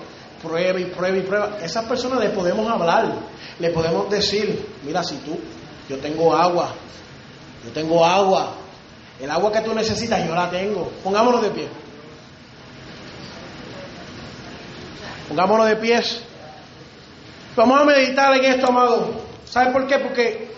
Prueba 0.41 0.79
y 0.79 0.85
prueba 0.85 1.17
y 1.17 1.23
prueba. 1.23 1.59
Esas 1.61 1.87
personas 1.87 2.21
le 2.21 2.29
podemos 2.29 2.71
hablar, 2.71 3.17
le 3.59 3.71
podemos 3.71 4.09
decir, 4.09 4.65
mira, 4.85 5.03
si 5.03 5.17
tú, 5.17 5.37
yo 5.89 5.99
tengo 5.99 6.33
agua, 6.33 6.69
yo 7.65 7.73
tengo 7.73 8.07
agua, 8.07 8.53
el 9.19 9.29
agua 9.29 9.51
que 9.51 9.63
tú 9.63 9.75
necesitas 9.75 10.25
yo 10.25 10.37
la 10.37 10.49
tengo. 10.49 10.93
Pongámonos 11.03 11.43
de 11.43 11.51
pie. 11.51 11.69
Pongámonos 15.31 15.67
de 15.67 15.77
pies. 15.79 16.23
Vamos 17.57 17.81
a 17.81 17.85
meditar 17.85 18.37
en 18.37 18.45
esto, 18.45 18.69
amado. 18.69 19.21
¿Sabes 19.47 19.73
por 19.73 19.89
qué? 19.89 19.99
Porque, 19.99 20.53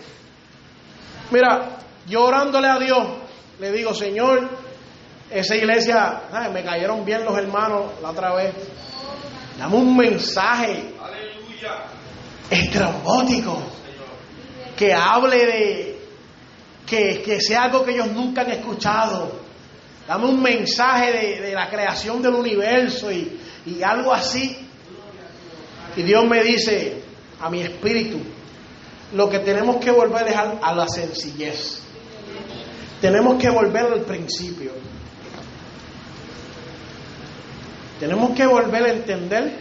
mira, 1.31 1.79
yo 2.05 2.25
orándole 2.25 2.67
a 2.67 2.77
Dios, 2.77 3.07
le 3.59 3.71
digo, 3.71 3.95
Señor, 3.95 4.68
esa 5.31 5.55
iglesia, 5.55 6.21
me 6.51 6.63
cayeron 6.63 7.05
bien 7.05 7.23
los 7.23 7.37
hermanos 7.37 7.91
la 8.01 8.11
otra 8.11 8.33
vez. 8.33 8.53
Dame 9.57 9.75
un 9.75 9.95
mensaje 9.95 10.91
estrambótico 12.49 13.61
que 14.75 14.93
hable 14.93 15.45
de 15.45 15.99
que, 16.85 17.39
sea 17.41 17.63
algo 17.63 17.83
que 17.83 17.91
ellos 17.91 18.07
nunca 18.07 18.41
han 18.41 18.51
escuchado. 18.51 19.31
Dame 20.07 20.25
un 20.25 20.41
mensaje 20.41 21.39
de, 21.41 21.53
la 21.53 21.69
creación 21.69 22.21
del 22.21 22.33
universo 22.33 23.11
y, 23.11 23.39
y 23.65 23.83
algo 23.83 24.11
así. 24.13 24.57
Y 25.95 26.01
Dios 26.03 26.25
me 26.25 26.43
dice 26.43 27.03
a 27.39 27.49
mi 27.49 27.61
espíritu, 27.61 28.19
lo 29.13 29.29
que 29.29 29.39
tenemos 29.39 29.77
que 29.77 29.91
volver 29.91 30.27
es 30.27 30.35
a 30.35 30.73
la 30.73 30.87
sencillez. 30.87 31.81
tenemos 33.01 33.39
que 33.39 33.49
volver 33.49 33.85
al 33.85 34.01
principio. 34.01 34.88
Tenemos 37.99 38.31
que 38.31 38.45
volver 38.45 38.83
a 38.83 38.91
entender 38.91 39.53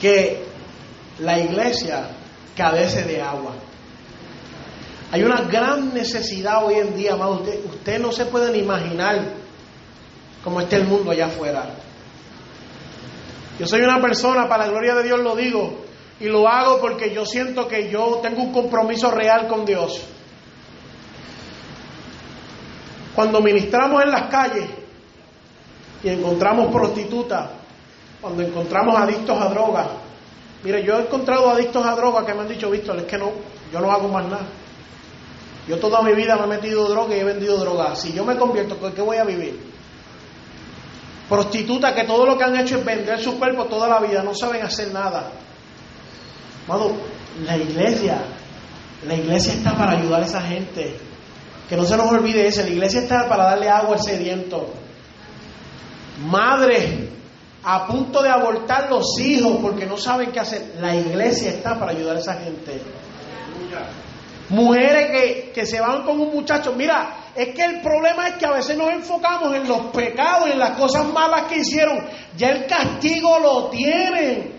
que 0.00 0.42
la 1.18 1.38
iglesia 1.38 2.08
carece 2.56 3.04
de 3.04 3.20
agua. 3.20 3.52
Hay 5.12 5.22
una 5.22 5.42
gran 5.42 5.92
necesidad 5.92 6.64
hoy 6.64 6.74
en 6.74 6.96
día, 6.96 7.12
amado. 7.12 7.40
Usted, 7.40 7.64
usted 7.66 8.00
no 8.00 8.10
se 8.10 8.24
pueden 8.26 8.56
imaginar 8.56 9.34
cómo 10.42 10.60
está 10.60 10.76
el 10.76 10.84
mundo 10.84 11.10
allá 11.10 11.26
afuera. 11.26 11.74
Yo 13.58 13.66
soy 13.66 13.82
una 13.82 14.00
persona, 14.00 14.48
para 14.48 14.64
la 14.64 14.70
gloria 14.70 14.94
de 14.94 15.02
Dios 15.02 15.20
lo 15.20 15.36
digo, 15.36 15.84
y 16.18 16.24
lo 16.24 16.48
hago 16.48 16.80
porque 16.80 17.12
yo 17.12 17.26
siento 17.26 17.68
que 17.68 17.90
yo 17.90 18.20
tengo 18.22 18.42
un 18.42 18.52
compromiso 18.52 19.10
real 19.10 19.48
con 19.48 19.66
Dios. 19.66 20.00
Cuando 23.14 23.42
ministramos 23.42 24.02
en 24.02 24.10
las 24.10 24.30
calles 24.30 24.79
y 26.02 26.08
encontramos 26.08 26.72
prostitutas, 26.72 27.50
cuando 28.20 28.42
encontramos 28.42 28.96
adictos 28.96 29.40
a 29.40 29.48
drogas, 29.48 29.86
mire, 30.62 30.84
yo 30.84 30.98
he 30.98 31.02
encontrado 31.02 31.50
adictos 31.50 31.84
a 31.84 31.94
drogas 31.94 32.24
que 32.24 32.34
me 32.34 32.40
han 32.40 32.48
dicho, 32.48 32.70
Víctor, 32.70 32.98
es 32.98 33.04
que 33.04 33.18
no, 33.18 33.32
yo 33.72 33.80
no 33.80 33.90
hago 33.90 34.08
más 34.08 34.24
nada. 34.24 34.46
Yo 35.68 35.78
toda 35.78 36.02
mi 36.02 36.12
vida 36.14 36.36
me 36.36 36.44
he 36.44 36.58
metido 36.58 36.88
droga 36.88 37.14
y 37.14 37.20
he 37.20 37.24
vendido 37.24 37.56
droga. 37.58 37.94
Si 37.94 38.12
yo 38.12 38.24
me 38.24 38.36
convierto, 38.36 38.76
¿con 38.78 38.92
qué 38.92 39.02
voy 39.02 39.18
a 39.18 39.24
vivir? 39.24 39.60
Prostitutas 41.28 41.94
que 41.94 42.04
todo 42.04 42.26
lo 42.26 42.36
que 42.36 42.44
han 42.44 42.56
hecho 42.56 42.78
es 42.78 42.84
vender 42.84 43.20
su 43.20 43.38
cuerpo 43.38 43.66
toda 43.66 43.88
la 43.88 44.00
vida, 44.00 44.22
no 44.22 44.34
saben 44.34 44.62
hacer 44.62 44.92
nada. 44.92 45.30
Amado, 46.66 46.92
la 47.44 47.56
iglesia, 47.56 48.18
la 49.06 49.14
iglesia 49.14 49.52
está 49.52 49.76
para 49.76 49.92
ayudar 49.92 50.22
a 50.22 50.26
esa 50.26 50.40
gente. 50.40 50.96
Que 51.68 51.76
no 51.76 51.84
se 51.84 51.96
nos 51.96 52.10
olvide 52.10 52.48
eso, 52.48 52.62
la 52.62 52.70
iglesia 52.70 53.02
está 53.02 53.28
para 53.28 53.44
darle 53.44 53.68
agua 53.68 53.94
al 53.94 54.02
sediento. 54.02 54.74
Madre 56.18 57.08
a 57.62 57.86
punto 57.86 58.22
de 58.22 58.28
abortar 58.30 58.90
los 58.90 59.18
hijos 59.18 59.58
porque 59.60 59.86
no 59.86 59.96
saben 59.96 60.32
qué 60.32 60.40
hacer. 60.40 60.76
La 60.80 60.94
iglesia 60.94 61.50
está 61.50 61.78
para 61.78 61.92
ayudar 61.92 62.16
a 62.16 62.20
esa 62.20 62.34
gente. 62.34 62.80
Mujeres 64.48 65.10
que, 65.10 65.52
que, 65.54 65.66
se 65.66 65.80
van 65.80 66.02
con 66.02 66.20
un 66.20 66.34
muchacho. 66.34 66.72
Mira, 66.76 67.14
es 67.36 67.54
que 67.54 67.64
el 67.64 67.80
problema 67.80 68.28
es 68.28 68.34
que 68.34 68.46
a 68.46 68.52
veces 68.52 68.76
nos 68.76 68.90
enfocamos 68.90 69.54
en 69.54 69.68
los 69.68 69.86
pecados, 69.92 70.50
en 70.50 70.58
las 70.58 70.72
cosas 70.72 71.06
malas 71.06 71.42
que 71.42 71.58
hicieron. 71.58 72.04
Ya 72.36 72.48
el 72.48 72.66
castigo 72.66 73.38
lo 73.38 73.68
tienen. 73.68 74.58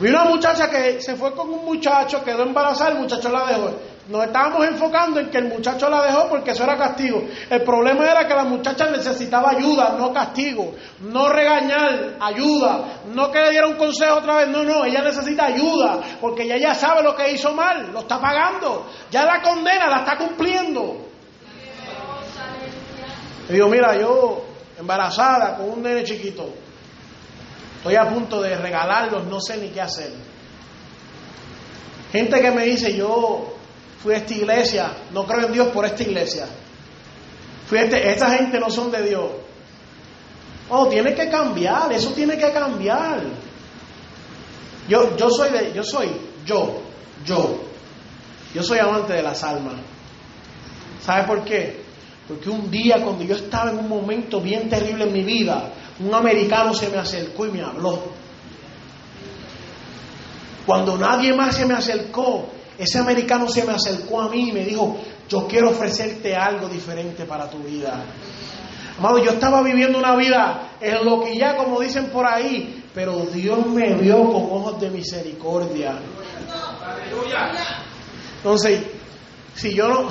Vi 0.00 0.10
una 0.10 0.24
muchacha 0.24 0.70
que 0.70 1.00
se 1.00 1.16
fue 1.16 1.34
con 1.34 1.48
un 1.48 1.64
muchacho, 1.64 2.22
quedó 2.22 2.42
embarazada, 2.42 2.90
el 2.90 2.98
muchacho 2.98 3.30
la 3.30 3.46
dejó. 3.46 3.70
Nos 4.08 4.24
estábamos 4.24 4.64
enfocando 4.68 5.18
en 5.18 5.30
que 5.30 5.38
el 5.38 5.48
muchacho 5.48 5.90
la 5.90 6.04
dejó 6.04 6.28
porque 6.28 6.52
eso 6.52 6.62
era 6.62 6.76
castigo. 6.76 7.24
El 7.50 7.62
problema 7.62 8.08
era 8.08 8.26
que 8.26 8.34
la 8.34 8.44
muchacha 8.44 8.88
necesitaba 8.88 9.50
ayuda, 9.50 9.96
no 9.98 10.12
castigo. 10.12 10.74
No 11.00 11.28
regañar, 11.28 12.16
ayuda. 12.20 13.00
No 13.12 13.32
que 13.32 13.40
le 13.40 13.50
diera 13.50 13.66
un 13.66 13.74
consejo 13.74 14.18
otra 14.18 14.36
vez. 14.36 14.48
No, 14.48 14.62
no, 14.62 14.84
ella 14.84 15.02
necesita 15.02 15.46
ayuda 15.46 16.00
porque 16.20 16.46
ya 16.46 16.54
ella 16.54 16.74
sabe 16.74 17.02
lo 17.02 17.16
que 17.16 17.32
hizo 17.32 17.52
mal, 17.52 17.90
lo 17.92 18.00
está 18.00 18.20
pagando. 18.20 18.86
Ya 19.10 19.24
la 19.24 19.42
condena, 19.42 19.88
la 19.88 19.98
está 19.98 20.16
cumpliendo. 20.16 21.08
Y 23.48 23.54
digo, 23.54 23.68
mira, 23.68 23.96
yo 23.96 24.44
embarazada 24.78 25.56
con 25.56 25.70
un 25.70 25.82
nene 25.82 26.04
chiquito, 26.04 26.48
estoy 27.78 27.96
a 27.96 28.08
punto 28.08 28.40
de 28.40 28.56
regalarlos, 28.56 29.24
no 29.24 29.40
sé 29.40 29.56
ni 29.56 29.68
qué 29.68 29.80
hacer. 29.80 30.12
Gente 32.12 32.40
que 32.40 32.50
me 32.50 32.64
dice, 32.64 32.96
yo 32.96 33.55
fui 34.02 34.14
a 34.14 34.18
esta 34.18 34.34
iglesia, 34.34 34.92
no 35.12 35.26
creo 35.26 35.46
en 35.46 35.52
Dios 35.52 35.68
por 35.68 35.84
esta 35.84 36.02
iglesia. 36.02 36.46
Fui 37.66 37.78
este, 37.78 38.10
esta 38.10 38.30
gente 38.30 38.60
no 38.60 38.70
son 38.70 38.90
de 38.90 39.02
Dios. 39.02 39.30
Oh, 40.68 40.88
tiene 40.88 41.14
que 41.14 41.28
cambiar, 41.28 41.92
eso 41.92 42.10
tiene 42.10 42.36
que 42.36 42.52
cambiar. 42.52 43.22
Yo, 44.88 45.16
yo 45.16 45.30
soy 45.30 45.50
de, 45.50 45.72
yo 45.72 45.82
soy, 45.82 46.10
yo, 46.44 46.80
yo, 47.24 47.60
yo 48.54 48.62
soy 48.62 48.78
amante 48.78 49.12
de 49.12 49.22
las 49.22 49.42
almas. 49.42 49.74
¿Sabe 51.04 51.24
por 51.24 51.44
qué? 51.44 51.84
Porque 52.26 52.50
un 52.50 52.70
día 52.70 52.96
cuando 53.02 53.24
yo 53.24 53.36
estaba 53.36 53.70
en 53.70 53.78
un 53.78 53.88
momento 53.88 54.40
bien 54.40 54.68
terrible 54.68 55.04
en 55.04 55.12
mi 55.12 55.22
vida, 55.22 55.72
un 56.00 56.12
americano 56.12 56.74
se 56.74 56.88
me 56.88 56.98
acercó 56.98 57.46
y 57.46 57.52
me 57.52 57.62
habló. 57.62 58.00
Cuando 60.66 60.98
nadie 60.98 61.32
más 61.32 61.54
se 61.54 61.64
me 61.64 61.74
acercó, 61.74 62.48
ese 62.78 62.98
americano 62.98 63.48
se 63.48 63.64
me 63.64 63.72
acercó 63.72 64.20
a 64.20 64.28
mí 64.28 64.50
y 64.50 64.52
me 64.52 64.64
dijo, 64.64 64.96
yo 65.28 65.46
quiero 65.46 65.70
ofrecerte 65.70 66.34
algo 66.34 66.68
diferente 66.68 67.24
para 67.24 67.48
tu 67.48 67.58
vida. 67.58 68.04
Amado, 68.98 69.18
yo 69.18 69.32
estaba 69.32 69.62
viviendo 69.62 69.98
una 69.98 70.16
vida 70.16 70.70
en 70.80 71.04
lo 71.04 71.20
que 71.20 71.36
ya, 71.36 71.56
como 71.56 71.80
dicen 71.80 72.06
por 72.06 72.26
ahí, 72.26 72.84
pero 72.94 73.26
Dios 73.26 73.66
me 73.66 73.94
vio 73.94 74.24
con 74.24 74.42
ojos 74.44 74.80
de 74.80 74.90
misericordia. 74.90 75.98
Entonces, 78.38 78.80
si 79.54 79.74
yo 79.74 79.88
no, 79.88 80.08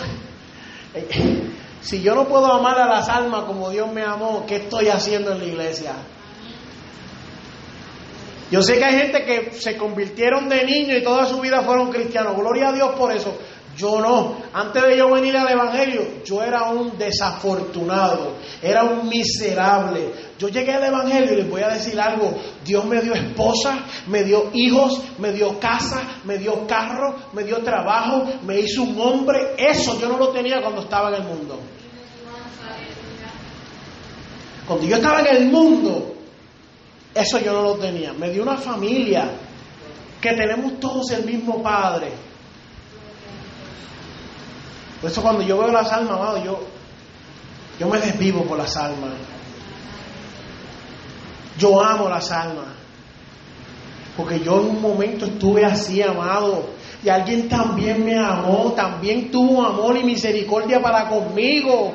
si 1.81 2.01
yo 2.01 2.13
no 2.13 2.27
puedo 2.27 2.51
amar 2.51 2.79
a 2.79 2.87
las 2.87 3.09
almas 3.09 3.45
como 3.45 3.69
Dios 3.69 3.91
me 3.91 4.03
amó, 4.03 4.45
¿qué 4.47 4.57
estoy 4.57 4.89
haciendo 4.89 5.31
en 5.31 5.39
la 5.39 5.45
iglesia? 5.45 5.93
Yo 8.51 8.61
sé 8.61 8.77
que 8.77 8.85
hay 8.85 8.97
gente 8.97 9.23
que 9.23 9.51
se 9.53 9.75
convirtieron 9.75 10.47
de 10.47 10.63
niño 10.65 10.95
y 10.95 11.03
toda 11.03 11.25
su 11.25 11.39
vida 11.39 11.61
fueron 11.61 11.91
cristianos. 11.91 12.35
Gloria 12.35 12.69
a 12.69 12.73
Dios 12.73 12.91
por 12.95 13.11
eso. 13.11 13.35
Yo 13.75 13.99
no. 13.99 14.37
Antes 14.53 14.83
de 14.83 14.97
yo 14.97 15.11
venir 15.11 15.35
al 15.35 15.49
Evangelio, 15.49 16.23
yo 16.23 16.41
era 16.41 16.69
un 16.69 16.97
desafortunado, 16.97 18.35
era 18.61 18.83
un 18.83 19.09
miserable. 19.09 20.13
Yo 20.39 20.47
llegué 20.47 20.73
al 20.73 20.85
Evangelio 20.85 21.33
y 21.33 21.35
les 21.37 21.49
voy 21.49 21.61
a 21.61 21.69
decir 21.69 21.99
algo. 21.99 22.33
Dios 22.63 22.85
me 22.85 23.01
dio 23.01 23.13
esposa, 23.13 23.79
me 24.07 24.23
dio 24.23 24.49
hijos, 24.53 25.01
me 25.17 25.33
dio 25.33 25.59
casa, 25.59 26.01
me 26.23 26.37
dio 26.37 26.65
carro, 26.67 27.15
me 27.33 27.43
dio 27.43 27.57
trabajo, 27.63 28.25
me 28.45 28.59
hizo 28.59 28.83
un 28.83 28.99
hombre. 28.99 29.55
Eso 29.57 29.99
yo 29.99 30.07
no 30.07 30.17
lo 30.17 30.29
tenía 30.29 30.61
cuando 30.61 30.81
estaba 30.81 31.09
en 31.09 31.15
el 31.15 31.23
mundo. 31.23 31.59
Cuando 34.65 34.85
yo 34.85 34.95
estaba 34.95 35.19
en 35.19 35.35
el 35.35 35.45
mundo, 35.51 36.15
eso 37.15 37.39
yo 37.39 37.53
no 37.53 37.61
lo 37.61 37.75
tenía. 37.75 38.11
Me 38.11 38.29
dio 38.29 38.43
una 38.43 38.57
familia 38.57 39.31
que 40.19 40.33
tenemos 40.33 40.79
todos 40.81 41.09
el 41.11 41.23
mismo 41.23 41.63
padre. 41.63 42.11
Por 44.99 45.09
eso 45.09 45.21
cuando 45.21 45.41
yo 45.41 45.57
veo 45.57 45.71
las 45.71 45.89
almas, 45.93 46.17
amado, 46.17 46.43
yo, 46.43 46.59
yo 47.79 47.87
me 47.87 47.99
desvivo 47.99 48.43
por 48.43 48.57
las 48.57 48.75
almas. 48.75 49.13
Yo 51.57 51.81
amo 51.81 52.09
las 52.09 52.29
almas. 52.31 52.67
Porque 54.17 54.41
yo 54.41 54.59
en 54.59 54.67
un 54.71 54.81
momento 54.81 55.25
estuve 55.25 55.63
así, 55.63 56.01
amado. 56.01 56.71
Y 57.01 57.07
alguien 57.07 57.47
también 57.47 58.03
me 58.03 58.17
amó, 58.17 58.73
también 58.75 59.31
tuvo 59.31 59.65
amor 59.65 59.95
y 59.95 60.03
misericordia 60.03 60.81
para 60.81 61.07
conmigo 61.07 61.93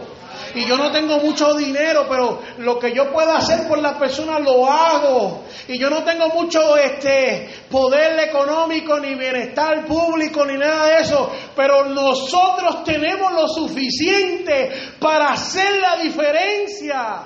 y 0.54 0.64
yo 0.66 0.76
no 0.76 0.90
tengo 0.90 1.18
mucho 1.18 1.54
dinero, 1.54 2.06
pero 2.08 2.40
lo 2.58 2.78
que 2.78 2.92
yo 2.92 3.12
puedo 3.12 3.32
hacer 3.32 3.68
por 3.68 3.78
la 3.78 3.98
persona 3.98 4.38
lo 4.38 4.70
hago. 4.70 5.44
Y 5.68 5.78
yo 5.78 5.88
no 5.88 6.02
tengo 6.02 6.28
mucho 6.28 6.76
este 6.76 7.48
poder 7.70 8.18
económico 8.20 8.98
ni 8.98 9.14
bienestar 9.14 9.84
público 9.86 10.44
ni 10.44 10.56
nada 10.56 10.86
de 10.86 11.02
eso, 11.02 11.30
pero 11.54 11.84
nosotros 11.86 12.82
tenemos 12.84 13.32
lo 13.32 13.48
suficiente 13.48 14.70
para 14.98 15.30
hacer 15.30 15.78
la 15.80 16.02
diferencia. 16.02 17.22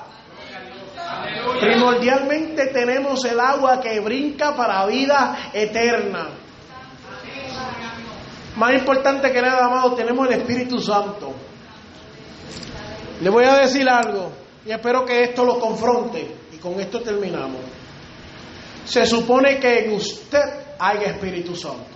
Primordialmente 1.60 2.66
tenemos 2.66 3.24
el 3.24 3.40
agua 3.40 3.80
que 3.80 4.00
brinca 4.00 4.54
para 4.54 4.86
vida 4.86 5.50
eterna. 5.52 6.28
Más 8.56 8.72
importante 8.72 9.32
que 9.32 9.42
nada, 9.42 9.66
amado, 9.66 9.94
tenemos 9.94 10.28
el 10.28 10.34
Espíritu 10.34 10.78
Santo. 10.78 11.33
Le 13.20 13.30
voy 13.30 13.44
a 13.44 13.58
decir 13.58 13.88
algo 13.88 14.32
y 14.66 14.70
espero 14.70 15.04
que 15.04 15.24
esto 15.24 15.44
lo 15.44 15.58
confronte 15.58 16.26
y 16.52 16.56
con 16.56 16.80
esto 16.80 17.00
terminamos. 17.00 17.60
Se 18.84 19.06
supone 19.06 19.58
que 19.58 19.84
en 19.84 19.92
usted 19.92 20.44
hay 20.78 21.04
Espíritu 21.04 21.56
Santo. 21.56 21.94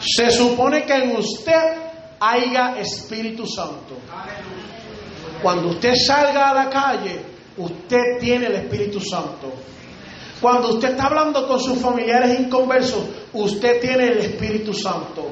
Se 0.00 0.30
supone 0.30 0.84
que 0.84 0.94
en 0.94 1.16
usted 1.16 1.88
haya 2.20 2.78
Espíritu 2.78 3.46
Santo. 3.46 3.96
Cuando 5.42 5.68
usted 5.68 5.94
salga 5.94 6.50
a 6.50 6.54
la 6.54 6.70
calle, 6.70 7.20
usted 7.56 8.18
tiene 8.20 8.46
el 8.46 8.54
Espíritu 8.56 9.00
Santo. 9.00 9.52
Cuando 10.40 10.74
usted 10.74 10.90
está 10.90 11.06
hablando 11.06 11.46
con 11.48 11.58
sus 11.60 11.78
familiares 11.78 12.38
inconversos, 12.38 13.04
usted 13.32 13.80
tiene 13.80 14.06
el 14.06 14.18
Espíritu 14.18 14.72
Santo. 14.72 15.30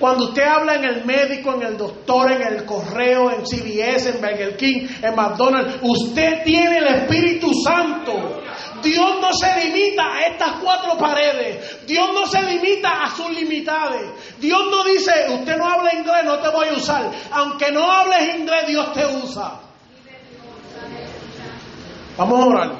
Cuando 0.00 0.28
usted 0.28 0.42
habla 0.42 0.76
en 0.76 0.84
el 0.84 1.04
médico, 1.04 1.52
en 1.52 1.62
el 1.62 1.76
doctor, 1.76 2.32
en 2.32 2.40
el 2.42 2.64
correo, 2.64 3.30
en 3.30 3.46
CBS, 3.46 4.08
en 4.08 4.20
Burger 4.22 4.56
King, 4.56 4.86
en 5.02 5.14
McDonald's, 5.14 5.76
usted 5.82 6.42
tiene 6.42 6.78
el 6.78 6.86
Espíritu 6.86 7.52
Santo. 7.62 8.40
Dios 8.82 9.20
no 9.20 9.28
se 9.34 9.62
limita 9.62 10.02
a 10.10 10.20
estas 10.22 10.52
cuatro 10.62 10.96
paredes. 10.96 11.86
Dios 11.86 12.08
no 12.14 12.24
se 12.26 12.42
limita 12.42 13.02
a 13.02 13.14
sus 13.14 13.28
limitades. 13.28 14.38
Dios 14.38 14.62
no 14.70 14.84
dice, 14.84 15.12
usted 15.34 15.58
no 15.58 15.68
habla 15.68 15.92
inglés, 15.92 16.24
no 16.24 16.38
te 16.38 16.48
voy 16.48 16.68
a 16.68 16.72
usar. 16.72 17.10
Aunque 17.32 17.70
no 17.70 17.92
hables 17.92 18.36
inglés, 18.36 18.68
Dios 18.68 18.94
te 18.94 19.04
usa. 19.04 19.60
Vamos 22.16 22.40
a 22.40 22.46
orar. 22.46 22.72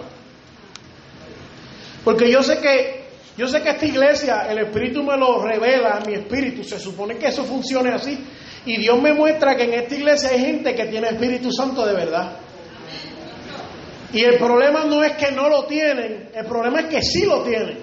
Porque 2.03 2.31
yo 2.31 2.43
sé 2.43 2.61
que 2.61 3.00
yo 3.41 3.49
sé 3.49 3.63
que 3.63 3.71
esta 3.71 3.87
iglesia, 3.87 4.47
el 4.51 4.59
Espíritu 4.59 5.03
me 5.03 5.17
lo 5.17 5.43
revela 5.43 6.03
mi 6.07 6.13
espíritu. 6.13 6.63
Se 6.63 6.79
supone 6.79 7.17
que 7.17 7.29
eso 7.29 7.43
funcione 7.45 7.91
así. 7.91 8.23
Y 8.67 8.77
Dios 8.77 9.01
me 9.01 9.15
muestra 9.15 9.57
que 9.57 9.63
en 9.63 9.73
esta 9.73 9.95
iglesia 9.95 10.29
hay 10.29 10.41
gente 10.41 10.75
que 10.75 10.85
tiene 10.85 11.09
Espíritu 11.09 11.51
Santo 11.51 11.87
de 11.87 11.95
verdad. 11.95 12.37
Y 14.13 14.23
el 14.23 14.37
problema 14.37 14.85
no 14.85 15.03
es 15.03 15.13
que 15.13 15.33
no 15.33 15.49
lo 15.49 15.65
tienen, 15.65 16.29
el 16.35 16.45
problema 16.45 16.81
es 16.81 16.87
que 16.89 17.01
sí 17.01 17.25
lo 17.25 17.43
tienen. 17.43 17.79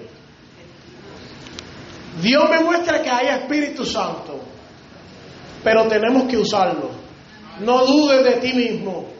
Dios 2.22 2.48
me 2.48 2.60
muestra 2.60 3.02
que 3.02 3.10
hay 3.10 3.26
Espíritu 3.26 3.84
Santo, 3.84 4.38
pero 5.64 5.88
tenemos 5.88 6.30
que 6.30 6.36
usarlo. 6.36 6.90
No 7.58 7.84
dudes 7.84 8.22
de 8.22 8.32
ti 8.34 8.52
mismo. 8.52 9.17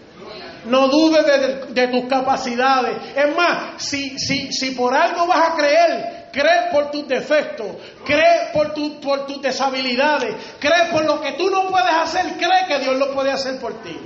No 0.67 0.89
dudes 0.89 1.75
de, 1.75 1.89
tus 1.89 2.09
capacidades. 2.09 2.97
Es 3.17 3.37
más, 3.37 3.83
si, 3.83 4.19
si, 4.19 4.53
si 4.53 4.73
por 4.73 4.95
algo 4.95 5.27
vas 5.27 5.51
a 5.51 5.55
creer, 5.55 6.29
cree 6.33 6.71
por 6.71 6.91
tus 6.91 7.07
defectos, 7.09 7.67
cree 8.05 8.51
por, 8.53 8.75
tu, 8.75 9.01
por 9.01 9.27
tus 9.27 9.41
deshabilidades, 9.41 10.35
cree 10.59 10.87
por 10.91 11.05
lo 11.05 11.21
que 11.21 11.33
tú 11.33 11.49
no 11.51 11.69
puedes 11.69 11.93
hacer, 11.93 12.37
cree 12.37 12.67
que 12.67 12.79
Dios 12.81 12.97
lo 12.97 13.13
puede 13.13 13.31
hacer 13.31 13.59
por 13.61 13.75
ti. 13.83 13.99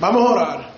Vamos 0.00 0.22
a 0.22 0.32
orar. 0.32 0.77